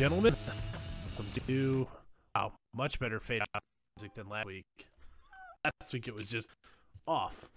[0.00, 0.36] right, ladies and gentlemen,
[1.06, 1.88] welcome to
[2.34, 3.62] wow, much better fade out
[3.96, 4.64] music than last week.
[5.64, 6.48] Last week it was just
[7.06, 7.48] off.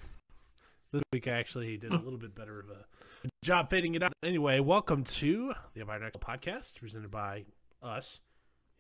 [0.92, 4.14] This week I actually did a little bit better of a job fading it out.
[4.24, 7.46] Anyway, welcome to the Empire in Exile podcast presented by
[7.82, 8.22] us.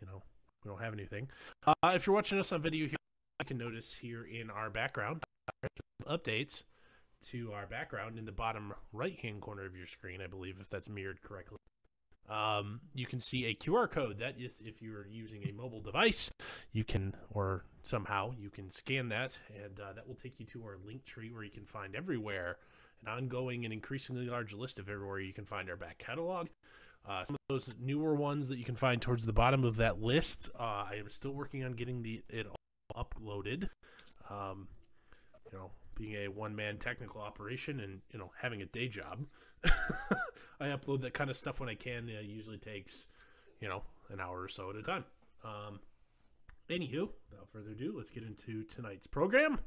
[0.01, 0.23] You know,
[0.63, 1.29] we don't have anything.
[1.67, 2.97] Uh, if you're watching us on video here,
[3.39, 5.23] I can notice here in our background
[6.07, 6.63] updates
[7.27, 10.69] to our background in the bottom right hand corner of your screen, I believe, if
[10.69, 11.58] that's mirrored correctly.
[12.29, 14.19] Um, you can see a QR code.
[14.19, 16.29] That is, if you're using a mobile device,
[16.71, 20.63] you can, or somehow you can scan that, and uh, that will take you to
[20.63, 22.57] our Linktree where you can find everywhere
[23.01, 26.47] an ongoing and increasingly large list of everywhere you can find our back catalog.
[27.07, 30.01] Uh, some of those newer ones that you can find towards the bottom of that
[30.01, 33.69] list, uh, I am still working on getting the it all uploaded.
[34.29, 34.67] Um,
[35.51, 39.25] you know, being a one man technical operation and you know having a day job,
[40.59, 42.09] I upload that kind of stuff when I can.
[42.09, 43.05] It usually takes
[43.59, 45.05] you know an hour or so at a time.
[45.43, 45.79] Um,
[46.69, 49.59] anywho, without further ado, let's get into tonight's program.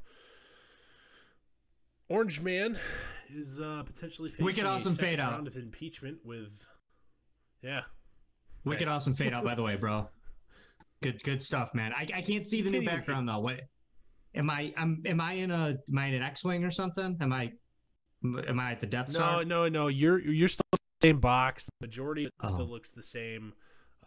[2.09, 2.77] Orange Man
[3.33, 5.31] is uh, potentially facing Wicked awesome fade out.
[5.31, 6.65] round of impeachment with,
[7.61, 7.81] yeah,
[8.65, 10.09] Wicked awesome fade out, by the way, bro.
[11.01, 11.91] Good, good stuff, man.
[11.93, 13.39] I, I can't see the new background though.
[13.39, 13.61] What?
[14.35, 14.73] Am I?
[14.77, 15.01] I'm.
[15.05, 15.77] Am I in a?
[15.89, 17.17] Am I in an X-wing or something?
[17.19, 17.51] Am I?
[18.23, 19.47] Am I at the Death zone?
[19.47, 19.87] No, no, no.
[19.87, 21.65] You're you're still the same box.
[21.79, 22.47] The majority Oh.
[22.47, 23.53] still looks the same.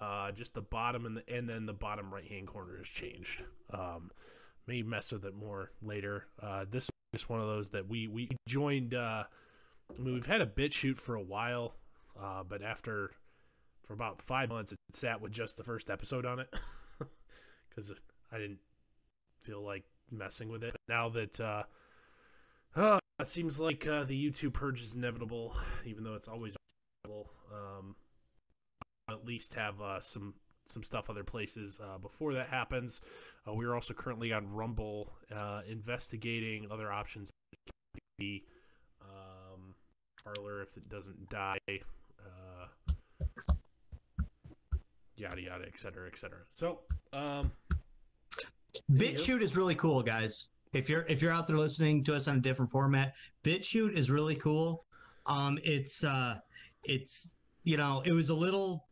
[0.01, 3.43] Uh, just the bottom and the and then the bottom right hand corner has changed.
[3.71, 4.11] Um,
[4.67, 6.27] may mess with it more later.
[6.43, 8.95] Uh, this is just one of those that we we joined.
[8.95, 9.25] Uh,
[9.91, 11.75] I mean, we've had a BitChute for a while,
[12.21, 13.13] uh, but after
[13.87, 16.53] for about five months, it sat with just the first episode on it
[17.69, 17.93] because
[18.33, 18.59] I didn't
[19.41, 20.73] feel like messing with it.
[20.89, 21.63] But now that uh,
[22.75, 26.55] uh, it seems like uh, the YouTube purge is inevitable, even though it's always
[27.05, 27.31] inevitable.
[27.53, 27.97] Um,
[29.09, 30.35] at least have uh, some
[30.69, 33.01] some stuff other places uh, before that happens.
[33.47, 37.31] Uh, we are also currently on Rumble uh, investigating other options.
[38.19, 38.43] The
[39.01, 39.75] um,
[40.25, 41.59] Parler if it doesn't die.
[41.69, 42.93] Uh,
[45.17, 46.41] yada yada, et cetera, et cetera.
[46.51, 46.81] So,
[47.13, 47.53] um,
[48.91, 50.49] BitChute is really cool, guys.
[50.77, 53.15] If you're if you're out there listening to us on a different format,
[53.45, 54.85] BitChute is really cool.
[55.27, 56.37] Um, it's uh,
[56.85, 57.33] it's
[57.65, 58.87] you know, it was a little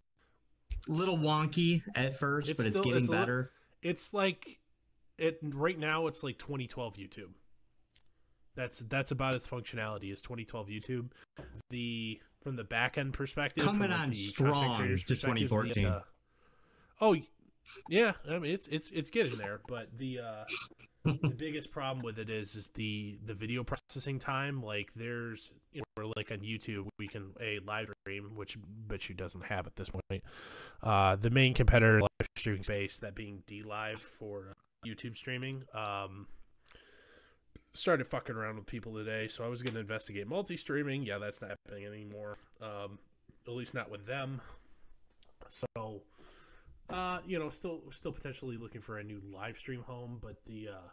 [0.88, 3.50] little wonky at first, It's but it's still- getting it's better.
[3.82, 4.58] it's like
[5.18, 6.06] it right now.
[6.06, 7.32] It's like 2012 YouTube.
[8.56, 10.12] That's that's about its functionality.
[10.12, 11.10] Is 2012 YouTube
[11.70, 15.14] the from the back end perspective Coming from, like, on the strong to perspective, the,
[15.44, 15.86] 2014.
[15.86, 16.00] uh,
[17.00, 17.16] oh
[17.88, 20.44] yeah, I mean it's it's it's getting there, but the uh,
[21.04, 24.62] the biggest problem with it is is the the video processing time.
[24.62, 28.56] Like there's you know we're like on YouTube we can a live stream which
[28.88, 30.22] BitChute doesn't have at this point.
[30.82, 34.54] Uh, the main competitor live streaming space, that being DLive for
[34.86, 36.26] YouTube streaming, um,
[37.74, 39.28] started fucking around with people today.
[39.28, 41.02] So I was going to investigate multi streaming.
[41.02, 42.38] Yeah, that's not happening anymore.
[42.62, 42.98] Um,
[43.46, 44.40] at least not with them.
[45.48, 46.02] So,
[46.90, 50.68] uh, you know, still still potentially looking for a new live stream home, but the,
[50.68, 50.88] uh,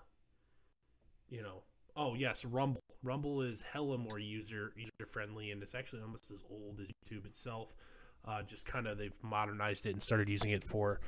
[1.29, 1.63] you know,
[1.95, 2.81] oh yes, Rumble.
[3.03, 7.25] Rumble is hella more user user friendly, and it's actually almost as old as YouTube
[7.25, 7.75] itself.
[8.23, 10.99] Uh, just kind of they've modernized it and started using it for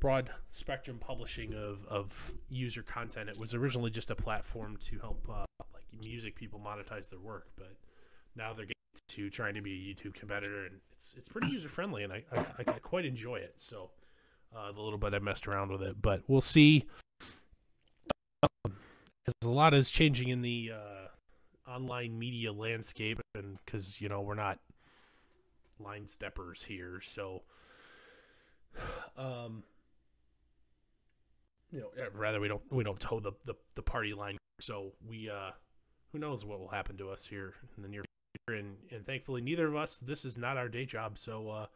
[0.00, 3.28] broad spectrum publishing of, of user content.
[3.28, 7.48] It was originally just a platform to help uh, like music people monetize their work,
[7.56, 7.76] but
[8.34, 8.74] now they're getting
[9.08, 12.24] to trying to be a YouTube competitor, and it's it's pretty user friendly, and I,
[12.32, 13.54] I, I, I quite enjoy it.
[13.56, 13.90] So
[14.56, 16.84] uh, the little bit I messed around with it, but we'll see.
[18.64, 18.76] Um,
[19.42, 24.34] a lot is changing in the uh, online media landscape, and because you know we're
[24.34, 24.58] not
[25.78, 27.42] line steppers here, so
[29.16, 29.64] um,
[31.72, 34.38] you know, rather we don't we don't toe the, the, the party line.
[34.60, 35.50] So we uh,
[36.12, 38.04] who knows what will happen to us here in the near
[38.46, 39.98] future, and and thankfully neither of us.
[39.98, 41.66] This is not our day job, so uh,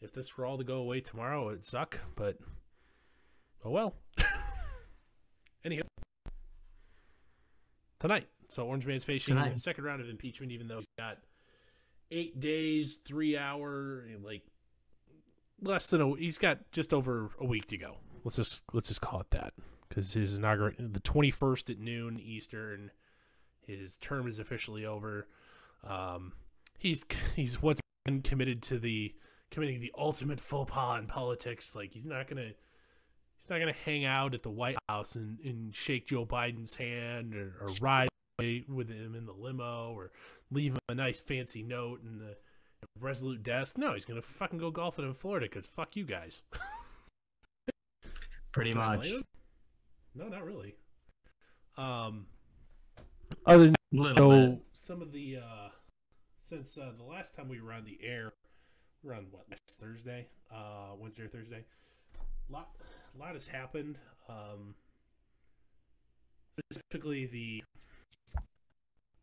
[0.00, 1.98] if this were all to go away tomorrow, it'd suck.
[2.16, 2.38] But
[3.64, 3.94] oh well.
[5.64, 5.82] Anyhow,
[8.00, 9.56] tonight, so Orange Man's facing Tonight.
[9.56, 11.18] a second round of impeachment, even though he's got
[12.10, 14.42] eight days, three hour, like
[15.60, 16.16] less than a.
[16.16, 17.96] He's got just over a week to go.
[18.24, 19.52] Let's just let's just call it that
[19.88, 22.90] because his inauguration the twenty first at noon Eastern.
[23.66, 25.28] His term is officially over.
[25.86, 26.32] Um,
[26.78, 27.04] he's
[27.36, 29.14] he's once again committed to the
[29.50, 31.74] committing the ultimate faux pas in politics.
[31.74, 32.52] Like he's not gonna
[33.36, 37.34] he's not gonna hang out at the White House and, and shake Joe Biden's hand
[37.34, 38.08] or, or ride
[38.38, 40.12] with him in the limo or
[40.50, 42.36] leave him a nice fancy note in the
[43.00, 43.76] resolute desk.
[43.76, 46.42] No, he's gonna fucking go golfing in Florida because fuck you guys.
[48.52, 49.08] Pretty much.
[50.14, 50.74] No, not really.
[51.76, 52.26] Um,
[53.46, 53.74] Other than
[54.16, 55.68] so, some of the uh,
[56.42, 58.32] since uh, the last time we were on the air,
[59.08, 61.64] we're on what next Thursday, uh, Wednesday or Thursday.
[62.48, 62.68] A Lot,
[63.14, 63.96] a lot has happened.
[64.28, 64.74] Um,
[66.58, 67.62] specifically the.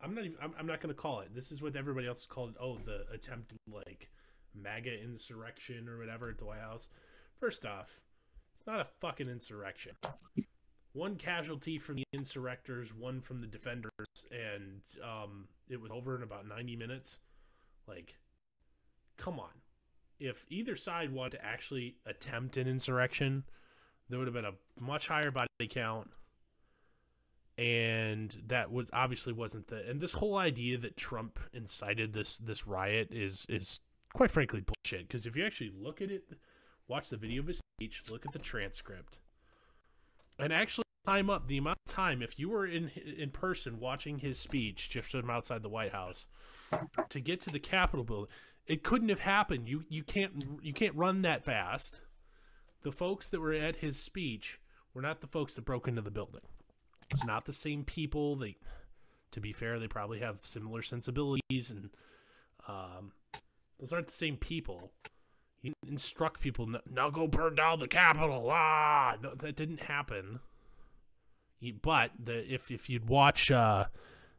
[0.02, 0.38] I'm not even.
[0.42, 1.34] I'm, I'm not going to call it.
[1.36, 2.52] This is what everybody else called.
[2.52, 2.56] it.
[2.60, 4.10] Oh, the attempted like
[4.56, 6.90] MAGA insurrection or whatever at the White House.
[7.40, 8.02] First off,
[8.56, 9.94] it's not a fucking insurrection.
[10.94, 13.92] One casualty from the insurrectors, one from the defenders,
[14.32, 17.20] and um, it was over in about 90 minutes.
[17.86, 18.16] Like,
[19.18, 19.50] come on.
[20.20, 23.44] If either side wanted to actually attempt an insurrection,
[24.10, 26.10] there would have been a much higher body count.
[27.58, 32.68] And that was obviously wasn't the and this whole idea that Trump incited this this
[32.68, 33.80] riot is is
[34.14, 35.08] quite frankly bullshit.
[35.08, 36.24] Because if you actually look at it,
[36.90, 39.20] watch the video of his speech, look at the transcript,
[40.38, 44.20] and actually time up the amount of time if you were in in person watching
[44.20, 46.26] his speech just from outside the White House
[47.10, 48.32] to get to the Capitol building,
[48.68, 49.68] it couldn't have happened.
[49.68, 52.02] You you can't you can't run that fast.
[52.84, 54.60] The folks that were at his speech
[54.94, 56.42] were not the folks that broke into the building.
[57.12, 58.36] It's not the same people.
[58.36, 58.58] They,
[59.32, 61.90] to be fair, they probably have similar sensibilities, and
[62.68, 63.12] um,
[63.80, 64.92] those aren't the same people.
[65.64, 68.50] Didn't instruct people now go burn down the Capitol.
[68.52, 70.40] Ah, that didn't happen.
[71.82, 73.86] But the, if if you'd watch, uh,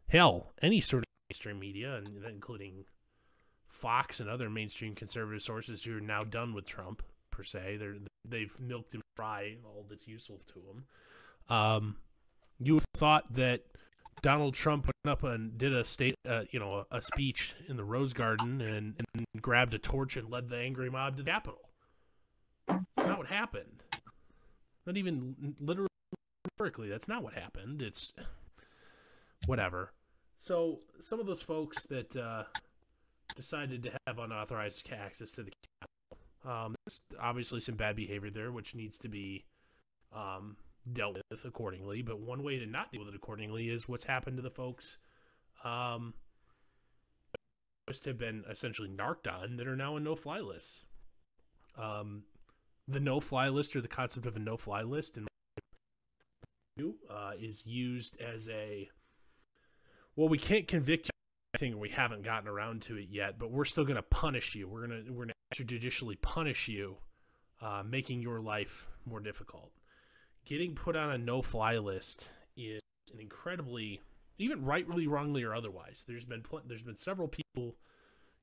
[0.08, 2.84] hell, any sort of mainstream media, and including
[3.76, 7.96] Fox and other mainstream conservative sources who are now done with Trump per se, they're
[8.28, 10.84] they've milked him dry all that's useful to him.
[11.54, 11.96] Um,
[12.58, 13.62] you would have thought that
[14.22, 17.84] Donald Trump went up and did a state, uh, you know, a, speech in the
[17.84, 21.60] Rose Garden and, and grabbed a torch and led the angry mob to the Capitol.
[22.66, 23.84] That's not what happened.
[24.86, 25.88] Not even literally,
[26.44, 27.82] metaphorically, that's not what happened.
[27.82, 28.12] It's
[29.46, 29.92] whatever.
[30.38, 32.44] So some of those folks that uh,
[33.36, 38.50] decided to have unauthorized access to the Capitol, um, there's obviously some bad behavior there,
[38.50, 39.44] which needs to be
[40.14, 40.56] um,
[40.92, 42.02] dealt with accordingly.
[42.02, 44.98] But one way to not deal with it accordingly is what's happened to the folks
[45.64, 46.14] um,
[48.04, 50.82] have been essentially narked on that are now on no-fly lists.
[51.78, 52.24] Um,
[52.88, 55.26] the no-fly list or the concept of a no-fly list in
[56.78, 58.88] uh, is used as a
[60.14, 61.10] well, we can't convict.
[61.56, 64.54] I think we haven't gotten around to it yet, but we're still going to punish
[64.54, 64.68] you.
[64.68, 66.96] We're going to we're going to extrajudicially punish you,
[67.60, 69.72] uh, making your life more difficult
[70.46, 72.80] getting put on a no-fly list is
[73.12, 74.00] an incredibly,
[74.38, 76.04] even rightly, wrongly, or otherwise.
[76.08, 77.76] There's been pl- there's been several people,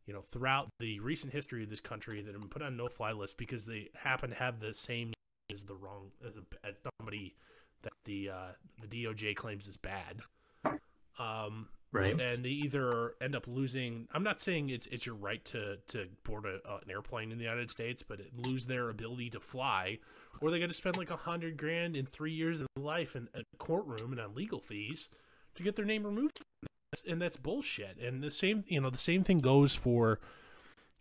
[0.06, 3.14] you know, throughout the recent history of this country that have been put on no-fly
[3.14, 5.14] list because they happen to have the same
[5.52, 7.36] as the wrong as, a, as somebody
[7.82, 8.52] that the uh,
[8.82, 10.22] the DOJ claims is bad.
[11.18, 12.20] Um, Right.
[12.20, 14.08] and they either end up losing.
[14.12, 17.38] I'm not saying it's it's your right to to board a, uh, an airplane in
[17.38, 20.00] the United States, but lose their ability to fly,
[20.42, 23.30] or they got to spend like a hundred grand in three years of life in
[23.36, 25.10] a courtroom and on legal fees
[25.56, 26.42] to get their name removed.
[27.08, 27.98] And that's bullshit.
[28.00, 30.20] And the same, you know, the same thing goes for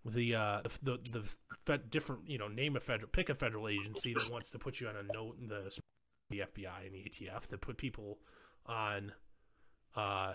[0.04, 1.34] the uh the the,
[1.66, 4.80] the different you know name a federal pick a federal agency that wants to put
[4.80, 5.78] you on a note in the
[6.30, 8.18] the FBI and the ATF that put people
[8.66, 9.12] on
[9.94, 10.34] uh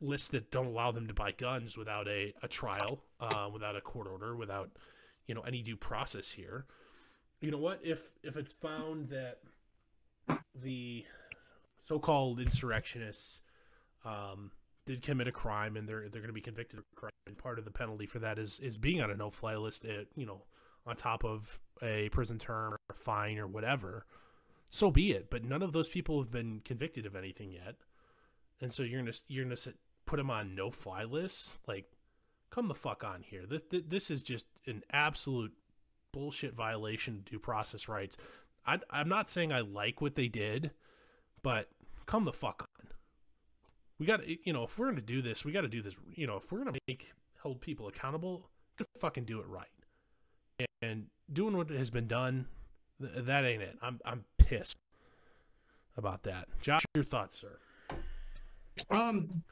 [0.00, 3.80] lists that don't allow them to buy guns without a, a trial, uh, without a
[3.80, 4.70] court order, without
[5.26, 6.66] you know any due process here.
[7.40, 7.80] You know what?
[7.82, 9.38] If if it's found that
[10.54, 11.04] the
[11.86, 13.40] so-called insurrectionists
[14.04, 14.50] um,
[14.86, 17.58] did commit a crime and they're they're going to be convicted of crime, and part
[17.58, 20.42] of the penalty for that is is being on a no-fly list, at, you know,
[20.86, 24.06] on top of a prison term or a fine or whatever.
[24.68, 25.30] So be it.
[25.30, 27.76] But none of those people have been convicted of anything yet
[28.60, 29.76] and so you're gonna you're gonna sit,
[30.06, 31.90] put them on no fly lists like
[32.50, 33.44] come the fuck on here.
[33.46, 35.52] This, this is just an absolute
[36.12, 38.16] bullshit violation of due process rights.
[38.66, 40.72] I, i'm not saying i like what they did
[41.42, 41.68] but
[42.06, 42.88] come the fuck on.
[43.98, 45.94] We got to you know if we're gonna do this we got to do this
[46.14, 48.48] you know if we're gonna make hold people accountable
[48.98, 49.68] fucking do it right.
[50.58, 52.46] And, and doing what has been done
[53.00, 53.76] th- that ain't it.
[53.82, 54.76] I'm i'm pissed
[55.96, 56.48] about that.
[56.60, 57.58] Josh your thoughts sir?
[58.90, 59.44] Um.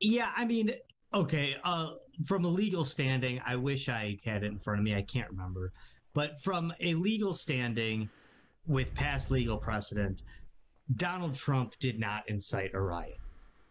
[0.00, 0.72] Yeah, I mean,
[1.12, 1.56] okay.
[1.64, 1.92] Uh,
[2.24, 4.94] from a legal standing, I wish I had it in front of me.
[4.94, 5.72] I can't remember,
[6.12, 8.08] but from a legal standing,
[8.66, 10.22] with past legal precedent,
[10.96, 13.18] Donald Trump did not incite a riot.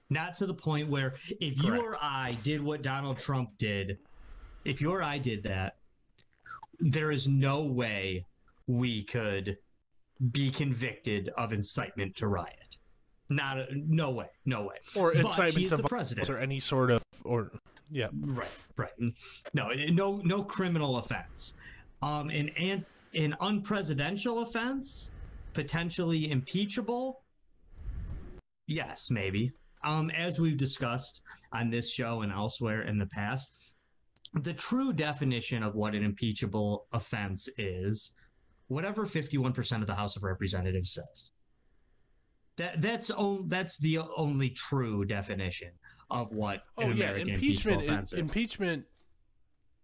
[0.10, 3.98] Not to the point where if you or I did what Donald Trump did,
[4.65, 5.77] if you or I did that,
[6.80, 8.25] there is no way
[8.68, 9.58] we could
[10.32, 12.62] be convicted of incitement to riot.
[13.36, 14.75] Not a, no way, no way.
[14.96, 16.30] or incitement to the violence president.
[16.30, 17.52] or any sort of or
[17.90, 18.08] yeah.
[18.13, 18.92] Right, right.
[19.54, 21.54] No, no, no criminal offense.
[22.02, 25.10] Um, an an, an unpresidential offense,
[25.54, 27.22] potentially impeachable.
[28.68, 29.52] Yes, maybe.
[29.84, 31.22] Um, as we've discussed
[31.52, 33.50] on this show and elsewhere in the past,
[34.34, 38.12] the true definition of what an impeachable offense is,
[38.68, 41.30] whatever fifty-one percent of the House of Representatives says.
[42.57, 45.72] That that's on, that's the only true definition
[46.10, 48.13] of what Oh an yeah, American impeachment.
[48.13, 48.86] impeachment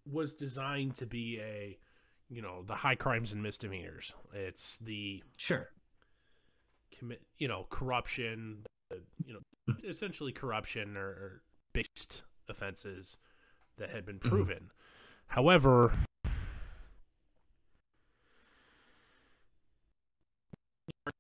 [0.05, 1.77] was designed to be a,
[2.29, 4.13] you know, the high crimes and misdemeanors.
[4.33, 5.69] It's the Sure.
[6.97, 8.65] commit, you know, corruption,
[9.25, 11.41] you know, essentially corruption or, or
[11.73, 13.17] based offenses
[13.77, 14.29] that had been Mhm.
[14.29, 14.71] proven.
[15.27, 15.93] However,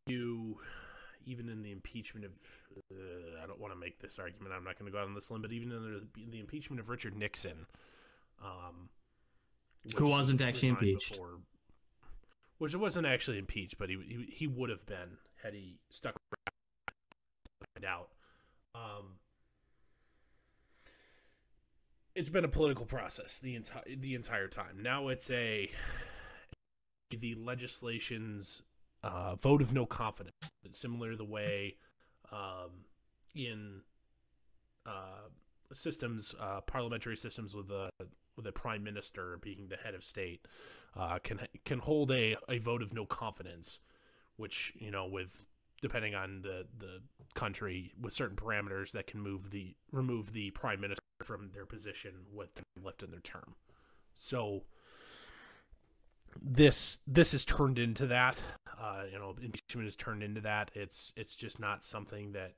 [0.07, 0.59] you
[1.25, 2.31] even in the impeachment of
[2.91, 4.53] uh, I don't want to make this argument.
[4.55, 5.83] I'm not going to go out on this limb, but even in
[6.15, 7.65] the, the impeachment of Richard Nixon,
[8.43, 8.89] um,
[9.97, 11.11] Who wasn't actually impeached.
[11.11, 11.39] before-
[12.57, 16.15] which wasn't actually impeached, but he he, he would have been had he stuck
[17.77, 18.09] around out.
[18.75, 19.15] Um,
[22.15, 24.81] it's been a political process the entire the entire time.
[24.81, 25.69] Now it's a
[27.17, 28.61] the legislation's
[29.03, 30.35] uh, vote of no confidence,
[30.71, 31.77] similar to the way
[32.31, 32.85] um,
[33.33, 33.81] in
[34.85, 35.29] uh,
[35.73, 37.89] systems, uh, parliamentary systems with a
[38.35, 40.47] with a prime minister being the head of state,
[40.95, 43.79] uh, can can hold a, a vote of no confidence,
[44.37, 45.45] which you know with
[45.81, 47.01] depending on the the
[47.35, 52.11] country with certain parameters that can move the remove the prime minister from their position
[52.33, 53.55] with time left in their term.
[54.13, 54.63] So
[56.41, 58.37] this this has turned into that.
[58.79, 60.71] Uh, you know, impeachment has turned into that.
[60.73, 62.53] It's it's just not something that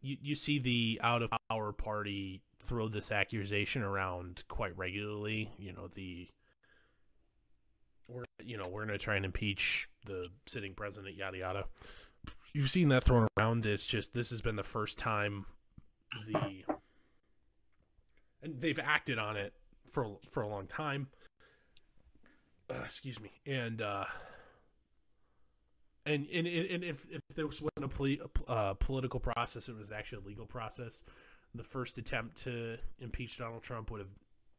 [0.00, 5.50] you you see the out of power party throw this accusation around quite regularly.
[5.58, 6.28] You know the
[8.08, 11.64] we're you know we're gonna try and impeach the sitting president, yada yada.
[12.52, 13.64] You've seen that thrown around.
[13.64, 15.46] It's just this has been the first time
[16.26, 16.64] the
[18.42, 19.54] and they've acted on it
[19.90, 21.08] for for a long time.
[22.70, 24.04] Uh, excuse me, and uh,
[26.06, 30.22] and and and if if this wasn't a poli- uh, political process, it was actually
[30.24, 31.02] a legal process.
[31.54, 34.10] The first attempt to impeach Donald Trump would have,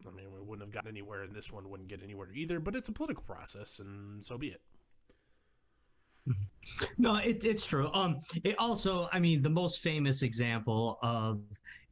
[0.06, 2.60] I mean, we wouldn't have gotten anywhere, and this one wouldn't get anywhere either.
[2.60, 4.62] But it's a political process, and so be it.
[6.98, 7.90] No, it, it's true.
[7.94, 11.42] Um, it also, I mean, the most famous example of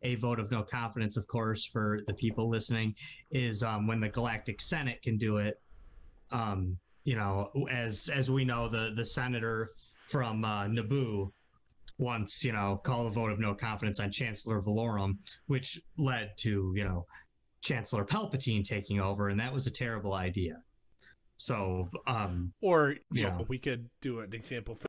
[0.04, 2.94] a vote of no confidence, of course, for the people listening,
[3.32, 5.60] is um, when the Galactic Senate can do it.
[6.32, 9.72] Um, you know, as as we know, the the senator
[10.08, 11.32] from uh, Naboo
[11.98, 15.18] once, you know, called a vote of no confidence on Chancellor Valorum,
[15.48, 17.06] which led to you know
[17.62, 20.62] Chancellor Palpatine taking over, and that was a terrible idea.
[21.38, 23.38] So, um, Or you Yeah.
[23.38, 24.76] know, we could do an example.
[24.76, 24.88] For,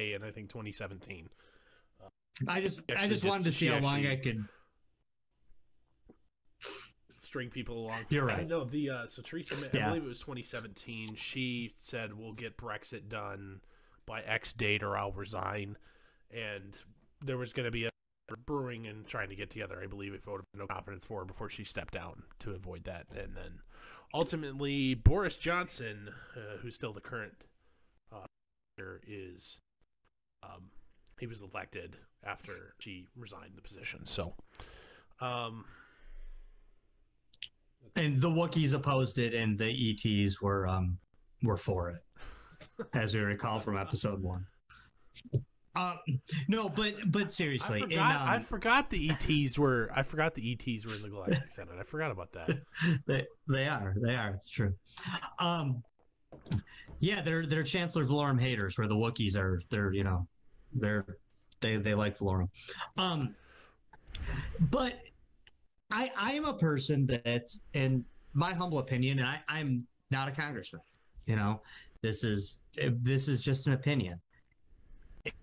[0.00, 1.28] and I think 2017.
[2.48, 4.44] I just I just just- wanted to see how long actually- I could.
[7.32, 8.04] String people along.
[8.10, 8.46] You're right.
[8.46, 11.14] No, the uh, so Theresa May, I believe it was 2017.
[11.14, 13.62] She said we'll get Brexit done
[14.04, 15.78] by X date or I'll resign,
[16.30, 16.76] and
[17.24, 17.90] there was going to be a
[18.44, 19.80] brewing and trying to get together.
[19.82, 22.84] I believe a vote of no confidence for her before she stepped down to avoid
[22.84, 23.60] that, and then
[24.12, 27.32] ultimately Boris Johnson, uh, who's still the current
[28.14, 28.26] uh,
[29.08, 29.56] is
[30.42, 30.64] um,
[31.18, 34.04] he was elected after she resigned the position.
[34.04, 34.34] So.
[35.18, 35.64] Um,
[37.96, 40.98] And the Wookiees opposed it, and the ETs were um
[41.42, 42.02] were for it,
[42.94, 44.46] as we recall from episode one.
[45.74, 45.94] Uh,
[46.48, 49.90] no, but but seriously, I forgot, I um, forgot the ETs were.
[49.94, 51.74] I forgot the ETs were in the Galactic Senate.
[51.80, 52.50] I forgot about that.
[53.06, 54.74] they they are they are it's true.
[55.38, 55.82] Um,
[57.00, 59.62] yeah, they're they're Chancellor Valorum haters, where the Wookiees are.
[59.70, 60.28] They're you know,
[60.74, 61.06] they're
[61.62, 62.48] they they like Valorum.
[62.98, 63.34] Um,
[64.60, 64.94] but
[65.92, 70.32] I I am a person that, in my humble opinion, and I I'm not a
[70.32, 70.82] congressman.
[71.26, 71.62] You know,
[72.02, 74.20] this is this is just an opinion.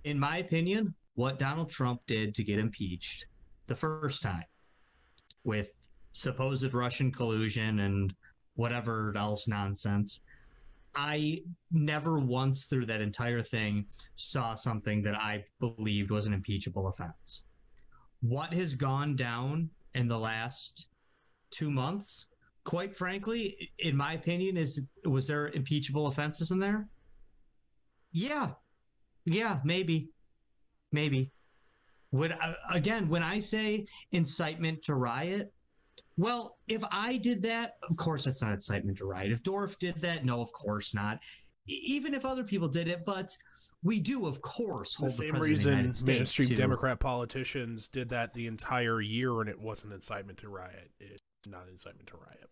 [0.03, 3.25] In my opinion, what Donald Trump did to get impeached
[3.67, 4.43] the first time
[5.43, 5.71] with
[6.11, 8.13] supposed Russian collusion and
[8.55, 10.19] whatever else nonsense
[10.95, 16.87] I never once through that entire thing saw something that I believed was an impeachable
[16.87, 17.43] offense.
[18.21, 20.87] What has gone down in the last
[21.51, 22.27] two months,
[22.63, 26.87] quite frankly, in my opinion, is was there impeachable offenses in there?
[28.11, 28.51] Yeah.
[29.25, 30.09] Yeah, maybe.
[30.91, 31.31] Maybe.
[32.11, 35.53] Would uh, again, when I say incitement to riot,
[36.17, 39.31] well, if I did that, of course that's not incitement to riot.
[39.31, 41.19] If Dorf did that, no, of course not.
[41.67, 43.35] Even if other people did it, but
[43.83, 47.87] we do, of course, The hold the, same the reason United mainstream to- Democrat politicians
[47.87, 50.91] did that the entire year, and it wasn't incitement to riot.
[50.99, 52.49] It's not incitement to riot.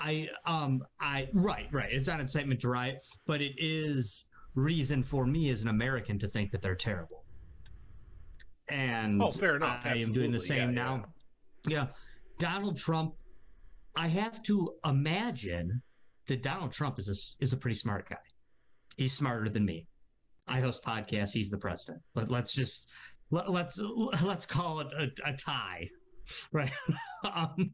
[0.00, 1.88] I um I right right.
[1.90, 6.28] It's not incitement to riot, but it is reason for me as an American to
[6.28, 7.24] think that they're terrible.
[8.68, 9.84] And Oh, fair enough.
[9.86, 11.04] I am doing the same Yeah, now.
[11.66, 11.86] Yeah.
[12.38, 13.14] Donald Trump.
[13.96, 15.82] I have to imagine
[16.28, 18.16] that Donald Trump is a, is a pretty smart guy.
[18.98, 19.86] He's smarter than me.
[20.48, 21.30] I host podcasts.
[21.32, 22.02] He's the president.
[22.14, 22.88] But let's just
[23.30, 23.80] let, let's
[24.22, 25.88] let's call it a, a tie,
[26.52, 26.72] right?
[27.22, 27.72] um,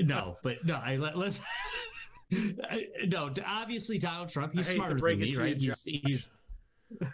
[0.00, 0.74] no, but no.
[0.74, 1.40] I let, let's
[3.06, 3.30] no.
[3.46, 4.52] Obviously, Donald Trump.
[4.52, 5.58] He's I hate to smarter than it me, right?
[5.58, 6.30] you, He's, he's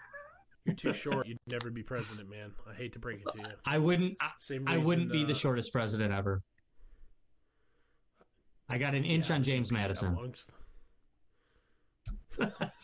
[0.64, 1.26] You're too short.
[1.26, 2.50] You'd never be president, man.
[2.68, 3.54] I hate to break it to you.
[3.64, 4.16] I wouldn't.
[4.20, 6.42] I, Same I wouldn't be the uh, shortest president ever.
[8.68, 10.08] I got an inch yeah, on James Madison.
[10.08, 10.50] amongst-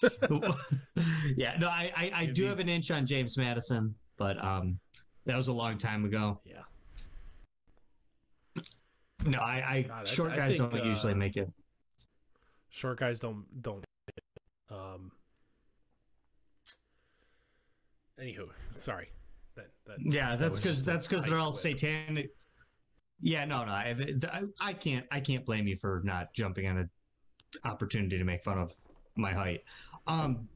[1.37, 4.79] yeah, no, I I, I do be- have an inch on James Madison, but um,
[5.25, 6.41] that was a long time ago.
[6.45, 6.63] Yeah.
[9.25, 11.51] No, I, I God, short I guys think, don't usually uh, make it.
[12.71, 13.85] Short guys don't don't.
[14.71, 15.11] Um.
[18.21, 19.09] Anywho, sorry.
[19.57, 19.97] That that.
[20.01, 21.61] Yeah, that's because that's because they're all whip.
[21.61, 22.31] satanic.
[23.21, 23.97] Yeah, no, no, I,
[24.31, 26.91] I I can't I can't blame you for not jumping on an
[27.65, 28.73] opportunity to make fun of
[29.17, 29.63] my height.
[30.07, 30.49] Um,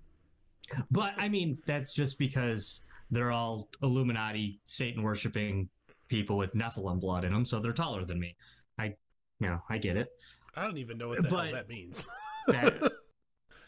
[0.91, 5.69] but I mean that's just because they're all Illuminati, Satan worshiping
[6.09, 8.37] people with Nephilim blood in them, so they're taller than me.
[8.79, 8.95] I,
[9.41, 10.09] you know, I get it.
[10.57, 12.07] I don't even know what the But- hell that means.
[12.49, 12.93] That-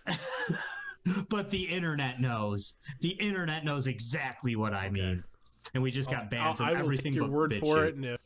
[1.28, 2.74] but the internet knows.
[3.00, 5.22] The internet knows exactly what I mean,
[5.74, 7.84] and we just got banned I'll- from I will everything take your word bitch for
[7.84, 8.20] it, and if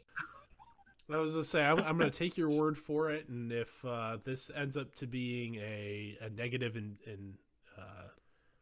[1.12, 4.18] I was gonna say, I'm, I'm gonna take your word for it, and if uh,
[4.24, 7.45] this ends up to being a, a negative and and uh,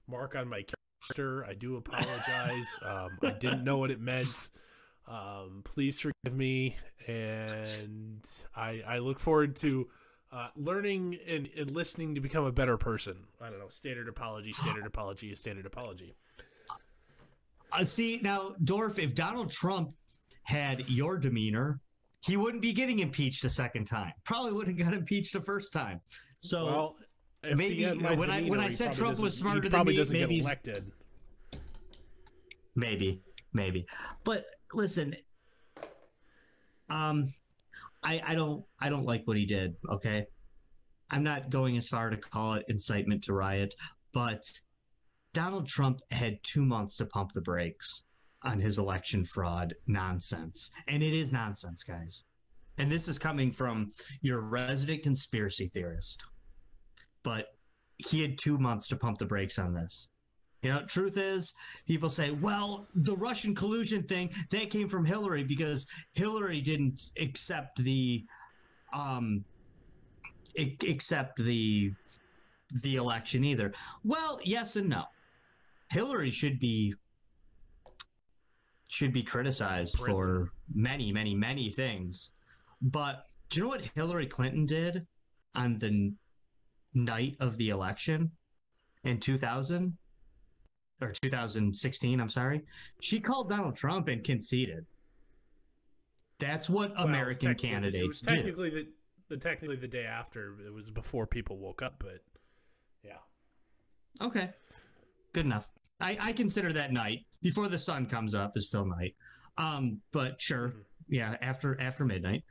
[0.08, 0.64] mark on my
[1.08, 2.78] character, I do apologize.
[2.86, 4.48] um, I didn't know what it meant.
[5.06, 9.88] Um, please forgive me, and I I look forward to.
[10.32, 13.14] Uh, learning and, and listening to become a better person.
[13.40, 13.68] I don't know.
[13.68, 16.16] Standard apology, standard apology, standard apology.
[17.72, 19.94] Uh, see now, Dorf, if Donald Trump
[20.42, 21.80] had your demeanor,
[22.20, 24.12] he wouldn't be getting impeached a second time.
[24.24, 26.00] Probably wouldn't have got impeached the first time.
[26.40, 26.96] So Well,
[27.54, 30.36] maybe, when I- when I said Trump was smarter he than probably me, doesn't maybe
[30.36, 30.92] get elected.
[32.74, 33.86] maybe, maybe.
[34.24, 35.16] But listen,
[36.88, 37.34] um,
[38.02, 39.76] I I don't I don't like what he did.
[39.90, 40.26] Okay,
[41.10, 43.74] I'm not going as far to call it incitement to riot,
[44.12, 44.42] but
[45.32, 48.02] Donald Trump had two months to pump the brakes
[48.42, 52.24] on his election fraud nonsense, and it is nonsense, guys.
[52.76, 56.22] And this is coming from your resident conspiracy theorist.
[57.24, 57.46] But
[57.96, 60.08] he had two months to pump the brakes on this.
[60.62, 61.52] You know, truth is,
[61.86, 67.82] people say, well, the Russian collusion thing that came from Hillary because Hillary didn't accept
[67.82, 68.24] the,
[68.94, 69.44] um,
[70.56, 71.92] accept the,
[72.82, 73.74] the election either.
[74.04, 75.04] Well, yes and no.
[75.90, 76.94] Hillary should be
[78.88, 80.14] should be criticized Prison.
[80.14, 82.30] for many, many, many things.
[82.80, 85.06] But do you know what Hillary Clinton did
[85.54, 86.12] on the
[86.94, 88.30] night of the election
[89.02, 89.96] in 2000
[91.00, 92.20] or 2016?
[92.20, 92.62] I'm sorry.
[93.00, 94.86] She called Donald Trump and conceded.
[96.38, 98.34] That's what Well, American It candidates was do.
[98.34, 98.86] technically the,
[99.28, 100.54] the technically the day after.
[100.66, 102.20] It was before people woke up, but
[103.04, 103.18] yeah.
[104.20, 104.50] Okay.
[105.32, 105.68] Good enough.
[106.00, 109.14] I, I consider that night before the sun comes up is still night.
[109.56, 110.68] Um, but sure.
[110.68, 110.82] Mhm.
[111.08, 112.44] Yeah, after after midnight.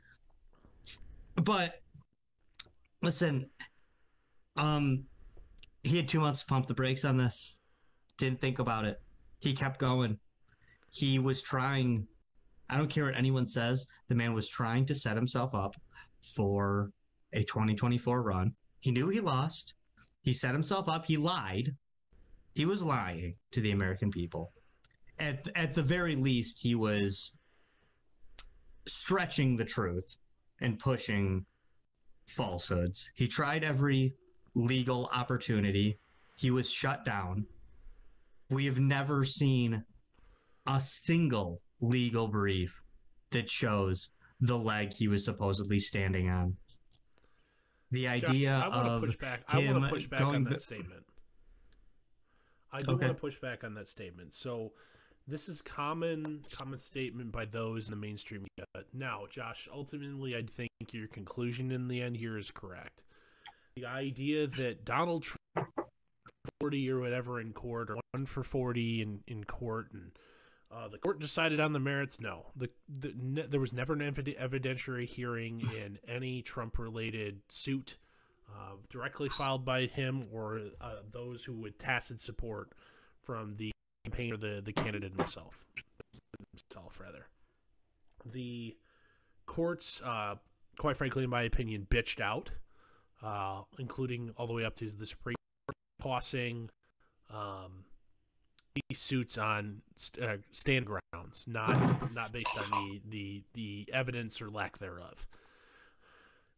[1.36, 1.80] But
[3.02, 3.50] listen,
[4.56, 5.04] um
[5.82, 7.56] he had two months to pump the brakes on this.
[8.16, 9.00] Didn't think about it.
[9.40, 10.18] He kept going.
[10.90, 12.06] He was trying
[12.68, 15.76] I don't care what anyone says, the man was trying to set himself up
[16.22, 16.90] for
[17.32, 18.54] a 2024 run.
[18.80, 19.74] He knew he lost.
[20.22, 21.06] He set himself up.
[21.06, 21.76] He lied.
[22.54, 24.52] He was lying to the American people.
[25.18, 27.32] At at the very least, he was
[28.86, 30.16] stretching the truth
[30.60, 31.46] and pushing
[32.26, 33.10] falsehoods.
[33.14, 34.14] He tried every
[34.54, 35.98] legal opportunity.
[36.36, 37.46] He was shut down.
[38.50, 39.84] We have never seen
[40.66, 42.72] a single legal brief
[43.32, 46.56] that shows the leg he was supposedly standing on.
[47.90, 49.42] The idea Josh, I want to push back.
[49.48, 51.04] I want to push back going on that statement.
[52.72, 53.06] I do Okay.
[53.06, 54.34] want to push back on that statement.
[54.34, 54.72] So,
[55.28, 58.84] this is common common statement by those in the mainstream media.
[58.92, 63.02] Now, Josh, ultimately, I think your conclusion in the end here is correct.
[63.76, 65.68] The idea that Donald Trump
[66.60, 70.12] forty or whatever in court, or one for forty in in court, and
[70.70, 72.20] uh, the court decided on the merits.
[72.20, 77.96] No, the, the ne- there was never an evidentiary hearing in any Trump-related suit
[78.48, 82.70] uh, directly filed by him or uh, those who would tacit support
[83.22, 83.72] from the
[84.04, 85.64] campaign or the the candidate himself.
[86.52, 87.26] Himself, rather.
[88.24, 88.76] The
[89.46, 90.36] courts, uh,
[90.78, 92.50] quite frankly, in my opinion, bitched out,
[93.24, 96.70] uh, including all the way up to the Supreme Court tossing.
[97.32, 97.84] Um,
[98.92, 104.50] suits on st- uh, stand grounds, not not based on the, the the evidence or
[104.50, 105.26] lack thereof.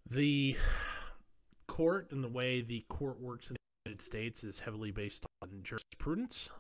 [0.09, 0.57] The
[1.67, 5.49] court and the way the court works in the United States is heavily based on
[5.63, 6.51] jurisprudence.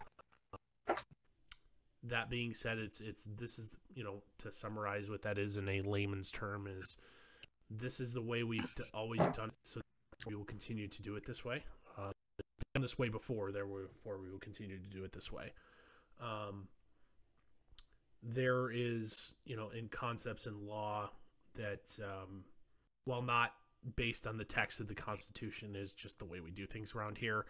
[2.02, 5.68] That being said, it's it's this is you know to summarize what that is in
[5.68, 6.96] a layman's term is
[7.70, 8.62] this is the way we've
[8.94, 9.80] always done it, so
[10.26, 11.64] we will continue to do it this way.
[11.96, 12.10] Uh,
[12.74, 13.52] this way before.
[13.52, 15.52] Therefore, we will continue to do it this way.
[16.20, 16.68] Um,
[18.22, 21.10] there is, you know, in concepts in law
[21.54, 22.44] that, um,
[23.04, 23.52] while not
[23.94, 27.18] based on the text of the Constitution, is just the way we do things around
[27.18, 27.46] here.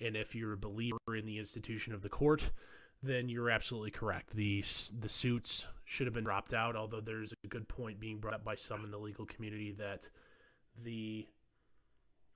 [0.00, 2.50] And if you're a believer in the institution of the court,
[3.02, 4.34] then you're absolutely correct.
[4.34, 4.64] The
[4.98, 6.76] the suits should have been dropped out.
[6.76, 10.08] Although there's a good point being brought up by some in the legal community that
[10.82, 11.26] the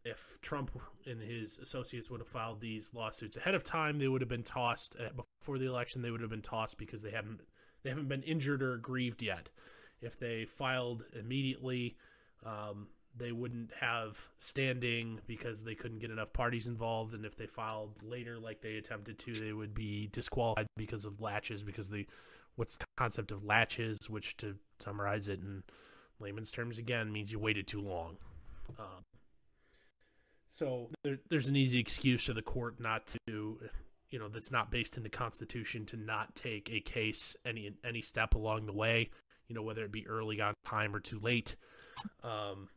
[0.06, 0.70] if Trump
[1.04, 4.44] and his associates would have filed these lawsuits ahead of time, they would have been
[4.44, 5.08] tossed uh,
[5.40, 6.00] before the election.
[6.00, 7.40] They would have been tossed because they haven't
[7.82, 9.48] they haven't been injured or aggrieved yet.
[10.00, 11.96] If they filed immediately,
[12.44, 17.12] um, they wouldn't have standing because they couldn't get enough parties involved.
[17.12, 21.20] And if they filed later, like they attempted to, they would be disqualified because of
[21.20, 21.64] laches.
[21.64, 22.06] Because the
[22.54, 25.64] what's the concept of laches, which to summarize it in
[26.20, 28.18] layman's terms again means you waited too long.
[28.78, 29.02] Um,
[30.56, 33.58] so there, there's an easy excuse to the court not to,
[34.08, 38.00] you know, that's not based in the Constitution to not take a case any any
[38.00, 39.10] step along the way,
[39.48, 41.56] you know, whether it be early on time or too late.
[42.24, 42.70] Um,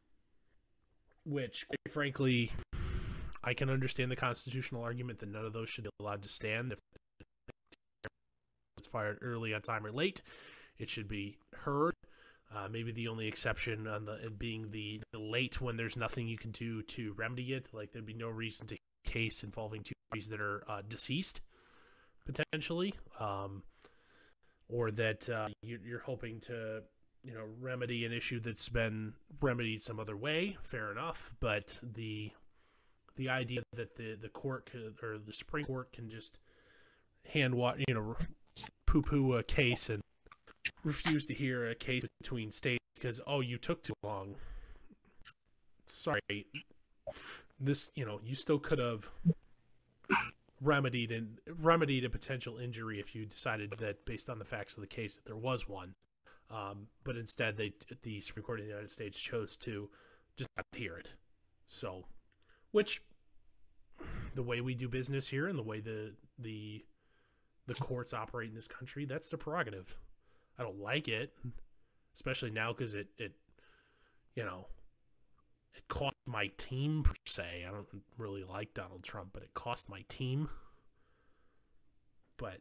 [1.26, 2.52] which, frankly,
[3.44, 6.74] I can understand the constitutional argument that none of those should be allowed to stand
[6.74, 6.80] if
[8.78, 10.22] it's fired early on time or late.
[10.78, 11.94] It should be heard.
[12.54, 16.38] Uh, maybe the only exception on the being the, the late when there's nothing you
[16.38, 17.68] can do to remedy it.
[17.72, 21.42] Like there'd be no reason to case involving two parties that are uh, deceased
[22.26, 23.64] potentially, um,
[24.68, 26.82] or that uh, you, you're hoping to
[27.24, 30.58] you know remedy an issue that's been remedied some other way.
[30.62, 32.32] Fair enough, but the
[33.16, 36.40] the idea that the the court could, or the Supreme Court can just
[37.26, 38.16] hand what you know
[38.86, 40.02] poo poo a case and
[40.84, 44.36] refuse to hear a case between states because oh you took too long.
[45.86, 46.22] Sorry.
[47.60, 49.10] This you know you still could have
[50.62, 54.82] remedied and remedied a potential injury if you decided that based on the facts of
[54.82, 55.96] the case that there was one.
[56.52, 59.90] Um, but instead they the supreme court of the united states chose to
[60.36, 61.14] just not hear it.
[61.68, 62.06] So
[62.72, 63.02] which
[64.36, 66.86] the way we do business here and the way the the
[67.68, 69.96] the courts operate in this country that's the prerogative
[70.60, 71.34] I don't like it,
[72.16, 73.32] especially now because it it
[74.36, 74.68] you know
[75.76, 77.66] it cost my team per se.
[77.68, 80.50] I don't really like Donald Trump, but it cost my team.
[82.38, 82.60] But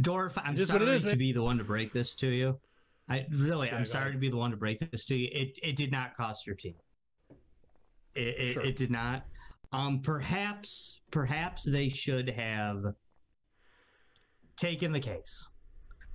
[0.00, 1.18] Dorf, I'm It is what it sorry is, to man.
[1.18, 2.58] be the one to break this to you.
[3.08, 4.14] I really, Yeah, I'm sorry ahead.
[4.14, 5.28] to be the one to break this to you.
[5.32, 6.74] It it did not cost your team.
[8.14, 8.64] It it, Sure.
[8.64, 9.24] it did not.
[9.72, 12.94] Um, perhaps perhaps they should have
[14.58, 15.46] taken the case.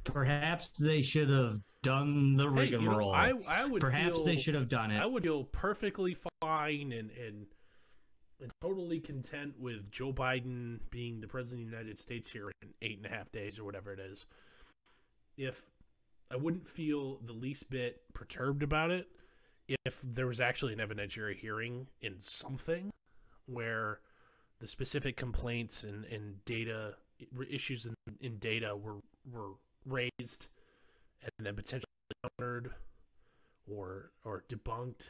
[0.04, 3.14] Perhaps they should have done the hey, you know, rigmarole.
[3.14, 5.02] I I would perhaps feel, they should have done it.
[5.02, 7.46] I would feel perfectly fine and and
[8.42, 12.70] and totally content with Joe Biden being the president of the United States here in
[12.82, 14.26] eight and a half days or whatever it is.
[15.38, 15.66] If
[16.30, 19.08] I wouldn't feel the least bit perturbed about it
[19.86, 22.92] if there was actually an evidentiary hearing in something
[23.46, 24.00] where
[24.60, 26.96] the specific complaints and, and data
[27.50, 28.98] issues in, in data were
[29.32, 29.52] were
[29.86, 30.48] raised
[31.22, 31.84] and then potentially
[32.40, 32.72] countered
[33.70, 35.10] or or debunked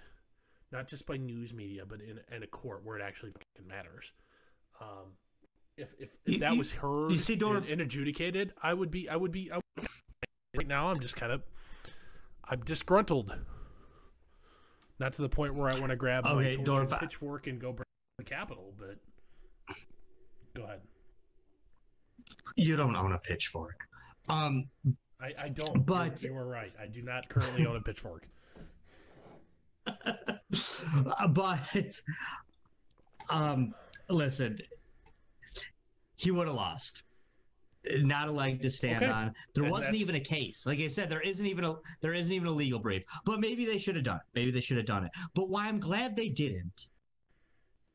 [0.72, 4.12] not just by news media, but in, in a court where it actually fucking matters.
[4.82, 5.14] Um,
[5.78, 8.74] if if, if You- that you- was heard you see, Dorf- and, and adjudicated, I
[8.74, 9.88] would be I would be I would,
[10.58, 10.90] right now.
[10.90, 11.44] I'm just kind of
[12.44, 13.36] I'm disgruntled.
[15.00, 17.48] Not to the point where I want to grab my Okay, torch Dorf, and pitchfork
[17.48, 17.84] and go burn
[18.20, 18.98] the Capitol, but
[20.56, 20.82] go ahead.
[22.56, 23.88] You don't own a pitchfork.
[24.30, 24.66] Um,
[25.22, 25.86] I, I don't.
[25.86, 26.72] But- you, you were right.
[26.82, 28.28] I do not currently own a pitchfork.
[31.30, 32.00] but
[33.30, 33.74] um,
[34.10, 34.60] listen,
[36.16, 37.04] he would have lost.
[37.86, 39.12] Not a leg to stand Okay.
[39.12, 39.34] on.
[39.54, 40.66] There And wasn't that's- even a case.
[40.66, 43.04] Like I said, there isn't even a there isn't even a legal brief.
[43.26, 44.22] But maybe they should have done it.
[44.34, 45.12] Maybe they should have done it.
[45.34, 46.88] But why I'm glad they didn't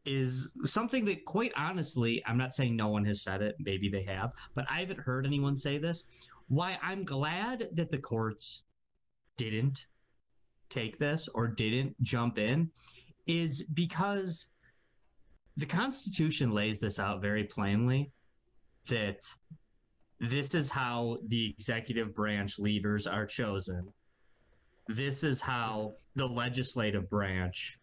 [0.08, 4.04] is something that quite honestly, I'm not saying no one has said it, maybe they
[4.04, 6.04] have, but I haven't heard anyone say this.
[6.48, 8.62] Why I'm glad that the courts
[9.36, 9.84] didn't
[10.70, 12.70] take this or didn't jump in
[13.26, 14.48] is because
[15.58, 18.10] the Constitution lays this out very plainly
[18.88, 19.20] that
[20.20, 23.92] this is how the executive branch leaders are chosen.
[24.88, 27.78] This is how the legislative branch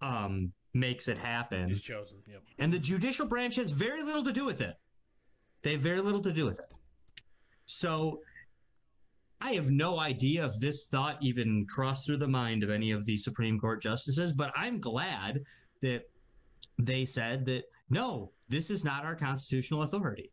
[0.00, 1.68] um, makes it happen.
[1.68, 2.18] He's chosen.
[2.26, 2.42] Yep.
[2.58, 4.74] And the judicial branch has very little to do with it.
[5.62, 6.72] They have very little to do with it.
[7.66, 8.20] So
[9.40, 13.04] I have no idea if this thought even crossed through the mind of any of
[13.04, 15.44] the Supreme Court justices, but I'm glad
[15.80, 16.10] that
[16.78, 20.30] they said that no, this is not our constitutional authority.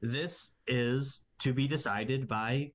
[0.00, 2.72] This is to be decided by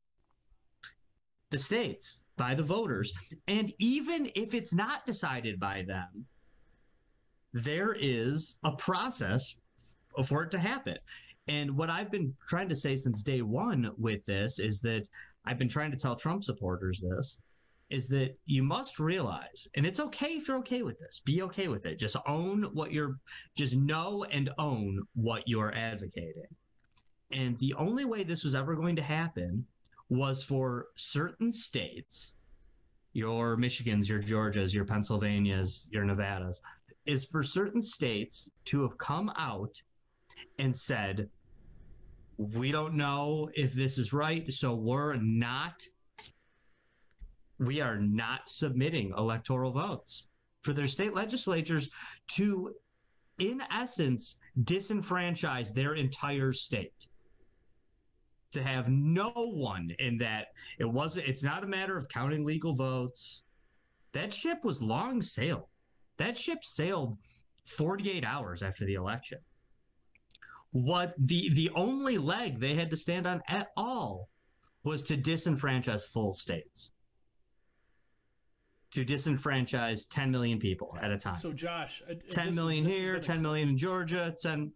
[1.50, 3.14] the states, by the voters.
[3.48, 6.26] And even if it's not decided by them,
[7.54, 9.58] there is a process
[10.26, 10.98] for it to happen.
[11.48, 15.08] And what I've been trying to say since day one with this is that
[15.46, 17.38] I've been trying to tell Trump supporters this
[17.90, 21.68] is that you must realize, and it's okay if you're okay with this, be okay
[21.68, 22.00] with it.
[22.00, 23.20] Just own what you're,
[23.56, 26.48] just know and own what you're advocating.
[27.32, 29.66] And the only way this was ever going to happen
[30.10, 32.32] was for certain states,
[33.12, 36.62] your Michigans, your Georgias, your Pennsylvanias, your Nevadas,
[37.06, 39.82] is for certain states to have come out
[40.60, 41.30] and said,
[42.38, 45.84] we don't know if this is right, so we're not
[47.60, 50.28] we are not submitting electoral votes
[50.64, 51.90] for their state legislatures
[52.28, 52.74] to
[53.40, 57.08] in essence disenfranchise their entire state.
[58.54, 60.48] To have no one in that
[60.80, 63.44] it wasn't it's not a matter of counting legal votes.
[64.14, 65.68] That ship was long sailed
[66.18, 67.18] that ship sailed
[67.66, 69.40] 48 hours after the election
[70.72, 74.30] what the the only leg they had to stand on at all
[74.84, 76.90] was to disenfranchise full states
[78.92, 82.94] to disenfranchise 10 million people at a time So Josh, uh, 10 this million this
[82.94, 84.72] here been a 10 million in georgia 10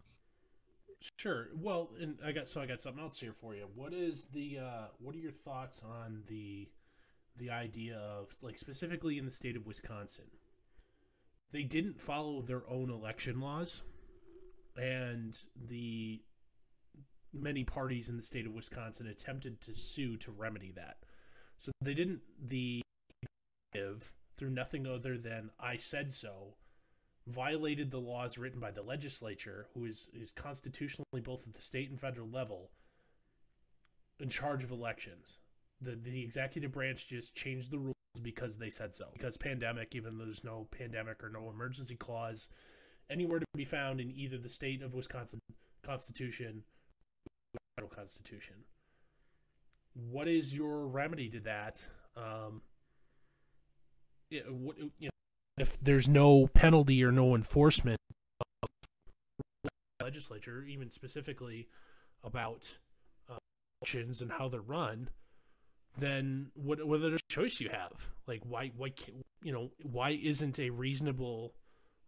[1.16, 1.48] Sure.
[1.54, 3.66] Well, and I got so I got something else here for you.
[3.74, 6.68] What is the uh, what are your thoughts on the
[7.36, 10.24] the idea of like specifically in the state of Wisconsin?
[11.52, 13.82] They didn't follow their own election laws,
[14.76, 16.22] and the
[17.32, 20.98] many parties in the state of Wisconsin attempted to sue to remedy that.
[21.58, 22.82] So they didn't the
[24.36, 26.54] through nothing other than I said so
[27.26, 31.90] violated the laws written by the legislature, who is, is constitutionally both at the state
[31.90, 32.70] and federal level
[34.18, 35.38] in charge of elections.
[35.80, 39.06] The the executive branch just changed the rules because they said so.
[39.12, 42.48] Because pandemic, even though there's no pandemic or no emergency clause
[43.10, 45.40] anywhere to be found in either the state of Wisconsin
[45.84, 46.62] constitution
[47.54, 48.54] or federal constitution.
[49.94, 51.78] What is your remedy to that?
[52.16, 52.62] Um,
[54.30, 55.10] yeah, what, you know,
[55.58, 57.98] if there's no penalty or no enforcement
[58.62, 58.68] of
[60.02, 61.68] legislature, even specifically
[62.22, 62.76] about
[63.30, 63.38] uh,
[63.80, 65.08] elections and how they're run,
[65.98, 68.08] then what what other choice you have?
[68.26, 71.54] Like why why can't you know why isn't a reasonable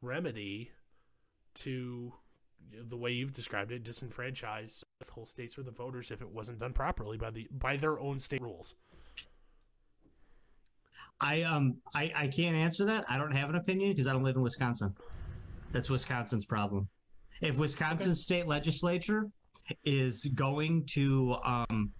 [0.02, 0.70] remedy
[1.56, 2.12] to
[2.88, 6.72] the way you've described it disenfranchise whole states or the voters if it wasn't done
[6.72, 8.74] properly by the by their own state rules?
[11.20, 13.04] I um I, I can't answer that.
[13.08, 14.94] I don't have an opinion because I don't live in Wisconsin.
[15.72, 16.88] That's Wisconsin's problem.
[17.40, 19.28] If Wisconsin's state legislature
[19.84, 21.92] is going to um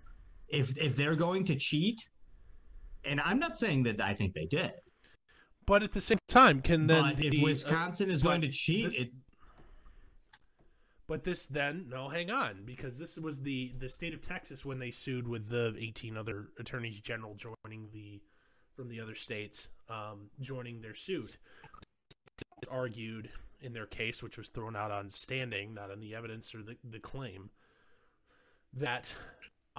[0.51, 2.09] if if they're going to cheat,
[3.05, 4.73] and I'm not saying that I think they did,
[5.67, 8.49] But at the same time, can then but if the, uh, Wisconsin is going to
[8.49, 9.13] cheat, this- it,
[11.07, 14.79] But this then no, hang on, because this was the the state of Texas when
[14.79, 18.21] they sued with the 18 other attorneys general joining the
[18.77, 21.37] from the other states um, joining their suit.
[22.71, 23.31] Argued
[23.63, 26.77] in their case, which was thrown out on standing, not on the evidence or the,
[26.89, 27.51] the claim,
[28.73, 29.15] that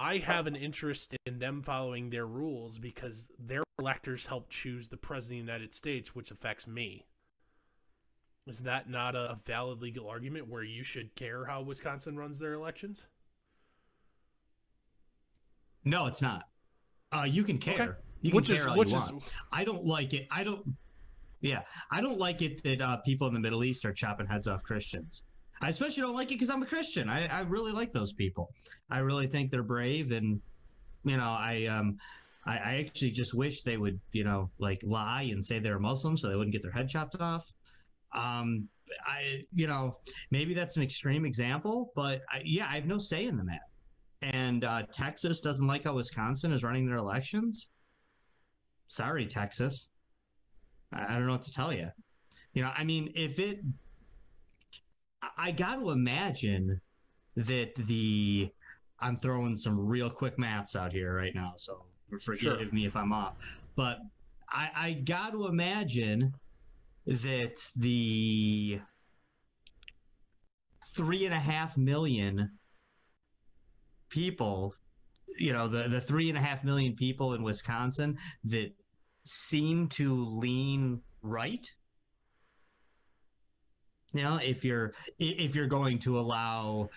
[0.02, 4.96] I have an interest in them following their rules because their electors help choose the
[4.96, 7.06] president of the United States, which affects me.
[8.48, 12.54] Is that not a valid legal argument where you should care how Wisconsin runs their
[12.54, 13.06] elections?
[15.84, 16.48] No, it's not.
[17.12, 17.74] Uh, you can care.
[17.82, 17.92] Okay.
[18.22, 19.32] You can Which care is- all which you is- want.
[19.52, 20.26] I don't like it.
[20.32, 20.64] I don't.
[21.40, 24.48] Yeah, I don't like it that uh, people in the Middle East are chopping heads
[24.48, 25.22] off Christians.
[25.62, 27.08] I especially don't like it because I'm a Christian.
[27.08, 28.50] I, I really like those people.
[28.90, 30.40] I really think they're brave, and
[31.04, 31.98] you know, I um,
[32.44, 36.16] I, I actually just wish they would, you know, like lie and say they're Muslim
[36.16, 37.52] so they wouldn't get their head chopped off.
[38.14, 38.68] Um,
[39.06, 39.98] I, you know,
[40.30, 43.60] maybe that's an extreme example, but I, yeah, I have no say in the matter.
[44.22, 47.68] And uh, Texas doesn't like how Wisconsin is running their elections.
[48.88, 49.88] Sorry, Texas.
[50.92, 51.88] I, I don't know what to tell you.
[52.54, 53.60] You know, I mean, if it,
[55.36, 56.80] I, got to imagine
[57.36, 58.50] that the,
[59.00, 61.84] I'm throwing some real quick maths out here right now, so
[62.20, 62.72] forgive Sure.
[62.72, 63.34] me if I'm off.
[63.76, 63.98] But
[64.50, 66.34] I, I got to imagine
[67.06, 68.80] that the
[70.94, 72.50] three and a half million
[74.08, 74.74] people,
[75.38, 78.72] you know, the, the three and a half million people in Wisconsin that
[79.24, 81.70] seem to lean right.
[84.14, 86.88] You know, if you're if you're going to allow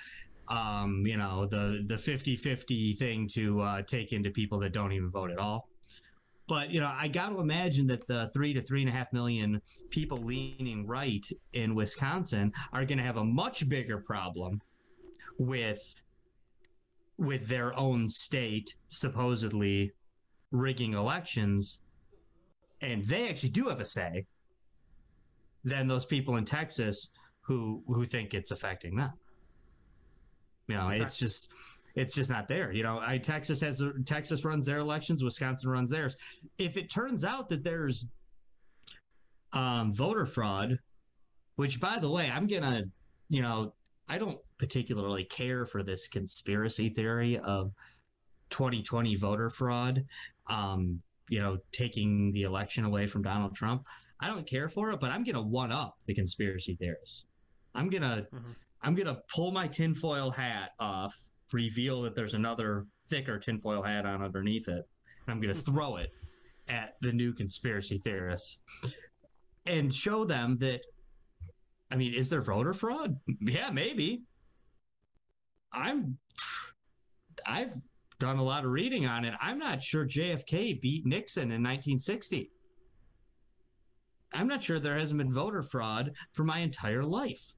[0.47, 5.10] um, you know, the the 50-50 thing to uh, take into people that don't even
[5.10, 5.69] vote at all.
[6.47, 9.12] But you know, I got to imagine that the three to three and a half
[9.12, 14.62] million people leaning right in Wisconsin are going to have a much bigger problem
[15.39, 16.04] with
[17.17, 19.91] with their own state supposedly
[20.51, 21.80] rigging elections,
[22.82, 24.25] and they actually do have a say.
[25.65, 27.10] Than those people in Texas
[27.41, 29.12] who who think it's affecting them.
[30.67, 31.01] You know, Okay.
[31.01, 31.49] it's just
[31.95, 32.71] it's just not there.
[32.71, 36.15] You know, I Texas has Texas runs their elections, Wisconsin runs theirs.
[36.58, 38.06] If it turns out that there's
[39.54, 40.80] um, voter fraud,
[41.56, 42.84] which by the way, I'm gonna,
[43.30, 43.73] you know,
[44.08, 47.71] I don't particularly care for this conspiracy theory of
[48.49, 50.06] 2020 voter fraud.
[50.47, 53.88] Um, you know, taking the election away from Donald Trump.
[54.19, 57.25] I don't care for it, but I'm gonna one up the conspiracy theorists.
[57.73, 58.56] I'm gonna Mhm.
[58.82, 61.15] I'm gonna pull my tinfoil hat off,
[61.51, 64.88] reveal that there's another thicker tinfoil hat on underneath it,
[65.25, 66.12] and I'm gonna throw it
[66.67, 68.58] at the new conspiracy theorists
[69.65, 70.82] and show them that
[71.91, 73.19] I mean, is there voter fraud?
[73.41, 74.23] Yeah, maybe.
[75.71, 76.17] I'm
[77.45, 77.73] I've
[78.19, 79.34] done a lot of reading on it.
[79.41, 82.49] I'm not sure JFK beat Nixon in 1960.
[84.36, 87.56] I'm not sure there hasn't been voter fraud for my entire life.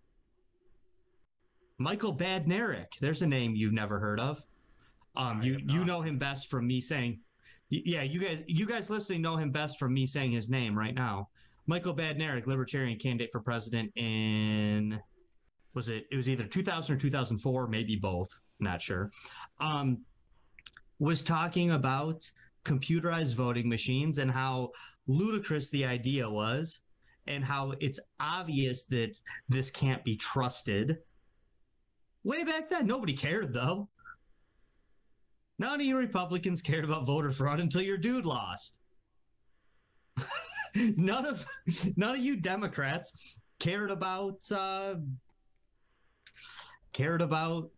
[1.77, 4.43] Michael Badnarik, there's a name you've never heard of.
[5.15, 7.19] Um, you you know him best from me saying,
[7.69, 10.93] yeah, you guys you guys listening know him best from me saying his name right
[10.93, 11.29] now.
[11.65, 14.99] Michael Badnarik, Libertarian candidate for president in
[15.73, 19.11] was it it was either 2000 or 2004, maybe both, not sure.
[19.59, 19.99] Um,
[20.99, 22.31] was talking about
[22.63, 24.71] computerized voting machines and how
[25.07, 26.81] ludicrous the idea was
[27.25, 30.97] and how it's obvious that this can't be trusted.
[32.23, 33.89] Way back then, nobody cared though.
[35.59, 38.77] None of you Republicans cared about voter fraud until your dude lost.
[40.75, 41.45] none of
[41.95, 44.95] none of you Democrats cared about uh,
[46.93, 47.69] cared about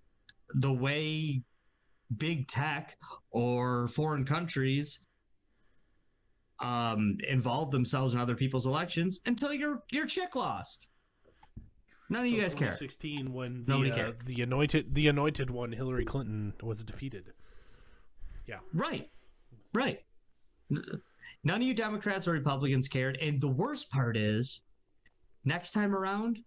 [0.53, 1.41] the way
[2.15, 2.97] big tech
[3.31, 4.99] or foreign countries
[6.59, 10.87] um, involve themselves in other people's elections until your your chick lost.
[12.09, 12.73] None of you guys care.
[12.75, 17.33] Sixteen when the, Nobody uh, the anointed the anointed one Hillary Clinton was defeated.
[18.47, 18.59] Yeah.
[18.73, 19.09] Right.
[19.73, 19.99] Right.
[21.43, 23.17] None of you Democrats or Republicans cared.
[23.21, 24.61] And the worst part is
[25.45, 26.39] next time around,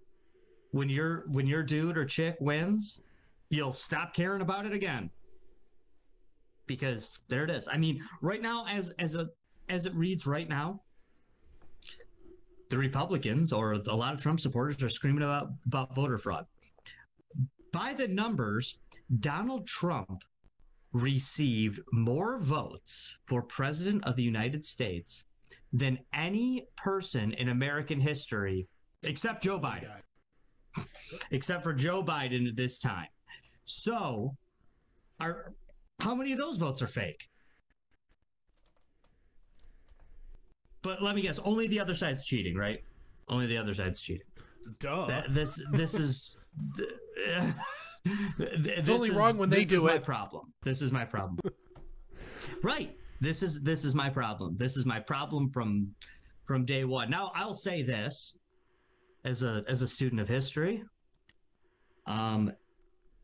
[0.73, 3.01] when your when your dude or chick wins,
[3.49, 5.11] you'll stop caring about it again.
[6.67, 7.69] Because there it is.
[7.69, 9.29] I mean, right now, as as a
[9.73, 10.83] as it reads right now,
[12.69, 16.47] the Republicans or a lot of Trump supporters are screaming about, about voter fraud.
[17.73, 18.79] By the numbers,
[19.21, 20.25] Donald Trump
[20.93, 25.25] received more votes for president of the United States
[25.73, 28.69] than any person in American history,
[29.05, 29.89] except Joe Biden,
[31.31, 33.09] except for Joe Biden at this time.
[33.65, 34.37] So,
[35.19, 35.55] are
[36.01, 37.31] how many of those votes are fake?
[40.83, 42.83] But let me guess, only the other side's cheating, right?
[43.29, 44.27] Only the other side's cheating.
[44.81, 45.07] Duh.
[45.07, 46.37] That, this this is.
[48.05, 49.93] it's only wrong when they do it.
[49.93, 50.53] this is My problem.
[50.63, 51.39] This is my problem.
[52.63, 52.97] right.
[53.21, 54.57] This is this is my problem.
[54.57, 55.95] This is my problem from
[56.45, 57.11] from day one.
[57.11, 58.37] Now I'll say this
[59.25, 60.83] as a as a student of history,
[62.07, 62.53] um,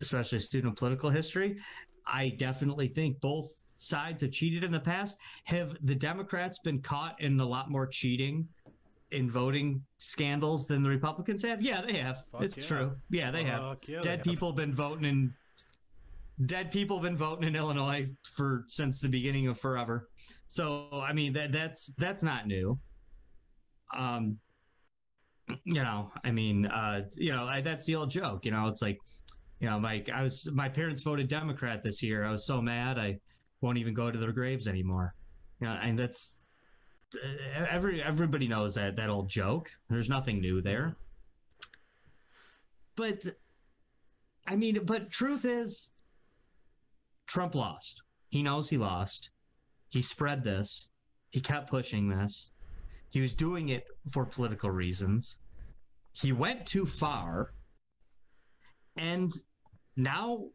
[0.00, 1.58] especially a student of political history,
[2.06, 5.16] I definitely think both sides have cheated in the past.
[5.44, 8.46] Have the Democrats been caught in a lot more cheating
[9.10, 11.62] in voting scandals than the Republicans have?
[11.62, 12.26] Yeah, they have.
[12.26, 12.64] Fuck it's yeah.
[12.64, 12.92] true.
[13.10, 13.78] Yeah, they have.
[13.86, 14.24] Yeah, Dead have.
[14.24, 15.34] people have been voting in
[16.46, 20.08] dead people have been voting in Illinois for since the beginning of forever.
[20.48, 22.78] So I mean that that's that's not new.
[23.96, 24.38] Um
[25.64, 28.44] you know, I mean, uh, you know, I, that's the old joke.
[28.44, 28.98] You know, it's like,
[29.60, 32.24] you know, my I was my parents voted Democrat this year.
[32.24, 33.18] I was so mad I
[33.60, 35.14] won't even go to their graves anymore.
[35.60, 36.36] You know, and that's
[37.54, 39.70] every everybody knows that that old joke.
[39.88, 40.96] There's nothing new there.
[42.96, 43.24] But
[44.46, 45.90] I mean, but truth is,
[47.26, 48.02] Trump lost.
[48.28, 49.30] He knows he lost.
[49.88, 50.88] He spread this.
[51.30, 52.50] He kept pushing this.
[53.10, 55.38] He was doing it for political reasons.
[56.12, 57.52] He went too far.
[58.96, 59.32] And
[59.96, 60.48] now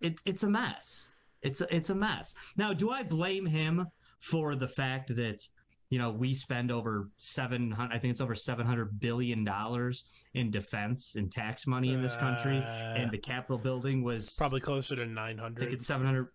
[0.00, 1.08] it, it's a mess.
[1.42, 2.34] It's a, it's a mess.
[2.56, 3.86] Now, do I blame him
[4.18, 5.48] for the fact that
[5.88, 11.16] you know we spend over 700 I think it's over 700 billion dollars in defense
[11.16, 15.06] and tax money in this country Uh, and the Capitol building was Probably closer to
[15.06, 15.56] nine hundred.
[15.56, 16.28] I think it's 700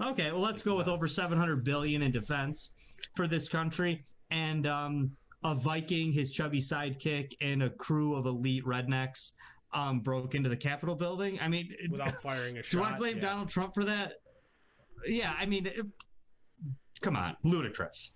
[0.00, 2.70] Okay, well let's go with over 700 billion in defense
[3.14, 5.12] for this country and um
[5.44, 9.32] a Viking, his chubby sidekick and a crew of elite rednecks
[9.72, 11.38] um broke into the Capitol building.
[11.40, 12.70] I mean, Without firing a shot.
[12.70, 13.26] do I blame yeah.
[13.26, 14.14] Donald Trump for that?
[15.06, 15.86] Yeah, I mean, it-
[17.00, 18.12] come on, ludicrous,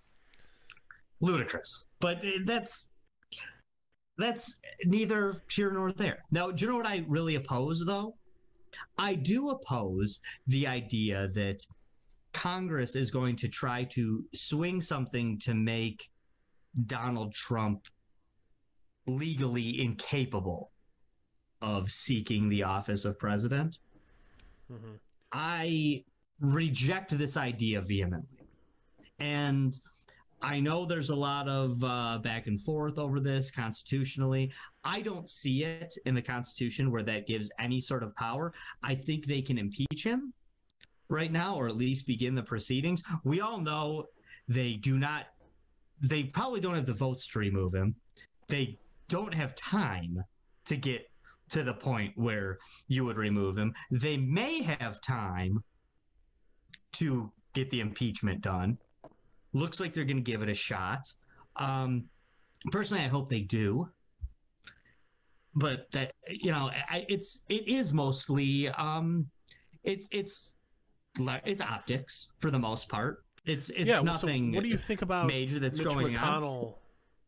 [1.20, 1.84] ludicrous.
[2.00, 2.88] But uh, that's
[4.16, 6.24] that's neither here nor there.
[6.30, 8.16] Now, do you know what I really oppose, though?
[8.98, 11.66] I do oppose the idea that
[12.32, 16.10] Congress is going to try to swing something to make
[16.86, 17.84] Donald Trump
[19.06, 20.70] legally incapable
[21.62, 23.78] of seeking the office of president.
[24.70, 24.98] Mhm.
[25.32, 26.04] I
[26.40, 28.38] reject this idea vehemently.
[29.18, 29.78] And
[30.42, 34.50] I know there's a lot of uh, back and forth over this constitutionally.
[34.82, 38.54] I don't see it in the Constitution where that gives any sort of power.
[38.82, 40.32] I think they can impeach him
[41.08, 43.02] right now, or at least begin the proceedings.
[43.22, 44.06] We all know
[44.48, 45.26] they do not,
[46.00, 47.96] they probably don't have the votes to remove him.
[48.48, 50.24] They don't have time
[50.64, 51.09] to get
[51.50, 53.74] to the point where you would remove him.
[53.90, 55.62] They may have time
[56.94, 58.78] to get the impeachment done.
[59.52, 61.12] Looks like they're going to give it a shot.
[61.56, 62.04] Um,
[62.70, 63.88] personally, I hope they do.
[65.54, 69.26] But that you know, I, it's it is mostly um,
[69.82, 70.52] it, it's
[71.18, 73.24] li- it's optics for the most part.
[73.44, 76.42] It's it's yeah, nothing So what do you think about major that's Mitch going on.
[76.42, 76.74] McConnell?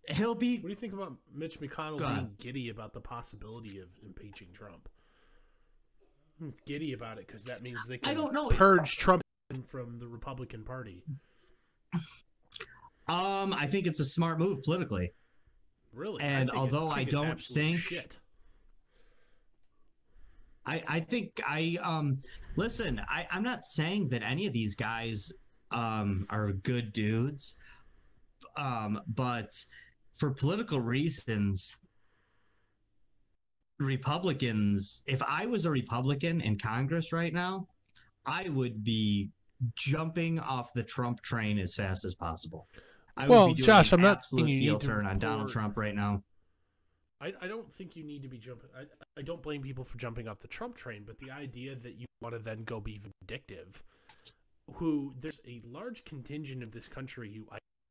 [0.09, 3.89] He'll be What do you think about Mitch McConnell being giddy about the possibility of
[4.05, 4.89] impeaching Trump?
[6.39, 8.49] Hmm, Giddy about it because that means they can I don't know.
[8.49, 9.23] purge Trump
[9.69, 11.05] from the Republican Party.
[13.09, 15.13] um, I think it's a smart move politically.
[15.93, 16.23] Really?
[16.23, 18.17] And think although think I don't think- shit.
[20.65, 22.23] I, I think I um
[22.57, 25.33] listen, I, I'm not saying that any of these guys
[25.73, 27.57] um are good dudes.
[28.57, 29.51] Um, but
[30.23, 31.79] for political reasons,
[33.81, 37.67] Republicans, if I was a Republican in Congress right now,
[38.25, 39.31] I would be
[39.75, 42.69] jumping off the Trump train as fast as possible.
[43.17, 44.87] I Well, would be doing Josh, an I'm not absolute saying you heel need to
[44.87, 46.23] turn on Donald Trump right now.
[47.21, 48.71] I, I don't think you need to be jumping.
[48.79, 48.85] I,
[49.19, 52.07] I don't blame people for jumping off the Trump train, but the idea that you
[52.21, 53.83] want to then go be vindictive,
[54.75, 57.45] who there's a large contingent of this country who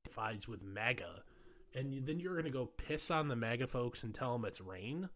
[0.07, 1.23] identifies with MAGA,
[1.73, 4.45] and you- then you're going to go piss on the MAGA folks and tell them
[4.45, 5.09] it's rain.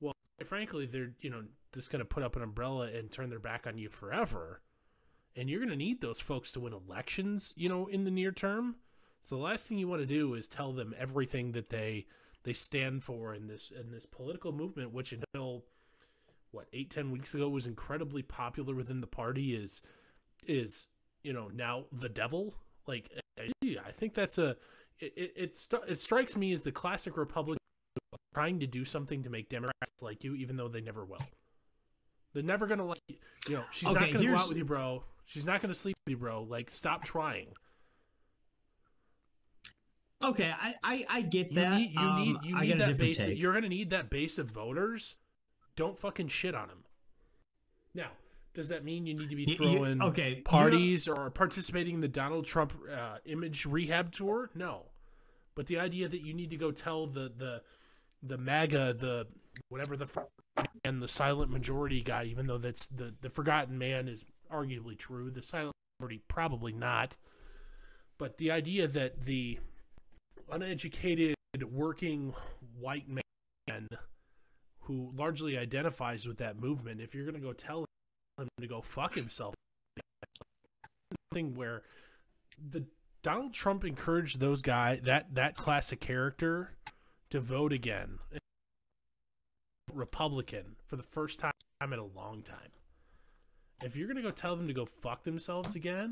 [0.00, 3.38] Well, frankly, they're you know just going to put up an umbrella and turn their
[3.38, 4.60] back on you forever,
[5.34, 8.32] and you're going to need those folks to win elections, you know, in the near
[8.32, 8.76] term.
[9.22, 12.06] So the last thing you want to do is tell them everything that they
[12.44, 15.64] they stand for in this in this political movement, which until
[16.52, 19.82] what eight ten weeks ago was incredibly popular within the party, is
[20.46, 20.86] is
[21.22, 22.54] you know now the devil.
[22.86, 24.56] Like I think that's a
[25.00, 27.58] it it it, st- it strikes me as the classic Republican
[28.34, 31.18] trying to do something to make Democrats like you, even though they never will.
[32.34, 33.16] They're never gonna like you.
[33.48, 35.04] You know, she's not gonna go out with you, bro.
[35.24, 36.42] She's not gonna sleep with you, bro.
[36.42, 37.48] Like, stop trying.
[40.24, 41.76] Okay, I I, I get You that.
[41.78, 43.24] need you Um, need you I need that base.
[43.26, 45.16] You're gonna need that base of voters.
[45.76, 46.84] Don't fucking shit on them.
[47.94, 48.10] Now,
[48.56, 52.00] does that mean you need to be You- you- throwing okay, parties or participating in
[52.00, 54.50] the Donald Trump uh, image rehab tour?
[54.54, 54.86] No,
[55.54, 57.62] but the idea that you need to go tell the the
[58.22, 59.26] the MAGA the
[59.68, 60.08] whatever the
[60.84, 65.30] and the silent majority guy, even though that's the the forgotten man is arguably true.
[65.30, 67.16] The silent majority probably not.
[68.18, 69.58] But the idea that the
[70.50, 71.34] uneducated
[71.70, 72.32] working
[72.78, 73.88] white man
[74.80, 77.84] who largely identifies with that movement, if you're going to go tell
[78.38, 79.54] him to go fuck himself,
[81.32, 81.82] thing where
[82.70, 82.84] the
[83.22, 86.72] Donald Trump encouraged those guy that that classic character
[87.30, 88.18] to vote again,
[89.92, 92.70] Republican for the first time in a long time.
[93.82, 96.10] If you're going to go tell them to go fuck themselves again,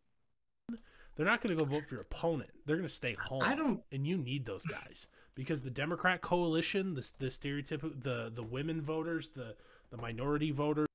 [1.17, 2.51] they're not going to go vote for your opponent.
[2.67, 3.43] They're going to stay home.
[3.43, 3.81] I don't.
[3.93, 8.83] and you need those guys because the Democrat coalition, the the stereotypical, the the women
[8.83, 9.55] voters, the
[9.91, 10.89] the minority voters,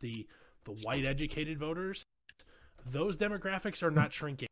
[0.00, 0.26] the
[0.64, 2.04] the white educated voters,
[2.84, 4.48] those demographics are not shrinking.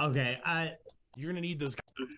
[0.00, 0.72] Okay, I
[1.16, 2.08] You're going to need those guys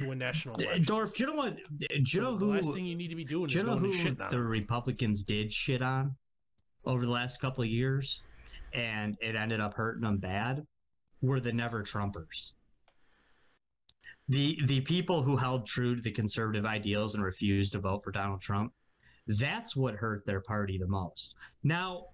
[0.00, 0.86] to win national elections.
[0.86, 1.14] Dorf.
[1.14, 1.56] Do you know what?
[1.78, 2.52] Do you So know the who?
[2.52, 4.38] last thing you need to be doing Do is you know who shit the.
[4.38, 6.14] Republicans did shit on
[6.84, 8.20] over the last couple of years,
[8.74, 10.66] and it ended up hurting them bad?
[11.22, 12.52] Were the never Trumpers.
[14.28, 18.12] The the people who held true to the conservative ideals and refused to vote for
[18.12, 18.74] Donald Trump.
[19.28, 21.34] That's what hurt their party the most.
[21.62, 22.06] Now,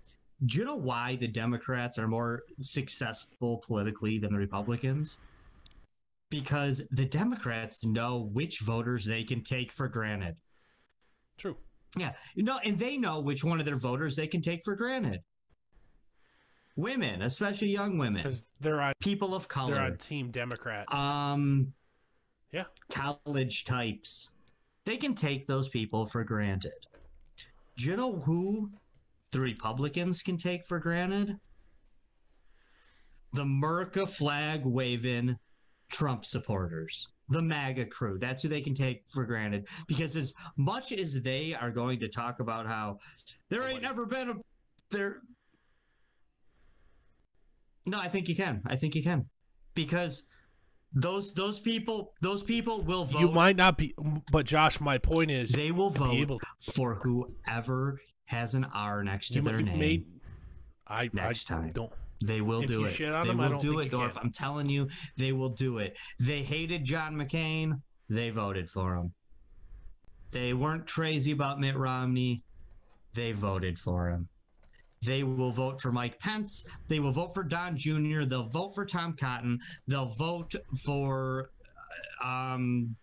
[0.44, 5.16] do you know why the Democrats are more successful politically than the Republicans?
[6.28, 10.36] Because the Democrats know which voters they can take for granted.
[11.38, 11.56] True.
[11.96, 15.20] Yeah, no, and they know which one of their voters they can take for granted.
[16.76, 19.74] Women, especially young women, Because they're on people of color.
[19.74, 20.92] they're on Team Democrat.
[20.92, 21.72] um,
[22.50, 22.64] Yeah.
[22.90, 24.32] college types.
[24.84, 26.72] They can take those people for granted.
[27.76, 28.70] Do you know who
[29.32, 31.36] the Republicans can take for granted?
[33.32, 35.36] The Merca flag waving
[35.90, 38.18] Trump supporters, the MAGA crew.
[38.18, 39.66] That's who they can take for granted.
[39.88, 42.98] Because as much as they are going to talk about how
[43.48, 44.34] there ain't never been a
[44.90, 45.16] there.
[47.86, 48.62] No, I think you can.
[48.66, 49.26] I think you can,
[49.74, 50.22] because
[50.95, 53.20] those those people those people will vote.
[53.20, 53.95] you might not be,
[54.30, 56.40] but Josh, my point is, they will vote
[56.74, 59.78] for whoever has an R next to you their name.
[59.78, 60.07] made.
[60.86, 61.68] I next I time.
[61.70, 61.92] don't.
[62.24, 62.97] They will If do it.
[62.97, 64.16] they them, will don't do it, Dorf.
[64.16, 65.97] I'm telling you, they will do it.
[66.20, 67.82] They hated John McCain.
[68.09, 69.12] They voted for him.
[70.30, 72.40] They weren't crazy about Mitt Romney.
[73.14, 74.28] They voted for him.
[75.05, 76.64] They will vote for Mike Pence.
[76.88, 78.24] They will vote for Don Jr.
[78.24, 79.59] They'll vote for Tom Cotton.
[79.86, 81.50] They'll vote for
[82.22, 82.94] um,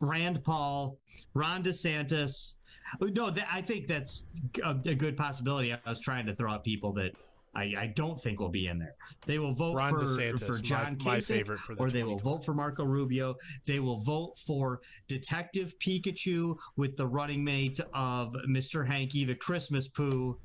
[0.00, 0.98] Rand Paul,
[1.34, 2.54] Ron DeSantis.
[3.00, 4.24] No, that, I think that's
[4.64, 5.72] a, a good possibility.
[5.72, 7.12] I was trying to throw out people that
[7.56, 8.94] I, I don't think will be in there.
[9.26, 11.90] They will vote Ron for, DeSantis, for my- John my Kasich, favorite for the or
[11.90, 13.36] they will vote for Marco Rubio.
[13.66, 18.86] They will vote for Detective Pikachu with the running mate of Mr.
[18.86, 20.38] Hanky, the Christmas poo.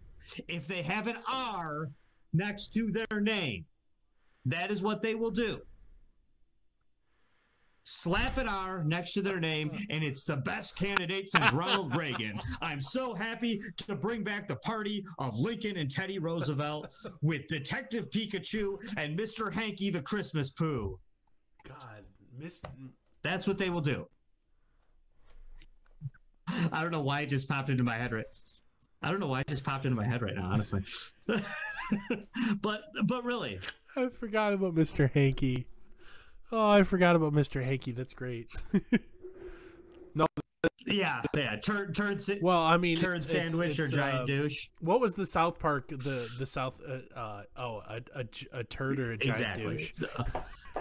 [0.48, 1.90] If they have an R
[2.34, 3.66] next to their name,
[4.46, 5.62] that is what they will do.
[7.84, 12.40] Slap an R next to their name, and it's the best candidate since Ronald Reagan.
[12.62, 16.90] I'm so happy to bring back the party of Lincoln and Teddy Roosevelt
[17.22, 19.52] with Detective Pikachu and Mr.
[19.52, 21.00] Hanky the Christmas poo.
[21.68, 22.06] God,
[22.38, 22.62] miss.
[23.24, 24.06] That's what they will do.
[26.72, 28.26] I don't know why it just popped into my head right.
[29.02, 30.84] I don't know why it just popped into my head right now, honestly.
[32.62, 33.60] but but really,
[33.96, 35.10] I forgot about Mr.
[35.12, 35.68] Hanky.
[36.52, 37.64] Oh, I forgot about Mr.
[37.64, 37.92] Hanky.
[37.92, 38.50] That's great.
[40.16, 40.26] No.
[40.88, 41.56] Yeah, yeah.
[41.58, 44.68] Turd turd well, I mean, turd it's- sandwich it's, or giant uh, douche.
[44.82, 45.88] What was the South Park?
[45.90, 46.82] The the South.
[46.86, 48.26] Uh, uh, oh, a, a,
[48.60, 49.78] a turd or a giant Exactly.
[49.78, 49.94] douche.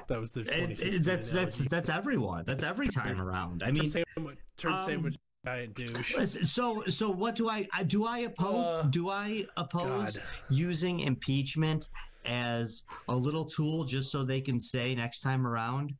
[0.09, 0.41] That was the.
[0.41, 1.69] It- it- that's that's analogy.
[1.69, 2.45] that's everyone.
[2.47, 3.63] That's every time around.
[3.63, 4.39] I turd mean, sandwich.
[4.57, 5.17] Turd um, sandwich.
[5.49, 6.15] Giant douche.
[6.17, 8.05] Listen, So, so what do I I- do?
[8.05, 10.27] I oppose Uh, do I oppose God.
[10.51, 11.89] using impeachment
[12.27, 15.95] as a little tool just so they can say next time around,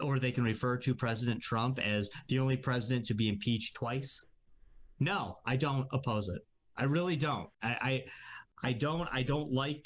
[0.00, 4.24] or they can refer to President Trump as the only president to be impeached twice?
[4.98, 6.40] No, I don't oppose it.
[6.76, 7.50] I really don't.
[7.62, 8.04] I
[8.62, 9.08] I, I don't.
[9.12, 9.84] I don't like.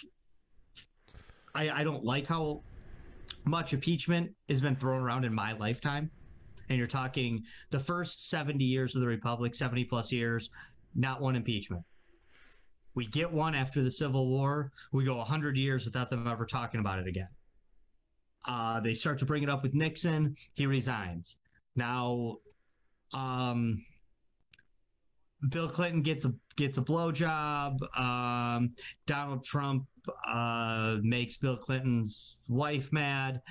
[1.54, 2.62] I I don't like how
[3.44, 6.10] much impeachment has been thrown around in my lifetime
[6.70, 10.48] and you're talking the first 70 years of the republic 70 plus years
[10.94, 11.84] not one impeachment
[12.94, 16.80] we get one after the civil war we go 100 years without them ever talking
[16.80, 17.28] about it again
[18.46, 20.34] Uh, they start to bring it up with Nixon.
[20.54, 21.36] He resigns.
[21.76, 22.38] Now,
[23.12, 23.84] um,
[25.46, 27.78] Bill Clinton gets a gets a blowjob.
[27.98, 28.74] Um,
[29.06, 29.86] Donald Trump
[30.26, 33.42] uh, makes Bill Clinton's wife mad,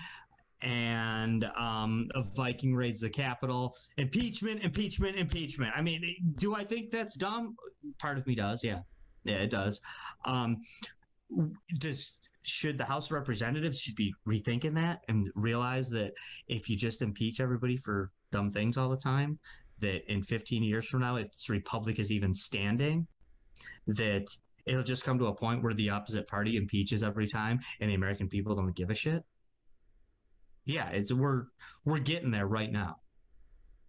[0.61, 3.75] and um, a Viking raids the capital.
[3.97, 5.71] Impeachment, impeachment, impeachment.
[5.75, 6.03] I mean,
[6.35, 7.55] do I think that's dumb?
[7.99, 8.63] Part of me does.
[8.63, 8.79] Yeah,
[9.23, 9.81] yeah, it does.
[10.25, 10.57] Um,
[11.77, 16.13] does should the House of Representatives should be rethinking that and realize that
[16.47, 19.39] if you just impeach everybody for dumb things all the time,
[19.79, 23.07] that in 15 years from now, if this republic is even standing,
[23.87, 24.27] that
[24.65, 27.95] it'll just come to a point where the opposite party impeaches every time and the
[27.95, 29.23] American people don't give a shit.
[30.69, 31.45] Yeah, it's we're
[31.85, 32.97] we're getting there right now.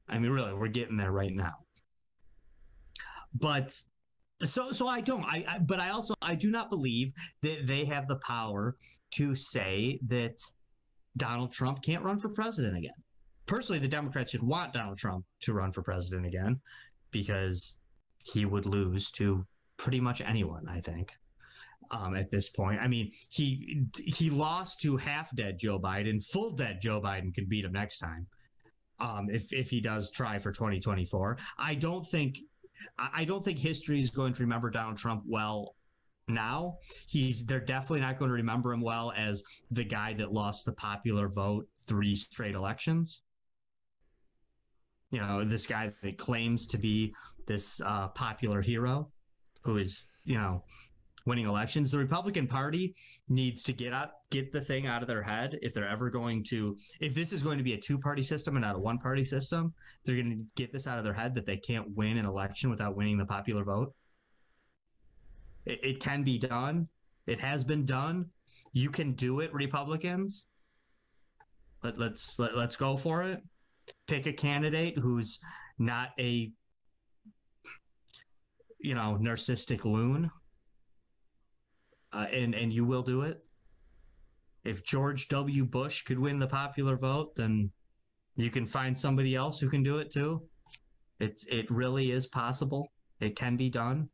[0.08, 1.54] I mean, really, we're getting there right now.
[3.34, 3.74] But
[4.44, 5.24] so so I don't.
[5.24, 7.12] I, I but I also I do not believe
[7.42, 8.76] that they have the power
[9.12, 10.36] to say that
[11.16, 12.94] Donald Trump can't run for president again
[13.50, 16.60] personally, the Democrats should want Donald Trump to run for president again
[17.10, 17.76] because
[18.18, 19.44] he would lose to
[19.76, 21.14] pretty much anyone, I think.
[21.92, 26.24] Um, at this point, I mean, he he lost to half dead Joe Biden.
[26.24, 28.28] Full dead Joe Biden could beat him next time.
[29.00, 32.38] Um, if if he does try for 2024, I don't think
[32.96, 35.74] I don't think history is going to remember Donald Trump well
[36.28, 36.76] now.
[37.08, 40.72] He's they're definitely not going to remember him well as the guy that lost the
[40.72, 43.22] popular vote three straight elections
[45.10, 47.12] you know this guy that claims to be
[47.46, 49.08] this uh, popular hero
[49.62, 50.62] who is you know
[51.26, 52.94] winning elections the republican party
[53.28, 55.58] needs to get out get the thing out of their head.
[55.60, 58.56] If they're ever going to if this is going to be a two party system
[58.56, 61.34] and not a one party system they're going to get this out of their head
[61.34, 63.92] that they can't win an election without winning the popular vote.
[65.66, 66.88] It, it can be done.
[67.26, 68.26] It has been done.
[68.72, 70.46] You can do it republicans.
[71.82, 73.42] Let, let's let, let's go for it.
[74.06, 75.40] Pick a candidate who's
[75.78, 76.52] not a
[78.78, 80.30] you know narcissistic loon
[82.12, 83.44] uh, and and you will do it?
[84.64, 85.64] If george w.
[85.64, 87.70] Bush could win the popular vote then
[88.36, 90.42] you can find somebody else who can do it too.
[91.18, 92.88] It it really is possible.
[93.20, 94.08] It can be done.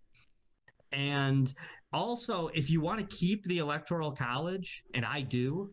[0.92, 1.53] And
[1.92, 5.70] also if you want to keep the electoral college and i do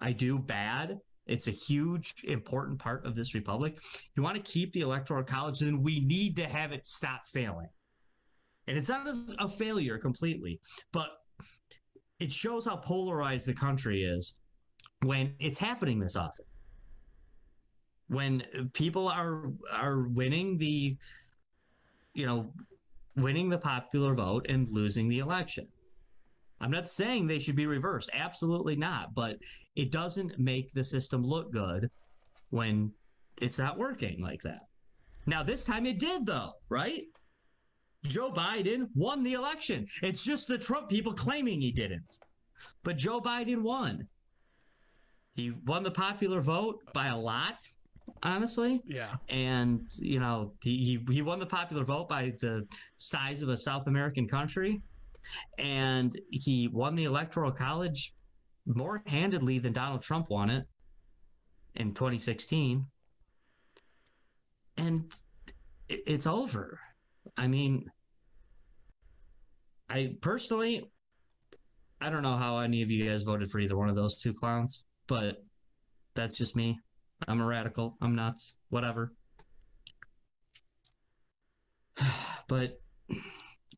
[0.00, 0.98] i do bad.
[1.26, 3.78] It's a huge, important part of this republic.
[4.16, 7.68] You want to keep the electoral college, then we need to have it stop failing.
[8.70, 10.60] And it's not a, a failure completely,
[10.92, 11.08] but
[12.20, 14.34] it shows how polarized the country is
[15.02, 16.44] when it's happening this often.
[18.06, 20.96] When people are are winning the,
[22.14, 22.52] you know,
[23.16, 25.66] winning the popular vote and losing the election.
[26.60, 28.10] I'm not saying they should be reversed.
[28.14, 29.16] Absolutely not.
[29.16, 29.38] But
[29.74, 31.90] it doesn't make the system look good
[32.50, 32.92] when
[33.42, 34.60] it's not working like that.
[35.26, 37.02] Now, this time it did, though, right?
[38.04, 39.86] Joe Biden won the election.
[40.02, 42.18] It's just the Trump people claiming he didn't.
[42.82, 44.08] But Joe Biden won.
[45.34, 47.62] He won the popular vote by a lot,
[48.22, 48.82] honestly.
[48.86, 49.16] Yeah.
[49.28, 53.86] And, you know, he, he won the popular vote by the size of a South
[53.86, 54.82] American country.
[55.58, 58.14] And he won the Electoral College
[58.66, 60.66] more handedly than Donald Trump won it
[61.74, 62.86] in 2016.
[64.76, 65.12] And
[65.88, 66.80] it's over.
[67.36, 67.86] I mean,
[69.88, 70.90] I personally,
[72.00, 74.32] I don't know how any of you guys voted for either one of those two
[74.32, 75.42] clowns, but
[76.14, 76.78] that's just me.
[77.28, 77.96] I'm a radical.
[78.00, 78.54] I'm nuts.
[78.68, 79.12] Whatever.
[82.48, 82.80] But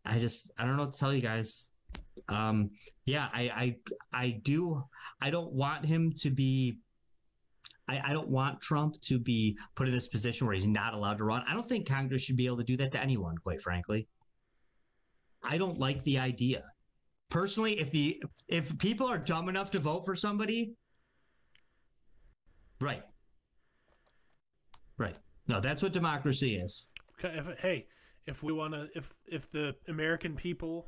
[0.03, 1.67] I just, I don't know what to tell you guys
[2.29, 2.71] um,
[3.05, 3.77] yeah, I, I,
[4.13, 4.85] I do.
[5.21, 6.79] I don't want him to be.
[7.89, 11.19] I, I don't want Trump to be put in this position where he's not allowed
[11.19, 11.45] to run.
[11.49, 14.09] I don't think Congress should be able to do that to anyone, quite frankly.
[15.43, 16.63] I don't like the idea.
[17.29, 20.75] Personally, if the if people are dumb enough to vote for somebody,
[22.81, 23.03] right,
[24.99, 25.19] right.
[25.49, 26.87] No, that's what democracy is.
[27.19, 27.87] Okay, if, hey,
[28.27, 30.87] if we want to, if if the American people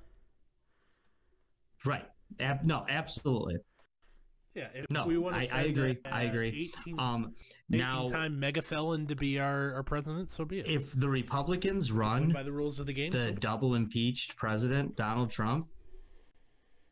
[1.85, 2.07] Right.
[2.41, 3.57] Ab- no, absolutely.
[4.55, 5.99] Yeah, if no, we want I, to I agree.
[6.05, 6.71] I agree.
[6.79, 7.35] 18, um,
[7.73, 10.71] 18 now, time megafelon to be our, our president, so be it.
[10.71, 14.97] If the Republicans run by the rules of the game, the so double impeached president
[14.97, 15.67] Donald Trump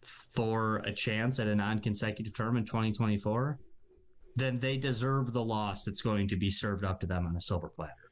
[0.03, 3.61] for a chance at a non-consecutive term in 2024,
[4.35, 7.41] then they deserve the loss that's going to be served up to them on a
[7.41, 8.11] silver platter.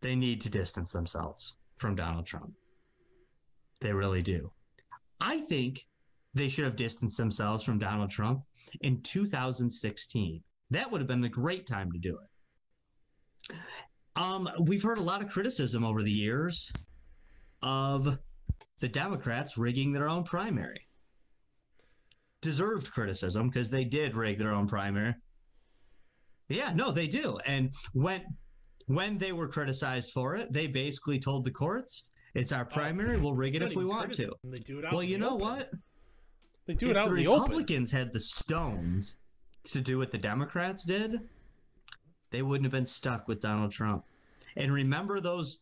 [0.00, 2.54] They need to distance themselves from Donald Trump.
[3.80, 4.50] They really do.
[5.20, 5.86] I think
[6.34, 8.42] they should have distanced themselves from Donald Trump
[8.80, 10.42] in 2016.
[10.70, 12.18] That would have been the great time to do
[13.50, 13.56] it.
[14.16, 16.72] Um, we've heard a lot of criticism over the years
[17.62, 18.18] of
[18.80, 20.86] the Democrats rigging their own primary.
[22.40, 25.14] Deserved criticism because they did rig their own primary.
[26.48, 27.38] Yeah, no, they do.
[27.46, 28.22] And when
[28.86, 32.04] when they were criticized for it, they basically told the courts,
[32.34, 33.18] "It's our primary.
[33.18, 34.38] We'll rig it if we want to." criticism.
[34.44, 35.46] They do it out Well, you know open.
[35.46, 35.70] what?
[36.66, 37.42] They do if it out the in the open.
[37.42, 39.16] Republicans had the stones
[39.64, 41.20] to do what the Democrats did,
[42.30, 44.04] they wouldn't have been stuck with Donald Trump.
[44.56, 45.60] And remember those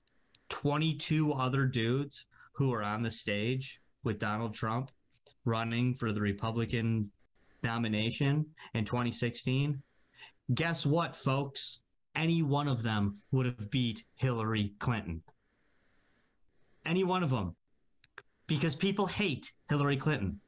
[0.49, 4.91] 22 other dudes who were on the stage with Donald Trump
[5.45, 7.11] running for the Republican
[7.63, 9.83] nomination in 2016?
[10.53, 11.81] Guess what, folks?
[12.15, 15.23] Any one of them would have beat Hillary Clinton.
[16.85, 17.57] Any one of them.
[18.47, 20.42] Because people hate Hillary Clinton.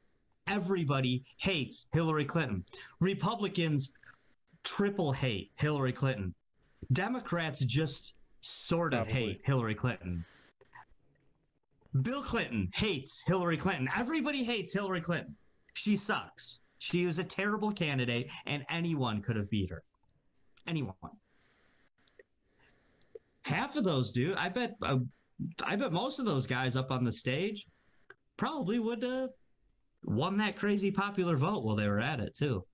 [0.47, 2.63] Everybody hates Hillary Clinton.
[2.99, 3.91] Republicans
[4.63, 6.33] triple hate Hillary Clinton.
[6.91, 9.13] Democrats just sort of Probably.
[9.13, 10.23] hate Hillary Clinton.
[12.01, 13.87] Bill Clinton hates Hillary Clinton.
[13.95, 15.35] Everybody hates Hillary Clinton.
[15.73, 16.59] She sucks.
[16.77, 19.81] She was a terrible candidate, and anyone could have beat her.
[20.67, 20.93] Anyone.
[23.43, 24.35] Half of those do.
[24.37, 24.75] I bet.
[24.81, 24.99] Uh,
[25.63, 27.65] I bet most of those guys up on the stage
[28.37, 29.27] probably would uh,
[30.05, 32.65] won that crazy popular vote while they were at it too.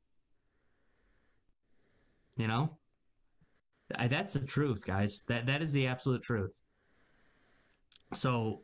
[2.38, 2.78] You know,
[3.96, 5.24] I, that's the truth, guys.
[5.28, 6.52] That that is the absolute truth.
[8.14, 8.64] So,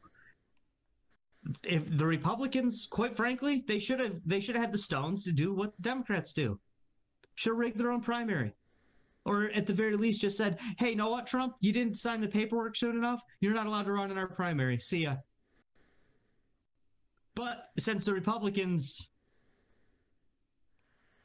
[1.63, 5.31] if the Republicans, quite frankly, they should have they should have had the stones to
[5.31, 6.59] do what the Democrats do.
[7.35, 8.53] Should rig their own primary.
[9.25, 11.55] Or at the very least, just said, "Hey, know what, Trump?
[11.59, 13.21] You didn't sign the paperwork soon enough.
[13.41, 14.79] You're not allowed to run in our primary.
[14.79, 15.17] See ya."
[17.37, 19.09] But since the Republicans,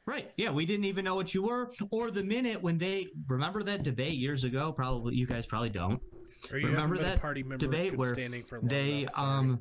[0.05, 0.31] right?
[0.37, 1.71] Yeah, we didn't even know what you were.
[1.89, 4.71] Or the minute when they remember that debate years ago.
[4.71, 5.99] Probably you guys probably don't.
[6.51, 8.13] Remember haven't been a that party member debate where
[8.61, 9.59] They enough, um,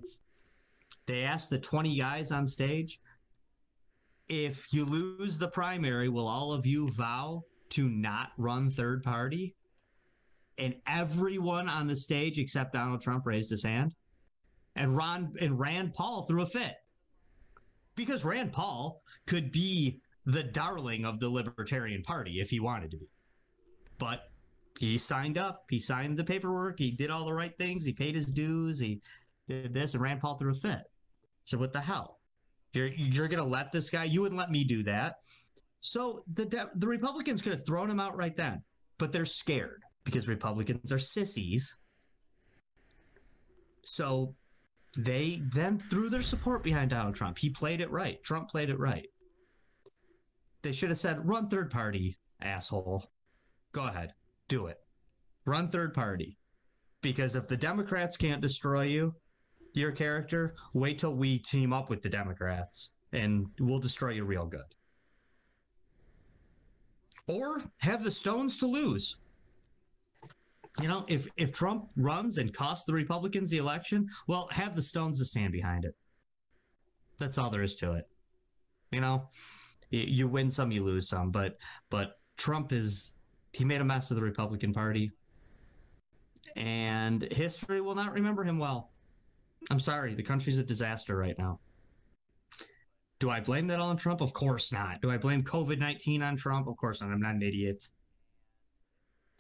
[1.07, 3.01] they asked the twenty guys on stage,
[4.29, 9.55] if you lose the primary, will all of you vow to not run third party?
[10.59, 13.95] And everyone on the stage except Donald Trump raised his hand.
[14.75, 16.75] And Ron and Rand Paul threw a fit.
[17.95, 22.97] Because Rand Paul could be the darling of the Libertarian Party if he wanted to
[22.97, 23.09] be.
[23.99, 24.21] But
[24.79, 28.15] he signed up, he signed the paperwork, he did all the right things, he paid
[28.15, 29.01] his dues, he
[29.49, 30.83] did this, and Rand Paul threw a fit.
[31.45, 32.19] So what the hell?
[32.73, 34.05] You're you're gonna let this guy?
[34.05, 35.17] You wouldn't let me do that.
[35.81, 38.63] So the the Republicans could have thrown him out right then,
[38.99, 41.77] but they're scared because Republicans are sissies.
[43.85, 44.35] So
[44.97, 47.39] they then threw their support behind Donald Trump.
[47.39, 48.23] He played it right.
[48.23, 49.07] Trump played it right.
[50.63, 53.11] They should have said, "Run third party, asshole.
[53.73, 54.15] Go ahead,
[54.49, 54.79] do it.
[55.45, 56.39] Run third party."
[57.01, 59.17] Because if the Democrats can't destroy you,
[59.75, 64.47] your character, wait till we team up with the Democrats and we'll destroy you real
[64.47, 64.75] good.
[67.27, 69.17] Or have the stones to lose.
[70.81, 74.83] You know, if if Trump runs and costs the Republicans the election, well, have the
[74.83, 75.95] stones to stand behind it.
[77.19, 78.09] That's all there is to it.
[78.91, 79.29] You know,
[79.91, 81.59] you win some, you lose some, but
[81.91, 83.13] but Trump is
[83.53, 85.13] he made a mess of the Republican Party,
[86.57, 88.91] and history will not remember him well.
[89.71, 91.61] I'm sorry, the country's a disaster right now.
[93.21, 94.21] Do I blame that on Trump?
[94.21, 95.01] Of course not.
[95.01, 96.67] Do I blame COVID 19 on Trump?
[96.67, 97.11] Of course not.
[97.11, 97.89] I'm not an idiot.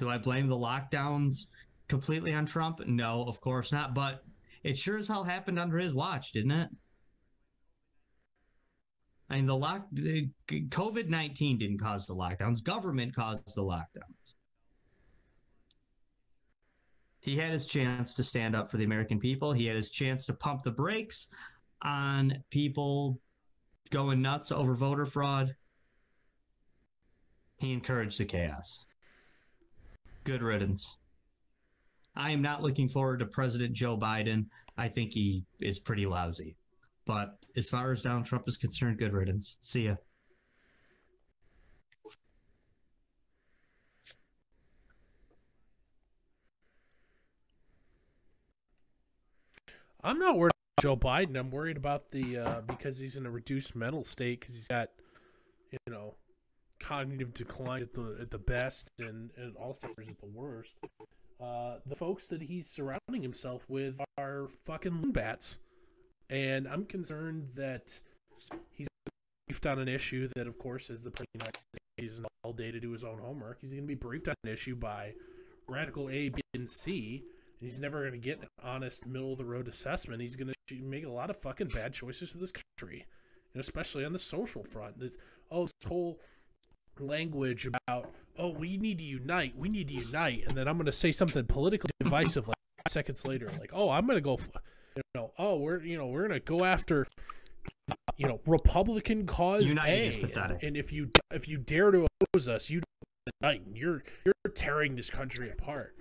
[0.03, 1.46] Do I blame the lockdowns
[1.86, 2.84] completely on Trump?
[2.84, 3.94] No, of course not.
[3.94, 4.24] But
[4.64, 6.70] it sure as hell happened under his watch, didn't it?
[9.30, 14.34] I mean, the lock, the COVID 19 didn't cause the lockdowns, government caused the lockdowns.
[17.20, 19.53] He had his chance to stand up for the American people.
[19.53, 21.28] He had his chance to pump the brakes
[21.80, 23.20] on people
[23.90, 25.55] going nuts over voter fraud.
[27.59, 28.84] He encouraged the chaos.
[30.24, 30.98] Good riddance.
[32.14, 34.46] I am not looking forward to President Joe Biden.
[34.76, 36.56] I think he is pretty lousy.
[37.06, 39.56] But as far as Donald Trump is concerned, good riddance.
[39.60, 39.96] See ya.
[50.04, 51.36] I'm not worried about Joe Biden.
[51.38, 54.88] I'm worried about the uh, because he's in a reduced mental state because he's got,
[55.70, 56.14] you know,
[56.82, 60.76] cognitive decline at the at the best and and Alzheimer's at the worst.
[61.40, 65.58] Uh, the folks that he's surrounding himself with are fucking bats,
[66.30, 68.00] and I'm concerned that
[68.70, 68.86] he's
[69.48, 71.58] briefed on an issue that, of course, is the president
[71.96, 73.58] he's all day to do his own homework.
[73.60, 75.14] He's going to be briefed on an issue by
[75.68, 77.24] radical A, B, and C,
[77.60, 80.22] and he's never going to get an honest, middle of the road assessment.
[80.22, 83.06] He's going to make a lot of fucking bad choices for this country,
[83.52, 85.00] and especially on the social front.
[85.00, 85.12] This,
[85.50, 86.20] oh, this whole
[86.99, 90.86] language about oh we need to unite we need to unite and then i'm going
[90.86, 92.57] to say something politically divisive like
[92.88, 94.38] seconds later like oh i'm going to go
[94.97, 97.07] you know oh we're you know we're going to go after
[98.16, 100.57] you know republican cause United a is pathetic.
[100.62, 102.82] and, and if you if you dare to oppose us you
[103.43, 105.95] unite you're you're tearing this country apart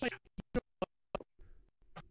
[0.00, 2.02] Like, you know,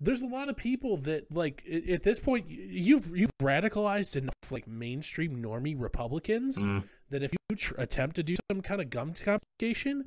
[0.00, 4.34] there's a lot of people that like at at this point you've you've radicalized enough
[4.50, 6.84] like mainstream normie republicans Mm.
[7.10, 10.06] That if you tr- attempt to do some kind of gum confiscation,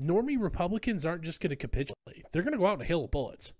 [0.00, 2.26] normie Republicans aren't just going to capitulate.
[2.32, 3.52] They're going to go out and hail bullets.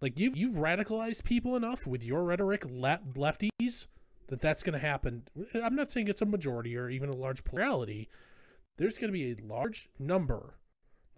[0.00, 3.86] Like you've you've radicalized people enough with your rhetoric, le- lefties,
[4.28, 5.24] that that's going to happen.
[5.54, 8.08] I'm not saying it's a majority or even a large plurality.
[8.78, 10.54] There's going to be a large number,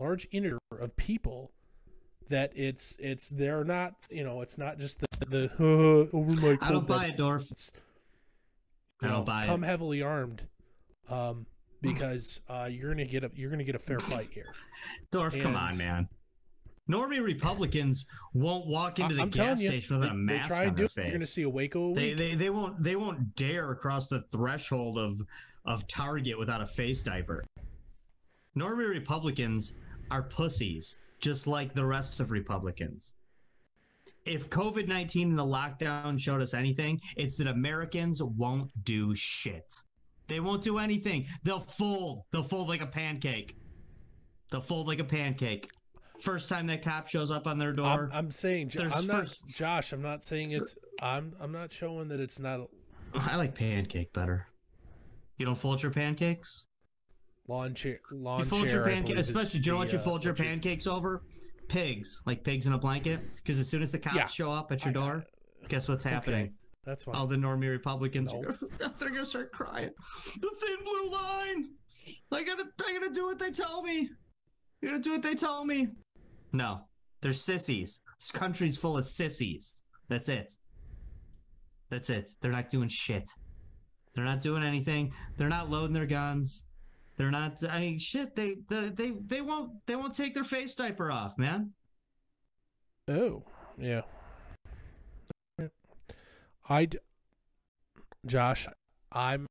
[0.00, 1.52] large integer of people
[2.28, 6.58] that it's it's they're not you know it's not just the the uh, over my
[6.60, 7.44] I don't buy it, Dorf.
[9.00, 9.46] I don't know, buy it.
[9.46, 10.42] come heavily armed,
[11.10, 11.46] um,
[11.80, 14.52] because uh, you're gonna get a you're gonna get a fair fight here.
[15.10, 16.08] Dorf, come on, man.
[16.90, 20.48] Normie Republicans won't walk into the I'm gas you, station with they, a they mask
[20.48, 20.96] try on and their it.
[20.96, 24.24] You're gonna see a Waco a They, they they won't they won't dare cross the
[24.32, 25.20] threshold of
[25.64, 27.44] of Target without a face diaper.
[28.56, 29.74] Normie Republicans
[30.10, 33.14] are pussies, just like the rest of Republicans.
[34.24, 39.72] If COVID nineteen and the lockdown showed us anything, it's that Americans won't do shit.
[40.32, 41.26] They won't do anything.
[41.42, 42.22] They'll fold.
[42.30, 43.54] They'll fold like a pancake.
[44.50, 45.68] They'll fold like a pancake.
[46.22, 49.46] First time that cop shows up on their door, I'm, I'm saying, I'm not, first-
[49.48, 49.92] Josh.
[49.92, 50.74] I'm not saying it's.
[51.02, 51.34] I'm.
[51.38, 52.60] I'm not showing that it's not
[53.14, 54.46] I like pancake better.
[55.36, 56.64] You don't fold your pancakes?
[57.46, 57.98] lawn chair.
[58.10, 58.76] Lawn You fold chair.
[58.76, 59.60] your pancakes, especially.
[59.60, 61.24] Do you know you uh, fold your what you- pancakes over?
[61.68, 63.20] Pigs, like pigs in a blanket.
[63.36, 64.26] Because as soon as the cops Yeah.
[64.26, 65.24] show up at your I- door,
[65.68, 66.44] guess what's happening?
[66.44, 66.52] Okay,
[66.84, 67.14] that's fine.
[67.14, 68.40] All the normie Republicans, No.
[68.40, 69.90] are gonna, they're gonna start crying.
[70.40, 71.64] The thin blue line.
[72.32, 74.10] I gotta, I gotta do what they tell me.
[74.82, 75.88] I gotta do what they tell me.
[76.52, 76.80] No,
[77.20, 78.00] they're sissies.
[78.18, 79.74] This country's full of sissies.
[80.08, 80.52] That's it.
[81.90, 82.30] That's it.
[82.40, 83.28] They're not doing shit.
[84.14, 85.12] They're not doing anything.
[85.36, 86.64] They're not loading their guns.
[87.16, 87.62] They're not.
[87.68, 88.34] I mean, shit.
[88.34, 89.72] They, they, they, they won't.
[89.86, 91.72] They won't take their face diaper off, man.
[93.08, 93.44] Oh,
[93.78, 94.02] yeah.
[96.68, 96.98] I, d-
[98.26, 98.66] Josh,
[99.10, 99.46] I'm.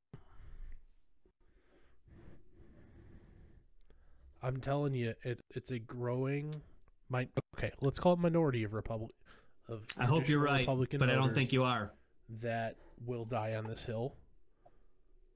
[4.44, 6.54] I'm telling you, it, it's a growing.
[7.10, 9.12] Mi- okay, let's call it minority of Republic.
[9.68, 11.94] Of I hope you're right, Republican but I don't think you are.
[12.42, 14.16] that will die on this hill.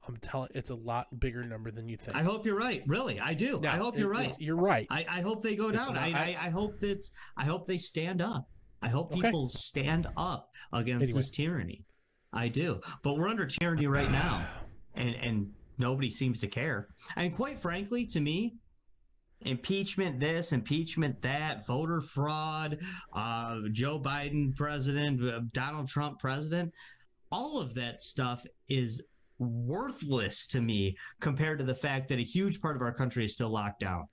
[0.08, 2.16] I'm telling, it's a lot bigger number than you think.
[2.16, 2.84] I hope you're right.
[2.86, 3.58] Really, I do.
[3.58, 4.36] I Now, hope you're right.
[4.40, 4.86] You're right.
[4.90, 5.96] I, I hope they go It's down.
[5.96, 8.48] not- I, I, I- I hope that I hope they stand up.
[8.82, 9.22] I hope Okay.
[9.22, 11.20] people stand up against Anyway.
[11.20, 11.86] this tyranny.
[12.34, 12.82] I do.
[13.04, 14.46] But we're under tyranny right now,
[14.94, 16.90] and and nobody seems to care.
[17.16, 18.56] And quite frankly, to me,
[19.42, 22.78] impeachment this, impeachment that, voter fraud,
[23.14, 26.74] uh, Joe Biden president, uh, Donald Trump president,
[27.32, 29.02] all of that stuff is
[29.38, 33.34] worthless to me compared to the fact that a huge part of our country is
[33.34, 34.08] still locked down.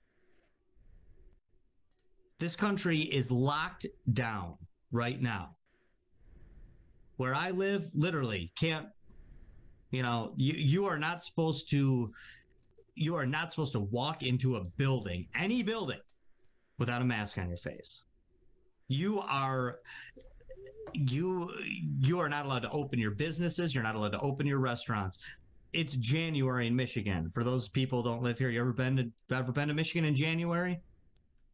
[2.43, 4.57] This country is locked down
[4.91, 5.55] right now.
[7.15, 8.87] Where I live, literally can't.
[9.91, 12.11] You know, you you are not supposed to.
[12.95, 16.01] You are not supposed to walk into a building, any building,
[16.77, 18.03] without a mask on your face.
[18.89, 19.77] You are.
[20.91, 21.49] You
[22.01, 23.73] you are not allowed to open your businesses.
[23.73, 25.17] You're not allowed to open your restaurants.
[25.71, 27.31] It's January in Michigan.
[27.33, 30.13] For those people don't live here, you ever been to ever been to Michigan in
[30.13, 30.81] January?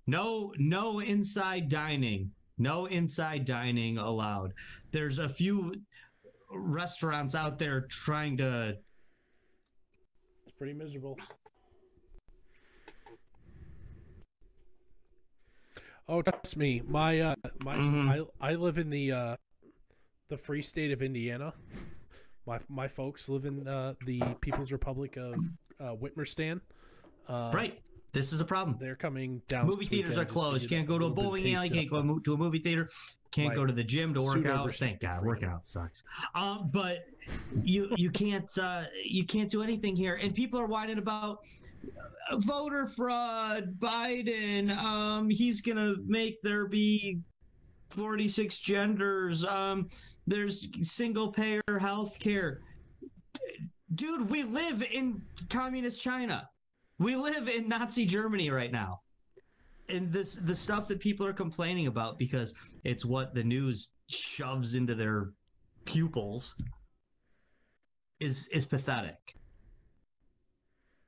[0.10, 2.32] No, no inside dining.
[2.58, 4.54] No inside dining allowed.
[4.92, 5.76] There's a few
[6.52, 8.78] restaurants out there trying to
[10.48, 11.16] It's pretty miserable.
[16.08, 18.10] Oh, trust me, my uh, my Mhm.
[18.42, 19.36] I I live in the uh,
[20.30, 21.54] the free state of Indiana.
[22.48, 25.36] My my folks live in uh, the People's Republic of
[25.80, 26.62] uh, Whitmerstan.
[27.28, 27.80] Uh, right.
[28.12, 28.78] This is a problem.
[28.80, 29.68] They're coming down.
[29.68, 30.70] Movie theaters are closed.
[30.70, 31.70] Can't go to a little bit of bowling alley.
[31.70, 32.90] Can't go to a movie theater.
[33.32, 34.74] Can't My go to the gym to work out.
[34.74, 36.02] Thank God, working out sucks.
[36.34, 37.06] Um, but
[37.62, 41.40] you you can't uh, you can't do anything here, and people are whining about
[42.32, 43.80] uh, voter fraud.
[43.80, 47.20] Biden, um, he's gonna make there be
[47.92, 49.46] 46 genders.
[49.46, 49.90] Um,
[50.26, 52.62] there's single payer health care.
[53.94, 56.48] Dude, we live in communist China.
[57.00, 59.00] We live in Nazi Germany right now.
[59.88, 64.76] And this the stuff that people are complaining about because it's what the news shoves
[64.76, 65.32] into their
[65.86, 66.54] pupils
[68.20, 69.36] is is pathetic.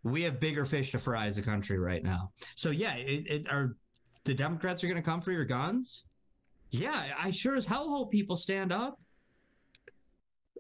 [0.03, 2.31] We have bigger fish to fry as a country right now.
[2.55, 3.75] So yeah, it, it are
[4.23, 6.05] the Democrats are going to come for your guns.
[6.71, 8.99] Yeah, I sure as hell hope people stand up.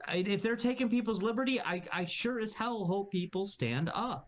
[0.07, 4.27] I, if they're taking people's liberty, I, I sure as hell hope people stand up.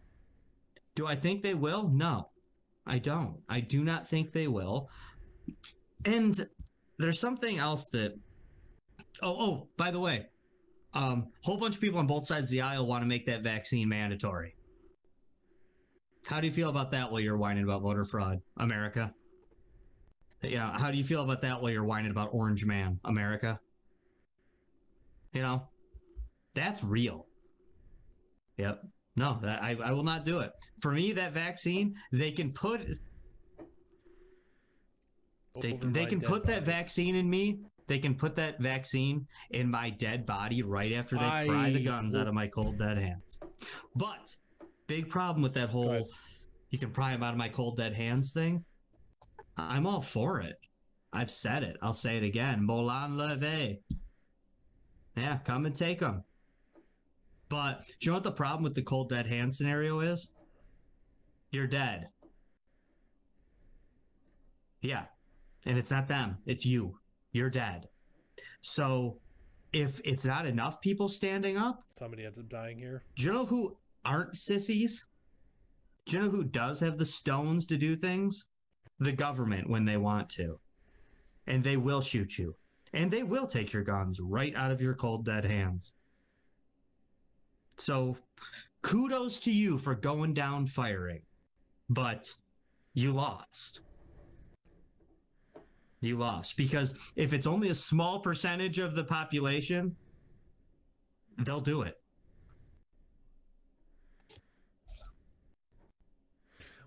[0.95, 1.89] Do I think they will?
[1.89, 2.29] No,
[2.85, 3.37] I don't.
[3.49, 4.89] I do not think they will.
[6.05, 6.47] And
[6.99, 8.13] there's something else that.
[9.21, 10.27] Oh, oh, by the way,
[10.93, 13.41] um, whole bunch of people on both sides of the aisle want to make that
[13.41, 14.55] vaccine mandatory.
[16.25, 19.13] How do you feel about that while you're whining about voter fraud, America?
[20.41, 23.59] Yeah, how do you feel about that while you're whining about Orange Man, America?
[25.31, 25.63] You know,
[26.53, 27.25] that's real.
[28.57, 28.83] Yep.
[29.15, 30.51] No, I, I will not do it.
[30.81, 32.81] For me, that vaccine, they can put
[35.61, 37.59] they, they can put that vaccine in me.
[37.85, 42.15] They can put that vaccine in my dead body right after they pry the guns
[42.15, 43.37] out of my cold dead hands.
[43.95, 44.35] But
[44.87, 45.89] big problem with that whole
[46.69, 48.63] you can pry them out of my cold dead hands thing.
[49.57, 50.55] I- I'm all for it.
[51.11, 51.77] I've said it.
[51.81, 52.65] I'll say it again.
[52.65, 53.77] Molon labe.
[55.15, 56.23] Yeah, come and take them.
[57.53, 60.31] But do you know what the problem with the cold dead hand scenario is?
[61.51, 62.09] You're dead.
[64.81, 65.05] Yeah.
[65.63, 66.97] And it's not them, it's you.
[67.31, 67.89] You're dead.
[68.61, 69.19] So
[69.71, 73.03] if it's not enough people standing up, Somebody ends up dying here.
[73.15, 75.05] do you know who aren't sissies?
[76.07, 78.47] Do you know who does have the stones to do things?
[78.97, 80.59] The government when they want to.
[81.45, 82.55] And they will shoot you.
[82.91, 85.93] And they will take your guns right out of your cold dead hands.
[87.77, 88.17] So
[88.81, 91.21] kudos to you for going down firing.
[91.89, 92.35] But
[92.93, 93.81] you lost.
[95.99, 96.57] You lost.
[96.57, 99.95] Because if it's only a small percentage of the population,
[101.37, 101.97] they'll do it.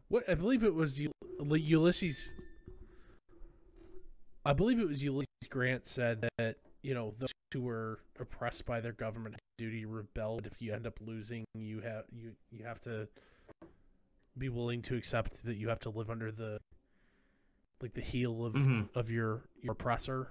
[0.08, 2.34] What I believe it was U- Ulysses.
[4.44, 6.56] I believe it was Ulysses Grant said that
[6.86, 10.40] you know those who were oppressed by their government duty to rebel.
[10.44, 13.08] If you end up losing, you have you you have to
[14.38, 16.58] be willing to accept that you have to live under the
[17.82, 18.88] like the heel of Mhm.
[18.94, 20.28] of your your oppressor.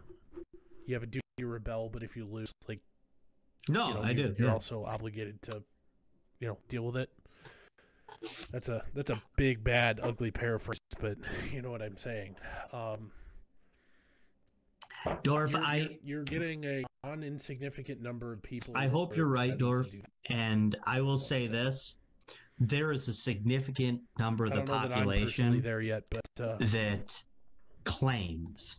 [0.86, 2.80] You have a duty to rebel, but if you lose, like
[3.68, 4.36] No, you know, I you're, do.
[4.38, 4.54] You're yeah.
[4.54, 5.64] also obligated to,
[6.40, 7.10] you know, deal with it.
[8.52, 11.18] That's a that's a big bad ugly paraphrase, but
[11.52, 12.38] you know what I'm saying.
[12.72, 13.12] Um,
[15.24, 18.74] Dorf, you're, I you're, getting a non insignificant number of people.
[18.76, 19.90] I hope you're right, Dorf.
[20.30, 21.96] and I will say this:
[22.60, 27.24] there is a significant number of the population there yet, but uh, that
[27.84, 28.78] claims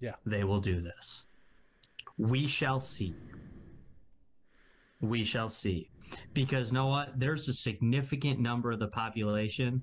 [0.00, 0.14] Yeah.
[0.24, 1.24] they will do this.
[2.16, 3.14] We shall see.
[5.00, 5.90] We shall see.
[6.34, 7.18] Because you know what?
[7.18, 9.82] There's a significant number of the population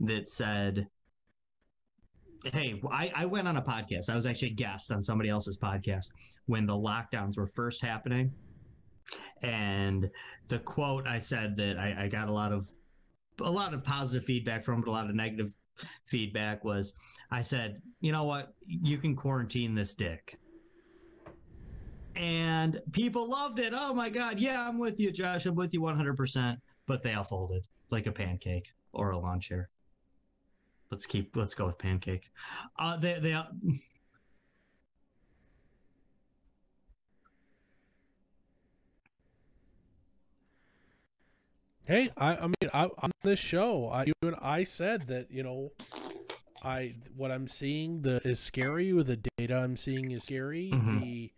[0.00, 0.88] that said,
[2.44, 4.08] Hey, I, I went on a podcast.
[4.08, 6.06] I was actually a guest on somebody else's podcast
[6.46, 8.32] when the lockdowns were first happening.
[9.42, 10.10] And
[10.48, 12.66] the quote I said that I, I got a lot of
[13.42, 15.54] a lot of positive feedback from, but a lot of negative
[16.06, 16.92] feedback was
[17.30, 18.54] I said, you know what?
[18.66, 20.38] You can quarantine this dick.
[22.16, 23.72] And people loved it.
[23.74, 24.40] Oh my God.
[24.40, 25.46] Yeah, I'm with you, Josh.
[25.46, 26.58] I'm with you 100%.
[26.86, 29.70] But they all folded like a pancake or a lawn chair.
[30.90, 32.30] Let's keep, let's go with pancake.
[32.78, 33.36] Uh, they, they,
[41.84, 45.42] hey, I, I mean, I, on this show, I you and I said that you
[45.42, 45.72] know,
[46.62, 48.92] I what I'm seeing the is scary.
[48.92, 50.70] With the data I'm seeing is scary.
[50.72, 51.00] Mhm.
[51.00, 51.32] The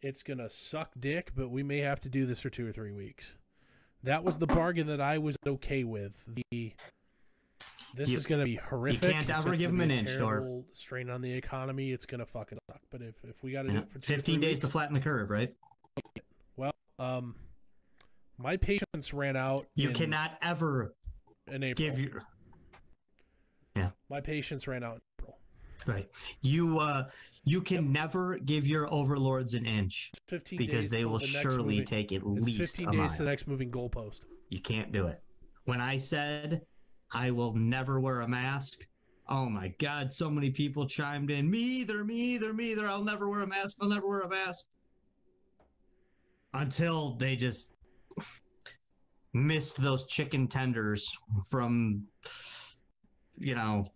[0.00, 2.92] it's gonna suck dick, but we may have to do this for two or three
[2.92, 3.34] weeks.
[4.02, 6.24] That was the bargain that I was okay with.
[6.26, 6.74] The
[7.94, 9.02] this You- is gonna be horrific.
[9.02, 10.44] You can't ever give be 'em an inch, Dorf.
[10.72, 11.92] Strain on the economy.
[11.92, 12.80] It's gonna fucking suck.
[12.90, 14.66] But if if we got to do it for two or 15 three days to
[14.68, 15.54] flatten the curve, right?
[16.56, 17.36] Well, um,
[18.38, 19.66] my patience ran out.
[19.74, 20.94] You in, cannot ever
[21.46, 21.74] in April.
[21.88, 22.22] give your,
[23.76, 23.90] Yeah.
[24.08, 25.38] My patience ran out in April.
[25.86, 26.08] right.
[26.40, 27.10] You, uh,
[27.44, 31.84] you can never give your overlords an inch 15 because they will the surely moving-
[31.84, 33.10] take at least 15 a days mile.
[33.10, 34.20] to the next moving goalpost.
[34.48, 35.22] You can't do it.
[35.64, 36.66] When I said
[37.12, 38.86] I will never wear a mask,
[39.28, 41.50] Oh my God, so many people chimed in.
[41.50, 42.86] Me either, me either, me either.
[42.88, 43.76] I'll never wear a mask.
[43.80, 44.66] I'll never wear a mask.
[46.52, 47.72] Until they just
[49.32, 51.10] missed those chicken tenders
[51.48, 52.04] from,
[53.38, 53.86] you know,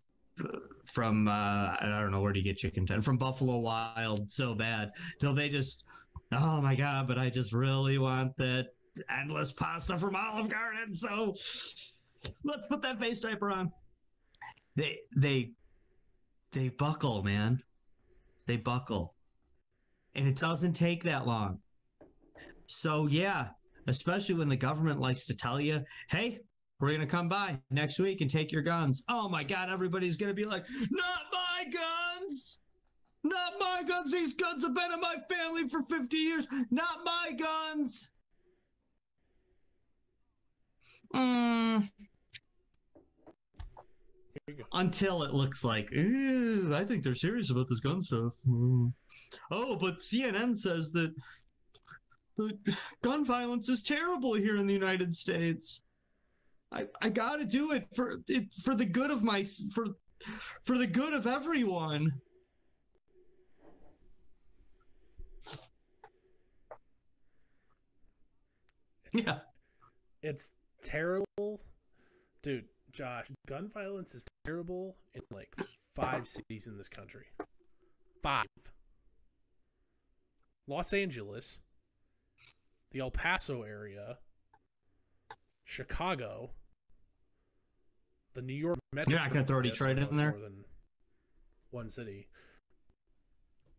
[0.85, 3.03] from, uh, I don't know, where do you get chicken tender?
[3.03, 4.93] From Buffalo Wild so bad.
[5.21, 5.85] Till they just,
[6.33, 8.69] oh my God, but I just really want that
[9.11, 10.95] endless pasta from Olive Garden.
[10.95, 11.37] So
[12.45, 13.73] let's put that face diaper on
[14.79, 15.51] they they
[16.53, 17.63] they buckle, man.
[18.47, 19.15] They buckle.
[20.15, 21.59] And it doesn't take that long.
[22.67, 23.49] So yeah,
[23.87, 26.41] especially when the government likes to tell you, "Hey,
[26.81, 30.35] we're to come by next week and take your guns." Oh my god, everybody's to
[30.35, 32.61] be like, "Not my guns."
[33.25, 34.13] Not my guns.
[34.13, 36.47] These guns have been in my family for 50 years.
[36.71, 38.11] Not my guns.
[41.13, 41.91] Mm,
[44.73, 48.35] until it looks like, I think they're serious about this gun stuff.
[48.47, 48.93] Mm.
[49.51, 51.15] Oh, but CNN says that
[53.03, 55.81] gun violence is terrible here in the United States.
[56.71, 59.45] I, I gotta do it for it for the good of my
[59.75, 59.87] for
[60.65, 62.21] for the good of everyone.
[69.13, 69.39] Yeah.
[70.23, 70.51] It's
[70.83, 71.63] terrible.
[72.43, 75.55] Dude, Josh, gun violence is terrible in like
[75.95, 77.27] five cities in this country.
[78.23, 78.47] Five.
[80.67, 81.59] Los Angeles,
[82.91, 84.19] the El Paso area,
[85.65, 86.51] Chicago,
[88.35, 89.13] the New York Metro.
[89.13, 90.31] You're not going to throw Detroit in there?
[90.31, 90.65] More than
[91.71, 92.29] one city.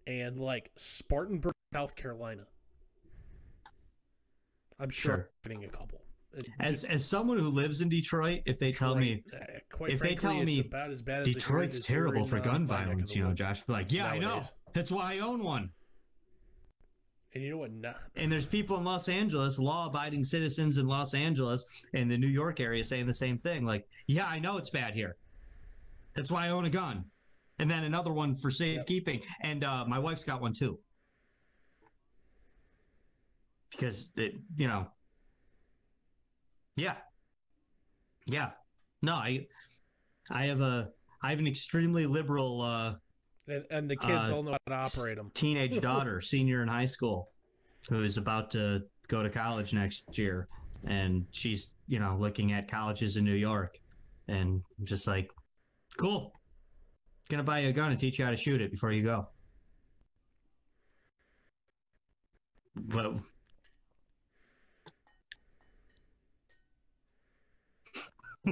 [0.08, 2.48] And like Spartanburg, South Carolina.
[4.80, 5.30] I'm sure, sure.
[5.44, 6.02] getting a couple
[6.60, 9.38] as as someone who lives in Detroit, if they tell me, uh,
[9.88, 13.24] if frankly, they tell me about as bad as Detroit's terrible for gun violence, you
[13.24, 14.24] know, Josh, be like, yeah, nowadays.
[14.24, 14.44] I know.
[14.74, 15.72] That's why I own one.
[17.34, 17.72] And you know what?
[17.72, 17.94] Nah.
[18.16, 21.64] And there's people in Los Angeles, law-abiding citizens in Los Angeles
[21.94, 23.66] and the New York area, saying the same thing.
[23.66, 25.16] Like, yeah, I know it's bad here.
[26.16, 27.06] That's why I own a gun.
[27.60, 29.20] And then another one for safekeeping.
[29.20, 29.30] Yep.
[29.42, 30.80] And uh, my wife's got one too.
[33.70, 34.88] Because it, you know,
[36.80, 36.96] yeah.
[38.26, 38.52] Yeah.
[39.02, 39.48] No, I
[40.30, 40.90] I have a
[41.22, 42.96] I have an extremely liberal uh
[43.48, 45.32] and, and the kids uh, all know how to operate them.
[45.34, 47.30] Teenage daughter, senior in high school,
[47.90, 50.48] who is about to go to college next year
[50.86, 53.80] and she's, you know, looking at colleges in New York
[54.28, 55.32] and I'm just like,
[55.98, 56.34] cool.
[57.30, 59.28] Gonna buy you a gun and teach you how to shoot it before you go.
[62.76, 63.16] But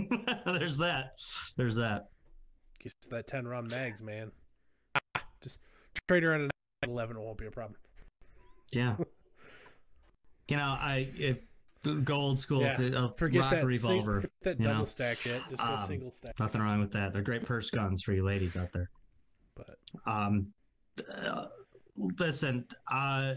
[0.46, 1.20] There's that.
[1.56, 2.10] There's that.
[2.82, 4.32] Gets that 10 round mags, man.
[4.96, 5.60] Ah, just
[6.08, 6.50] trade her at an
[6.86, 7.76] 11, it won't be a problem.
[8.72, 8.96] Yeah.
[10.48, 11.38] you know, I if
[12.04, 12.62] go old school.
[12.62, 12.78] Yeah.
[12.96, 14.22] Uh, forget rock that, revolver.
[14.22, 14.86] Forget that double know?
[14.86, 15.42] stack shit.
[15.50, 16.40] Just go um, single stack.
[16.40, 17.14] Nothing wrong with that.
[17.14, 18.90] They're great purse guns for you ladies out there.
[19.56, 20.54] But um,
[21.12, 21.46] uh,
[22.20, 23.34] listen, uh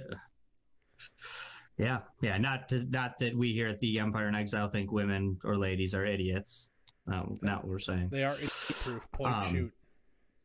[1.81, 2.37] yeah, yeah.
[2.39, 5.95] Not to, not that we here at the Empire in Exile think women or ladies
[5.95, 6.69] are idiots.
[7.07, 8.11] No, not what we're saying.
[8.13, 9.11] They are proof.
[9.13, 9.73] Point um, shoot.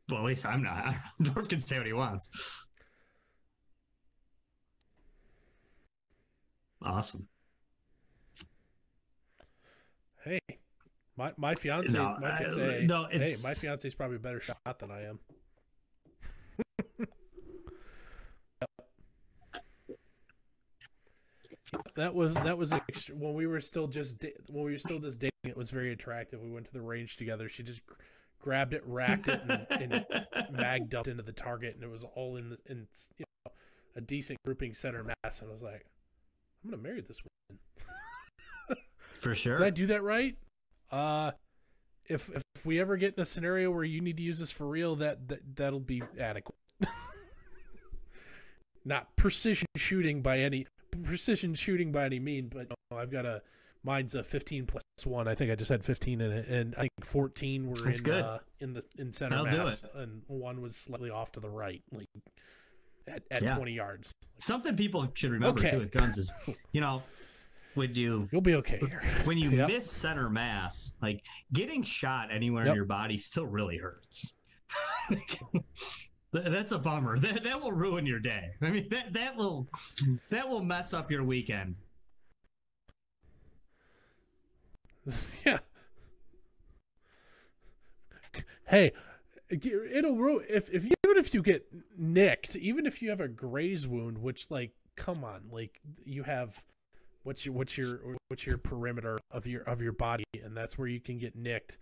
[0.09, 0.95] Well, at least I'm not.
[1.21, 2.65] Dorf can say what he wants.
[6.81, 7.27] Awesome.
[10.23, 10.39] Hey,
[11.17, 14.79] my my fiance no, might say, no, hey, my fiance is probably a better shot
[14.79, 15.19] than I am.
[21.95, 22.73] That was that was
[23.13, 25.31] when we were still just when we were still just dating.
[25.43, 26.41] It was very attractive.
[26.41, 27.47] We went to the range together.
[27.47, 27.81] She just
[28.39, 30.05] grabbed it, racked it, and, and
[30.51, 32.87] mag dumped into the target, and it was all in the, in
[33.17, 33.51] you know,
[33.95, 35.41] a decent grouping center mass.
[35.41, 35.85] And I was like,
[36.63, 37.61] I'm gonna marry this woman.
[39.21, 39.57] For sure.
[39.57, 40.37] Did I do that right?
[40.91, 41.31] Uh,
[42.07, 44.67] if if we ever get in a scenario where you need to use this for
[44.67, 46.55] real, that, that that'll be adequate.
[48.85, 50.67] Not precision shooting by any
[51.03, 53.41] precision shooting by any mean, but you know, I've got a
[53.83, 55.27] mine's a 15 plus one.
[55.27, 58.05] I think I just had 15 in it, and I think 14 were That's in
[58.05, 58.23] good.
[58.23, 61.81] Uh, in the in center That'll mass, and one was slightly off to the right,
[61.91, 62.07] like
[63.07, 63.55] at, at yeah.
[63.55, 64.11] 20 yards.
[64.39, 65.71] Something people should remember okay.
[65.71, 66.33] too with guns is,
[66.71, 67.03] you know,
[67.75, 69.01] when you you'll be okay here.
[69.25, 69.67] when you yep.
[69.67, 71.21] miss center mass, like
[71.53, 72.71] getting shot anywhere yep.
[72.71, 74.33] in your body still really hurts.
[76.43, 77.17] That's a bummer.
[77.17, 78.51] That, that will ruin your day.
[78.61, 79.67] I mean, that that will
[80.29, 81.75] that will mess up your weekend.
[85.45, 85.59] Yeah.
[88.67, 88.91] hey,
[89.49, 91.67] it'll ruin if if even if you get
[91.97, 96.63] nicked, even if you have a graze wound, which like, come on, like you have
[97.23, 100.87] what's your what's your what's your perimeter of your of your body, and that's where
[100.87, 101.77] you can get nicked.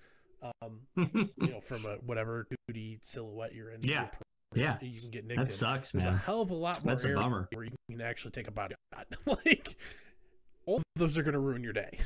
[0.61, 3.83] Um, you know, from a whatever duty silhouette you're in.
[3.83, 4.09] Yeah.
[4.55, 5.37] Yeah, you can get nicked.
[5.37, 5.51] That in.
[5.51, 6.13] sucks, There's man.
[6.13, 7.47] a hell of a lot more That's a bummer.
[7.53, 9.07] where you can actually take a body shot.
[9.45, 9.75] like,
[10.65, 11.99] all of those are going to ruin your day.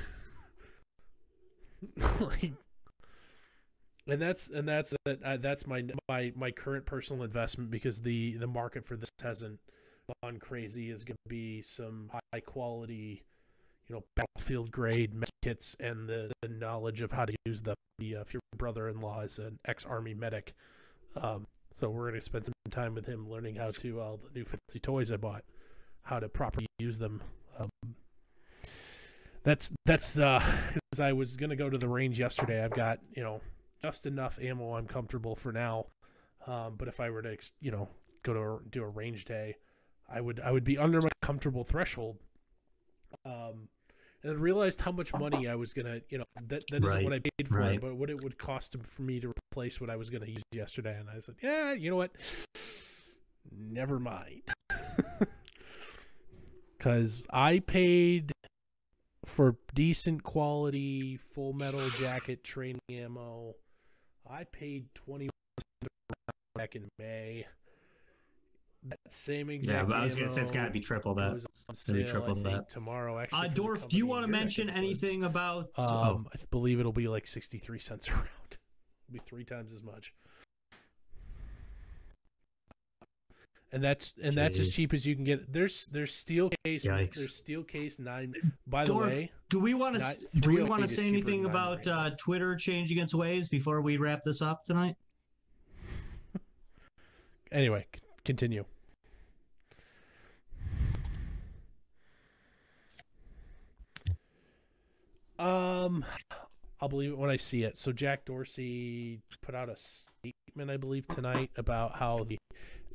[2.19, 2.53] like,
[4.07, 8.47] and that's and that's uh, that's my my my current personal investment because the the
[8.47, 9.59] market for this hasn't
[10.23, 10.89] gone crazy.
[10.89, 13.23] Is going to be some high quality,
[13.87, 17.75] you know, battlefield grade med kits and the, the knowledge of how to use them.
[17.99, 20.53] The, uh, if your brother-in-law is an ex-army medic,
[21.15, 21.47] um,
[21.77, 24.43] so we're going to spend some time with him learning how to all the new
[24.43, 25.43] fancy toys I bought,
[26.01, 27.21] how to properly use them.
[27.59, 27.69] Um,
[29.43, 30.43] that's that's uh,
[30.73, 32.63] because I was going to go to the range yesterday.
[32.63, 33.41] I've got you know
[33.83, 34.73] just enough ammo.
[34.73, 35.85] I'm comfortable for now.
[36.47, 37.89] Um, but if I were to you know
[38.23, 39.57] go to a, do a range day,
[40.09, 42.17] I would I would be under my comfortable threshold.
[43.23, 43.69] Um,
[44.27, 47.13] and realized how much money I was gonna, you know, that that isn't Right, what
[47.13, 47.79] I paid for, right.
[47.81, 50.97] but what it would cost for me to replace what I was gonna use yesterday.
[50.99, 52.11] And I said, yeah, you know what?
[53.51, 54.43] Never mind,
[56.77, 58.31] because I paid
[59.25, 63.55] for decent quality full metal jacket training ammo.
[64.29, 65.29] I paid twenty
[66.55, 67.45] back in May.
[68.89, 69.77] That same exact.
[69.77, 71.33] Yeah, but I was gonna say it's ammo got to be triple that.
[71.33, 72.69] goes on Gonna be sale, triple I think, that.
[72.69, 73.19] tomorrow.
[73.19, 75.03] Actually, Uh, Dorf, do you want to mention neck of the woods.
[75.03, 75.69] anything about?
[75.77, 78.27] oh, Um, I believe it'll be like sixty-three cents a round.
[79.09, 80.13] It'll be three times as much.
[83.73, 85.51] And that's and that's as cheap as you can get.
[85.51, 86.87] There's there's steel case.
[86.87, 87.15] Yikes.
[87.15, 88.33] There's steel case nine.
[88.65, 91.85] By Dorf, the way, do we want to do we want to say anything about
[91.85, 91.91] 908.
[92.13, 94.95] uh, Twitter changing its ways before we wrap this up tonight?
[97.51, 97.85] anyway,
[98.23, 98.63] continue.
[105.39, 106.05] Um,
[106.79, 107.77] I'll believe it when I see it.
[107.77, 112.37] So Jack Dorsey put out a statement, I believe, tonight about how the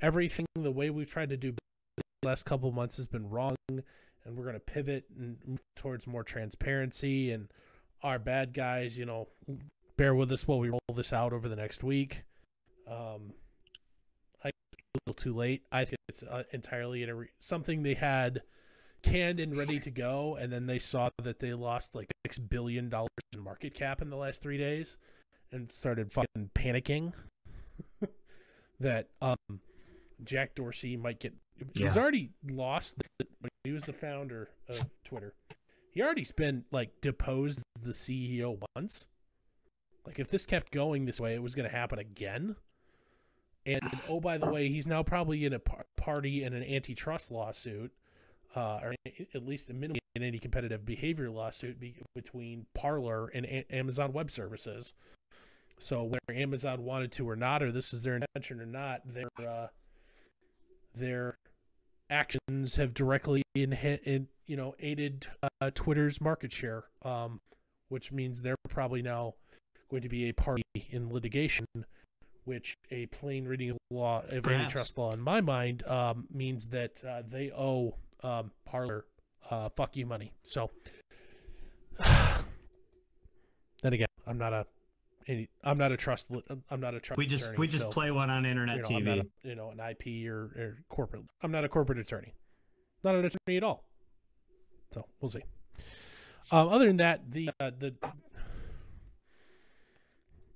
[0.00, 1.52] everything the way we've tried to do
[1.96, 6.22] the last couple months has been wrong, and we're going to pivot and towards more
[6.22, 7.30] transparency.
[7.30, 7.48] And
[8.02, 9.28] our bad guys, you know,
[9.96, 12.22] bear with us while we roll this out over the next week.
[12.88, 13.34] Um,
[14.44, 14.52] I a
[15.06, 15.62] little too late.
[15.72, 17.06] I think it's uh, entirely
[17.40, 18.42] something they had
[19.02, 22.88] canned and ready to go, and then they saw that they lost like six billion
[22.88, 24.96] dollars in market cap in the last three days,
[25.50, 27.12] and started fucking panicking
[28.80, 29.36] that um
[30.24, 31.34] Jack Dorsey might get.
[31.74, 32.96] He's already lost.
[33.18, 33.26] The,
[33.64, 35.34] he was the founder of Twitter.
[35.90, 39.08] He already's been like deposed the CEO once.
[40.06, 42.56] Like if this kept going this way, it was going to happen again.
[43.64, 47.30] And oh, by the way, he's now probably in a par- party in an antitrust
[47.30, 47.92] lawsuit,
[48.54, 48.94] uh, or
[49.34, 54.30] at least a minimum an anti-competitive behavior lawsuit be- between Parler and a- Amazon Web
[54.30, 54.92] Services.
[55.78, 59.28] So whether Amazon wanted to or not, or this is their intention or not, their
[59.48, 59.66] uh,
[60.94, 61.34] their
[62.10, 67.40] actions have directly in, in you know aided uh, Twitter's market share, um,
[67.88, 69.34] which means they're probably now
[69.90, 71.66] going to be a party in litigation.
[72.44, 74.48] Which a plain reading of law of Perhaps.
[74.48, 79.04] antitrust law, in my mind, um, means that uh, they owe um, Parler
[79.50, 80.32] uh, fuck you money.
[80.42, 80.70] So
[83.82, 84.66] then again, I'm not a
[85.28, 86.30] any, I'm not a trust
[86.70, 87.18] I'm not a trust.
[87.18, 88.96] We just attorney, we just so, play one on internet you know, TV.
[88.96, 91.22] I'm not a, you know an IP or, or corporate.
[91.42, 92.34] I'm not a corporate attorney.
[93.04, 93.84] Not an attorney at all.
[94.92, 95.42] So we'll see.
[96.50, 97.94] Um, other than that, the uh, the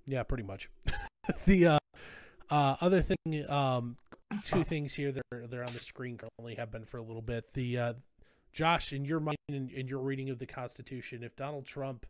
[0.06, 0.68] yeah, pretty much.
[1.46, 1.78] the uh,
[2.50, 3.96] uh, other thing, um,
[4.44, 7.22] two things here that are they're on the screen currently have been for a little
[7.22, 7.52] bit.
[7.54, 7.92] The uh,
[8.52, 12.06] Josh, in your mind and in your reading of the Constitution, if Donald Trump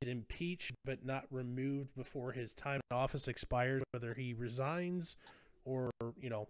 [0.00, 5.16] is impeached but not removed before his time in office expires, whether he resigns
[5.64, 5.90] or
[6.20, 6.48] you know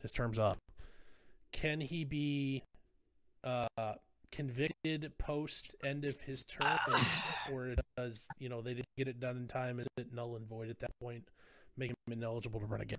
[0.00, 0.58] his term's up,
[1.52, 2.62] can he be
[3.44, 3.94] uh,
[4.32, 6.78] convicted post end of his term,
[7.52, 9.78] or does you know they didn't get it done in time?
[9.78, 11.24] Is it null and void at that point,
[11.76, 12.98] making him ineligible to run again?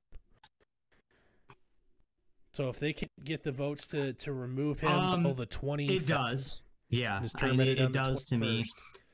[2.53, 5.95] So if they can get the votes to to remove him Um, until the twenty,
[5.95, 6.61] It does.
[6.89, 8.63] Yeah, I mean, ended it, does to me.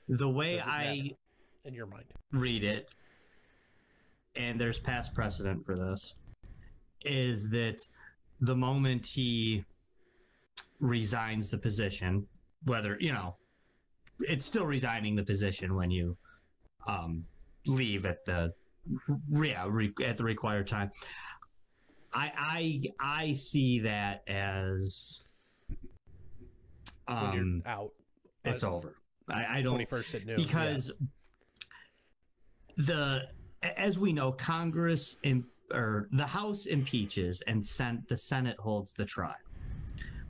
[0.09, 1.11] The way I
[1.63, 2.05] in your mind.
[2.33, 2.89] read it,
[4.35, 6.15] and there's past precedent for this,
[7.05, 7.81] is that
[8.41, 9.63] the moment he
[10.81, 12.27] resigns the position,
[12.63, 13.35] whether, you know,
[14.19, 16.17] it's still resigning the position when you
[16.87, 17.23] um,
[17.65, 18.53] leave at the
[19.29, 20.91] yeah, re, at the required time.
[22.13, 25.21] I I I see that as
[27.07, 27.91] when um, you're out.
[28.45, 28.95] it's uh, over.
[29.27, 30.37] I, I don't Twenty first at noon.
[30.37, 30.91] because
[32.77, 33.27] the
[33.61, 39.05] as we know, Congress in, or the House impeaches and sent the Senate holds the
[39.05, 39.35] trial.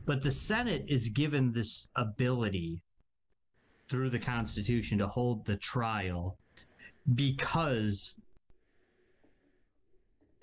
[0.06, 2.81] But the Senate is given this ability
[3.89, 6.38] through the Constitution to hold the trial
[7.14, 8.15] because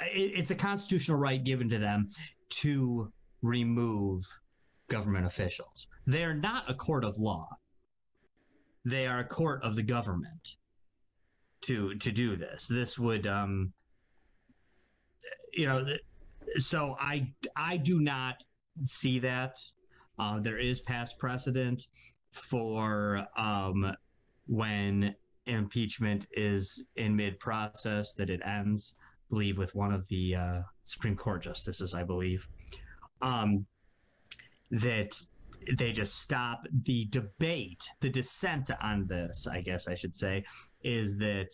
[0.00, 2.10] it's a constitutional right given to them
[2.48, 3.12] to
[3.42, 4.22] remove
[4.88, 5.86] government officials.
[6.06, 7.48] They are not a court of law.
[8.84, 10.56] They are a court of the government
[11.62, 12.66] to to do this.
[12.68, 13.72] This would um
[15.52, 15.84] you know
[16.58, 18.44] so I I do not
[18.84, 19.58] see that.
[20.18, 21.88] Uh, there is past precedent
[22.32, 23.94] for um
[24.46, 25.14] when
[25.46, 28.94] impeachment is in mid process that it ends,
[29.30, 32.48] believe with one of the uh, Supreme Court justices, I believe.
[33.22, 33.66] Um
[34.70, 35.22] that
[35.78, 40.44] they just stop the debate, the dissent on this, I guess I should say,
[40.82, 41.48] is that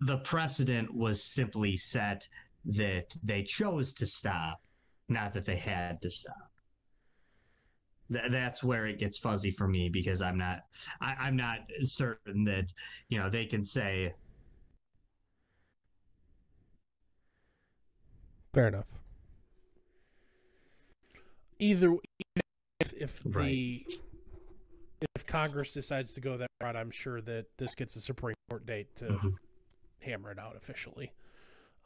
[0.00, 2.28] the precedent was simply set
[2.64, 4.60] that they chose to stop,
[5.08, 6.50] not that they had to stop.
[8.12, 10.60] Th- that's where it gets fuzzy for me because I'm not,
[11.00, 12.72] I, I'm not certain that
[13.08, 14.14] you know they can say
[18.56, 18.86] Fair enough.
[21.58, 21.94] Either
[22.80, 23.84] if, if the Right.
[25.14, 28.64] if Congress decides to go that route, I'm sure that this gets a Supreme Court
[28.64, 29.36] date to Mhm.
[30.00, 31.12] hammer it out officially.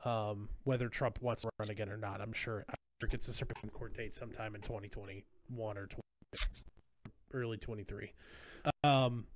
[0.05, 3.27] Um, whether Trump wants to run again or not, I'm sure I'm sure it gets
[3.27, 6.03] a Supreme Court date sometime in 2021 or 20,
[7.33, 8.13] early 23.
[8.85, 9.27] Um,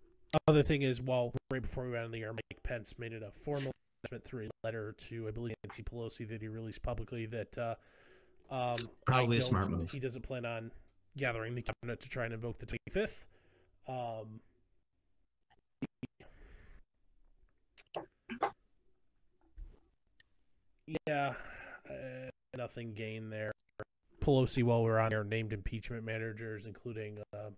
[0.46, 3.24] other thing is, while right before we went on the air, Mike Pence made it
[3.24, 3.72] a formal
[4.24, 7.74] through a letter to I believe Nancy Pelosi that he released publicly that uh,
[8.50, 8.76] um,
[9.06, 9.90] Probably a smart move.
[9.90, 10.70] He doesn't plan on
[11.16, 13.24] gathering the cabinet to try and invoke the 25th.
[13.88, 14.40] Um,
[21.06, 21.34] yeah,
[21.88, 23.52] uh, nothing gained there.
[24.22, 27.56] Pelosi, while we're on here, named impeachment managers, including um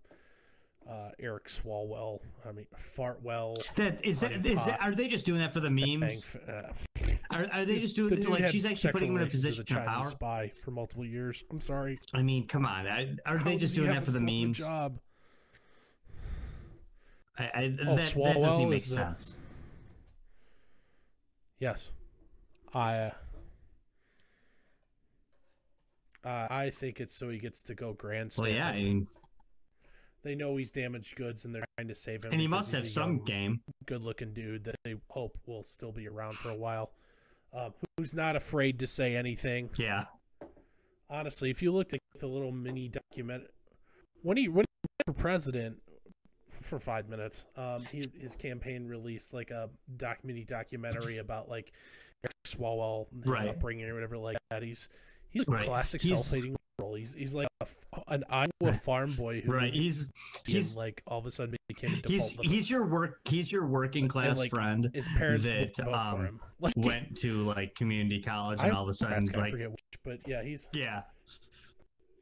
[0.89, 2.21] uh, Eric Swalwell.
[2.49, 3.57] I mean, Fartwell.
[3.75, 6.37] that is that is that, are they just doing that for the memes?
[6.49, 6.73] Uh,
[7.31, 9.85] Are, are they just doing the like she's actually putting him in a position of
[9.85, 10.05] power?
[10.05, 11.43] Spy for multiple years.
[11.51, 11.99] I'm sorry.
[12.15, 14.29] I mean, come on, I, are How they just doing that for the still have
[14.29, 14.59] a memes?
[14.59, 14.99] Job.
[17.39, 19.35] I, I, that, Oh, that doesn't even make is the- sense.
[21.59, 21.91] Yes,
[22.75, 22.95] I.
[22.99, 23.11] Uh,
[26.25, 28.47] uh, I think it's so he gets to go grandstand.
[28.49, 29.07] Well, yeah, I mean,
[30.27, 32.33] they know he's damaged goods, and they're trying to save him.
[32.33, 33.61] and he must have some young, game.
[33.87, 36.91] good-looking dude that they hope will still be around for a while.
[37.53, 39.71] Um, who's not afraid to say anything?
[39.79, 40.05] Yeah,
[41.09, 43.45] honestly, if you looked at the little mini document
[44.23, 45.77] when he when he ran for president
[46.51, 51.73] for five minutes, um, he his campaign released like a doc mini documentary about like
[52.25, 53.49] Eric Swalwell, his Right.
[53.49, 54.63] upbringing or whatever like that.
[54.63, 54.89] He's
[55.31, 55.65] he's a Right.
[55.65, 56.57] classic He's- self-hating
[56.87, 56.95] liberal.
[56.95, 57.67] He's he's like a
[58.09, 59.73] an Iowa farm boy who right.
[59.73, 60.09] He's
[60.47, 62.11] he's like all of a sudden became a default.
[62.11, 62.51] he's liberal.
[62.51, 63.19] he's your work.
[63.25, 64.91] He's your working class like, friend.
[64.93, 66.41] his parents that, um.
[66.59, 69.51] Like, Went to like community college, and I- all of a sudden, Nebraska, I like,
[69.53, 71.03] forget which, but yeah, he's yeah,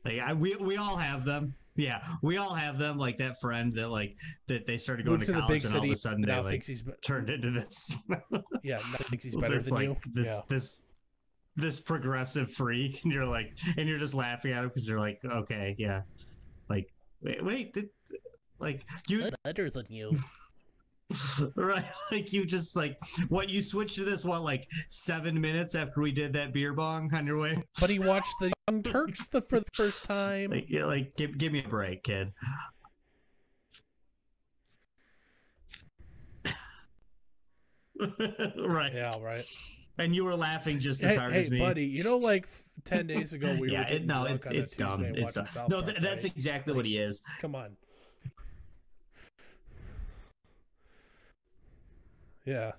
[0.05, 1.55] like I, we we all have them.
[1.77, 2.99] Yeah, we all have them.
[2.99, 4.17] Like that friend that like
[4.49, 6.35] that they started going to to the college, big and all of a sudden they
[6.35, 7.97] like thinks he's be- turned into this.
[8.65, 9.97] yeah, now thinks he's better this than like you.
[10.13, 10.41] this yeah.
[10.49, 10.83] this
[11.57, 15.21] this progressive freak and you're like and you're just laughing at him because you're like
[15.25, 16.03] okay yeah
[16.69, 17.89] like wait wait did,
[18.59, 20.19] like you better than you.
[21.55, 22.99] right like you just like
[23.29, 27.13] what you switched to this what like seven minutes after we did that beer bong
[27.15, 30.51] on your way But he watched the Young Turks the, for the first time.
[30.51, 32.33] like yeah, like give, give me a break kid
[38.57, 39.45] right yeah, right.
[39.99, 42.47] And you were laughing just as Hey, hard hey as me buddy, you know, like
[42.85, 45.67] ten days ago we yeah were it, no it's it's dumb Tuesday it's dumb.
[45.69, 47.77] No th- that's exactly what he is Come on.
[52.45, 52.73] Yeah,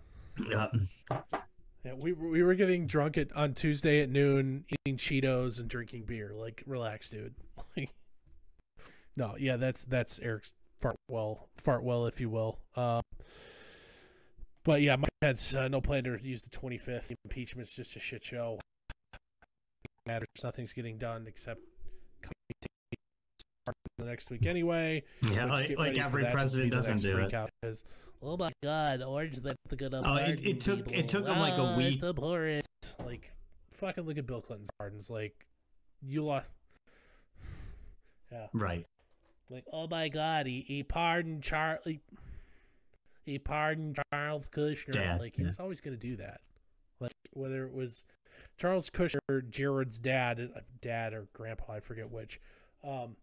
[0.50, 0.68] yeah.
[1.84, 1.94] yeah.
[1.98, 6.04] We were- we were getting drunk at on Tuesday at noon, eating Cheetos and drinking
[6.04, 6.32] beer.
[6.36, 7.36] Like, relax, dude.
[9.18, 10.52] No, yeah, that's that's Eric's
[10.84, 12.60] Fartwell, Fartwell, if you will.
[12.76, 13.00] Um,
[14.66, 17.14] but yeah, Mike Pence, uh, no plan to use the 25th.
[17.24, 18.60] Impeachment's just a shit show.
[20.06, 20.28] Matters.
[20.44, 21.62] Nothing's getting done except
[23.98, 25.04] the next week anyway.
[25.22, 27.34] Yeah, like, like every that to be president doesn't do it.
[27.34, 27.84] out, 'cause
[28.22, 31.08] oh my god, Orange that's gonna Oh, it- it took- it people.
[31.08, 32.02] took 'em, like, a Ah, week.
[32.02, 32.62] The.
[33.04, 33.32] Like,
[33.72, 35.10] fucking look at Bill Clinton's pardons.
[35.10, 35.48] Like,
[36.02, 36.50] you lost.
[38.32, 38.48] Yeah.
[38.54, 38.86] Right.
[39.50, 42.02] Like, oh my god, he, he pardoned Charlie.
[43.26, 44.94] He pardoned Charles Kushner.
[44.94, 45.50] Dad, like, he yeah.
[45.50, 46.42] was always going to do that.
[47.00, 48.06] Like, whether it was
[48.58, 52.40] Charles Kushner, Jared's dad, uh, dad or grandpa, I forget which,
[52.84, 53.16] um,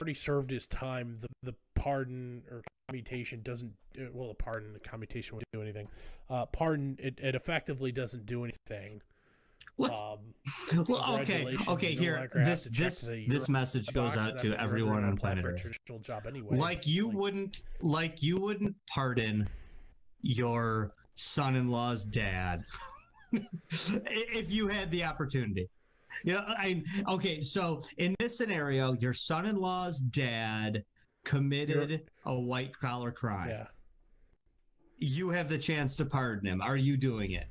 [0.00, 1.18] already served his time.
[1.20, 5.88] The, the pardon or commutation doesn't, uh, well, the pardon, the commutation won't do anything.
[6.28, 9.02] Uh, pardon, it, it effectively doesn't do anything.
[9.84, 10.18] Um,
[10.88, 11.94] Well, okay, okay.
[11.94, 15.76] no Here, this this this message goes out to everyone on planet Earth.
[16.02, 16.56] job anyway.
[16.56, 19.48] Like you Like- wouldn't, like you wouldn't pardon
[20.22, 22.64] your son-in-law's dad
[23.32, 25.68] if you had the opportunity.
[26.24, 27.40] You know, I okay.
[27.42, 30.84] So in this scenario, your son-in-law's dad
[31.24, 33.50] committed a white collar crime.
[33.50, 33.66] Yeah.
[34.98, 36.60] you have the chance to pardon him.
[36.60, 37.46] Are you doing it?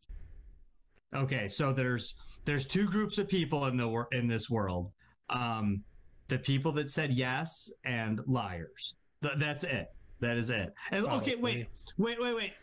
[1.15, 2.15] Okay, so there's
[2.45, 4.91] there's two groups of people in the wor- in this world.
[5.29, 5.83] Um,
[6.27, 8.93] the people that said yes and liars.
[9.21, 9.87] Th- that's it.
[10.21, 10.73] That is it.
[10.91, 11.67] And okay, wait,
[11.97, 12.53] wait, wait, wait.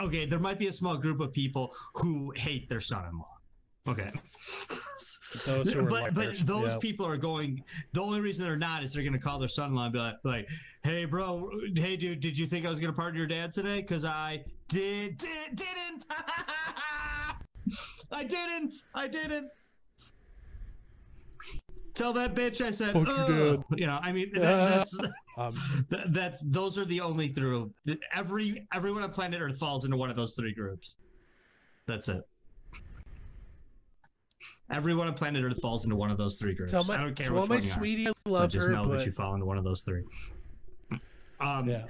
[0.00, 3.36] Okay, there might be a small group of people who hate their son-in-law.
[3.88, 4.10] Okay.
[5.46, 6.78] Those who are but, but those yeah.
[6.78, 7.62] people are going.
[7.92, 10.16] The only reason they're not is they're going to call their son-in-law and be like,
[10.24, 10.48] like,
[10.82, 13.76] "Hey, bro, hey, dude, did you think I was going to pardon your dad today?
[13.76, 16.06] Because I did, did, didn't.
[18.12, 18.74] I didn't.
[18.94, 19.48] I didn't.
[21.94, 22.92] Tell that bitch I said.
[22.92, 23.64] Fuck.
[23.76, 24.98] You know, I mean, that, that's
[25.40, 25.54] Um,
[25.88, 27.72] that, that's those are the only through
[28.14, 30.96] every everyone on planet Earth falls into one of those three groups.
[31.86, 32.22] That's it.
[34.70, 36.72] Everyone on planet Earth falls into one of those three groups.
[36.72, 38.68] tell my, I don't care tell which my one you are, sweetie I love just
[38.68, 40.02] her, know but that you fall into one of those three.
[41.40, 41.68] Um.
[41.68, 41.84] Yeah.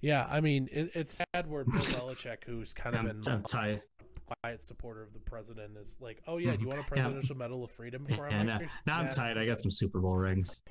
[0.00, 3.82] Yeah, I mean, it, it's sad where Bill Belichick, who's kind of been I'm tired.
[4.00, 7.36] a quiet supporter of the president, is like, "Oh yeah, do you want a presidential
[7.36, 9.38] medal of freedom?" For our And uh, Lakers?" now I'm tired.
[9.38, 10.60] I got some Super Bowl rings.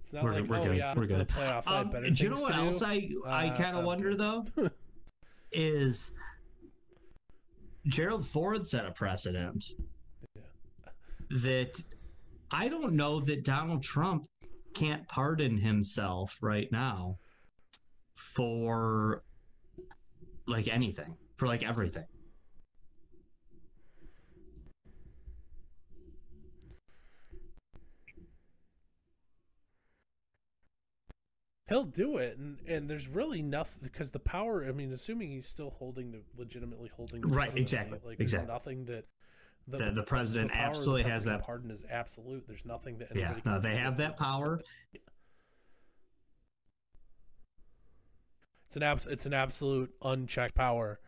[0.00, 1.28] It's not We're- like, we're oh good, yeah, we're the good.
[1.28, 1.62] playoffs.
[1.66, 2.84] I have Um, better do you know what else do.
[2.84, 4.44] I I Uh, kind of I'm wonder though
[5.50, 6.12] is
[7.86, 9.64] Gerald Ford set a precedent
[11.30, 11.80] that
[12.50, 14.26] I don't know that Donald Trump
[14.74, 17.16] can't pardon himself right now
[18.14, 19.22] for
[20.46, 22.04] like anything for like everything.
[31.68, 34.64] He'll do it, and and there's really nothing because the power.
[34.68, 38.52] I mean, assuming he's still holding the legitimately holding the Right, exactly, Like exactly.
[38.52, 39.06] nothing that
[39.66, 42.46] The- the president power of the absolutely has that- pardon is absolute.
[42.46, 44.60] There's nothing that Yeah, no, they have that power.
[48.74, 50.98] It's an abs- It's an absolute unchecked power.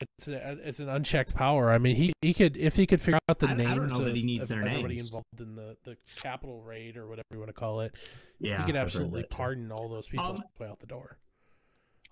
[0.00, 1.70] It's a, it's an unchecked power.
[1.72, 3.88] I mean, he, he could if he could figure out the I- I names don't
[3.88, 5.08] know that of, he needs their everybody names.
[5.08, 7.96] involved in the the Capitol raid or whatever you want to call it.
[8.38, 11.18] Yeah, he could absolutely pardon all those people Um, way out the door.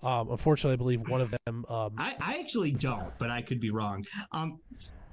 [0.03, 1.65] Um, unfortunately, I believe one of them.
[1.69, 4.05] Um, I, I actually don't, but I could be wrong.
[4.32, 4.59] Um,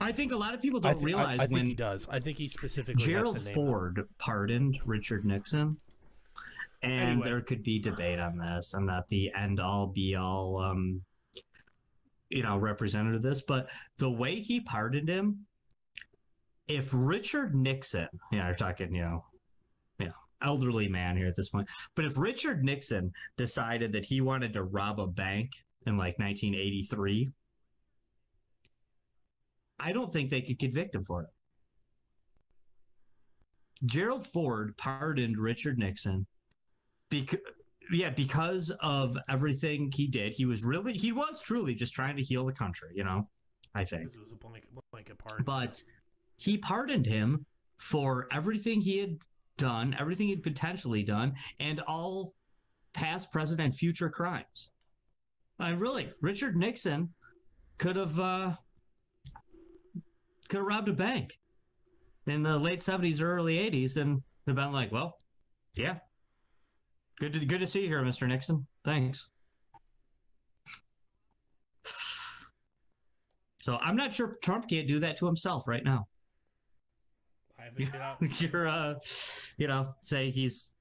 [0.02, 2.08] I think a lot of people don't I- realize I think when he does.
[2.10, 3.68] I think he specifically Gerald has to name them.
[3.68, 5.78] Ford pardoned Richard Nixon,
[6.82, 7.26] and Anyway.
[7.26, 8.74] there could be debate on this.
[8.74, 11.02] I'm not the end all be all, um,
[12.30, 15.46] you know, representative of this, but the way he pardoned him,
[16.68, 19.26] if Richard Nixon, you know, we're talking, you know,
[20.00, 24.22] you know, elderly man here at this point, but if Richard Nixon decided that he
[24.22, 25.52] wanted to rob a bank
[25.88, 27.32] in like 1983.
[29.80, 31.30] I don't think they could convict him for it.
[33.86, 36.28] Gerald Ford pardoned Richard Nixon
[37.10, 37.40] because
[37.92, 40.34] yeah, because of everything he did.
[40.34, 43.28] He was really he was truly just trying to heal the country, you know.
[43.74, 44.14] I think.
[44.14, 45.46] It was a blanket, blanket pardon.
[45.46, 45.84] But
[46.36, 47.46] he pardoned him
[47.78, 49.20] for everything he had
[49.58, 52.34] done, everything he'd potentially done, and all
[52.94, 54.72] past, present, and future crimes.
[55.60, 57.14] I really, Richard Nixon
[57.78, 58.54] could have uh,
[60.50, 61.40] could have robbed a bank
[62.26, 65.20] in the late seventies or early eighties, and have been like, "Well,
[65.76, 65.98] yeah,
[67.20, 68.68] good to good to see you here, Mister Nixon.
[68.84, 69.30] Thanks."
[73.68, 76.08] So I'm not sure Trump can't do that to himself right now.
[77.60, 78.18] I haven't figured out.
[78.40, 78.94] You're, uh,
[79.58, 80.72] you know, say he's.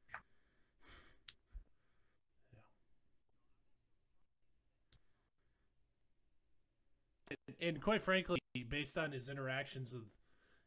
[7.60, 8.38] and quite frankly,
[8.68, 10.02] based on his interactions with,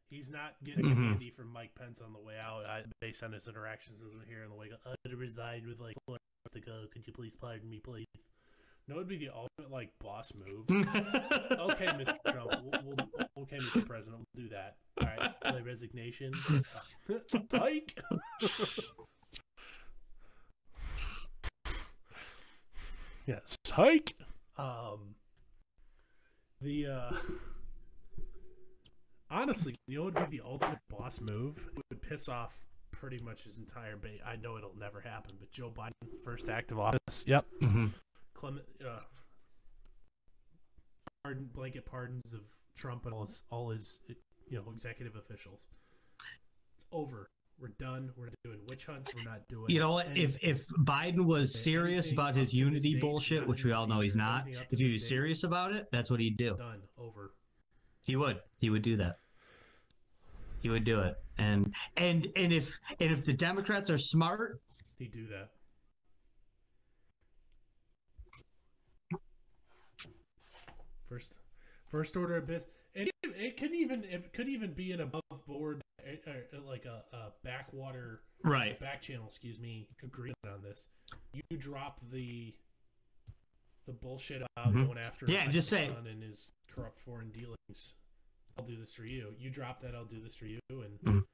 [0.10, 0.91] he's not getting Mhm.
[0.91, 2.65] a handy from Mike Pence on the way out.
[2.65, 5.95] I, based on his interactions with him here on the way, I resign with like
[6.06, 6.88] four months ago.
[6.91, 8.06] Could you please pardon me, please?
[8.88, 10.65] No, it'd be the ultimate like boss move.
[10.72, 12.18] okay, Mr.
[12.31, 12.52] Trump.
[12.64, 12.98] We'll, we'll,
[13.44, 13.86] okay, Mr.
[13.86, 14.77] President, we'll do that.
[14.99, 16.34] All right, play resignation.
[17.52, 17.99] Psych.
[23.27, 24.15] yeah, psych.
[24.57, 25.15] Um,
[26.61, 27.11] the uh,
[29.31, 31.68] honestly, you know, what would be the ultimate boss move.
[31.77, 32.57] It would piss off
[32.91, 34.19] pretty much his entire base.
[34.26, 37.23] I know it'll never happen, but Joe Biden's first act of office.
[37.26, 37.45] Yep.
[37.61, 37.93] Mhm.
[38.34, 38.99] Clement, uh,
[41.23, 42.41] pardon, blanket pardons of
[42.76, 45.68] Trump and all his, all his, you know, executive officials.
[46.76, 47.27] It's over.
[47.60, 48.11] We're done.
[48.15, 49.14] We're not doing witch hunts.
[49.14, 49.69] We're not doing.
[49.69, 50.18] You know what?
[50.18, 54.15] If if Biden was serious about his unity date, bullshit, which we all know he's
[54.15, 56.56] not, anything up to if he was serious about it, that's what he'd do.
[56.56, 56.84] done.
[56.97, 57.34] Over.
[58.10, 58.40] He would.
[58.57, 59.19] He would do that.
[60.61, 61.14] He would do it.
[61.38, 64.60] And and and if and if the Democrats are smart,
[64.98, 65.52] He'd do that.
[71.07, 71.36] First,
[71.88, 72.68] first order of business.
[72.95, 77.03] It, it could even it could even be an above board, uh, uh, like a,
[77.15, 78.80] a backwater right?
[78.80, 80.88] back channel, excuse me, agreement on this.
[81.31, 82.56] You drop the
[83.89, 84.85] the bullshit about Mhm.
[84.85, 87.95] going after Yeah, just say- son and his corrupt foreign dealings.
[88.57, 89.35] I'll do this for you.
[89.39, 91.25] You drop that, I'll do this for you, and Mhm.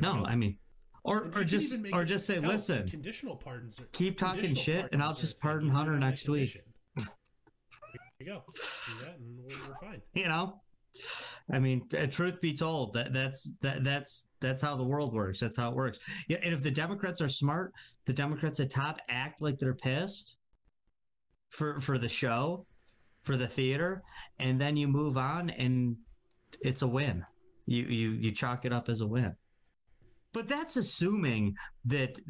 [0.00, 0.24] No.
[0.26, 0.58] I mean,
[1.04, 3.80] or or just or just say, listen, conditional pardons.
[3.80, 6.60] Are, keep talking shit, and I'll just pardon Hunter next week.
[6.96, 7.06] There
[8.18, 8.44] you go.
[8.46, 10.02] Do that, and we're, we're fine.
[10.14, 10.60] You know,
[11.50, 15.40] I mean, truth be told, that that's that that's that's how the world works.
[15.40, 15.98] That's how it works.
[16.28, 17.72] Yeah, and if the Democrats are smart,
[18.06, 20.36] the Democrats at top act like they're pissed
[21.50, 22.66] for for the show,
[23.22, 24.02] for the theater,
[24.38, 25.96] and then you move on, and
[26.60, 27.24] it's a win.
[27.66, 29.34] You you you chalk it up as a win.
[30.32, 31.54] But that's assuming
[31.86, 32.20] that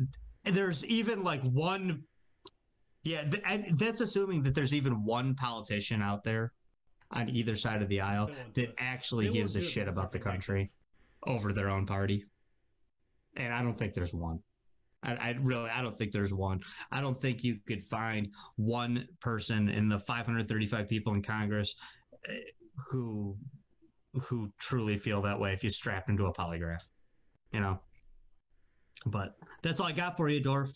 [0.45, 2.05] there's even like one.
[3.03, 6.53] Yeah, th- and that's assuming that there's even one politician out there
[7.11, 10.11] on either side of the aisle They won't do that actually gives a shit about
[10.13, 10.73] the country
[11.25, 12.25] over their own party.
[13.37, 14.41] And I don't think there's one.
[15.07, 16.61] I, I really, I don't think there's one.
[16.91, 21.77] I don't think you could find one person in the 535 people in Congress
[22.29, 22.33] eh,
[22.91, 23.37] who
[24.15, 26.89] who truly feel that way if you strap them to a polygraph,
[27.53, 27.79] you know.
[29.05, 30.71] But that's all I got for you, Dorf.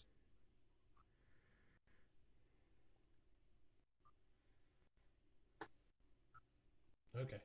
[7.18, 7.36] Okay.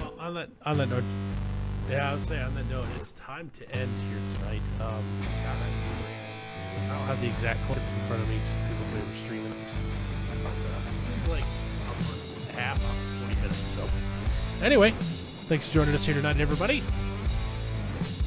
[0.00, 1.04] Well, that on that note,
[1.88, 4.62] yeah, I would say on that note, it's time to end here tonight.
[4.80, 5.04] Um,
[5.44, 9.14] God, I, don't have the exact clip in front of me just because we were
[9.14, 9.52] streaming.
[10.42, 13.56] But, uh, it's like half, uh, 40 minutes.
[13.56, 14.90] So, anyway,
[15.48, 16.82] thanks for joining us here tonight, everybody.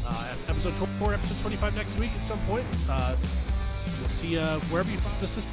[0.06, 2.66] Uh, episode 24, episode 25 next week at some point.
[2.90, 4.42] Uh, we'll see you
[4.72, 5.46] wherever you find this.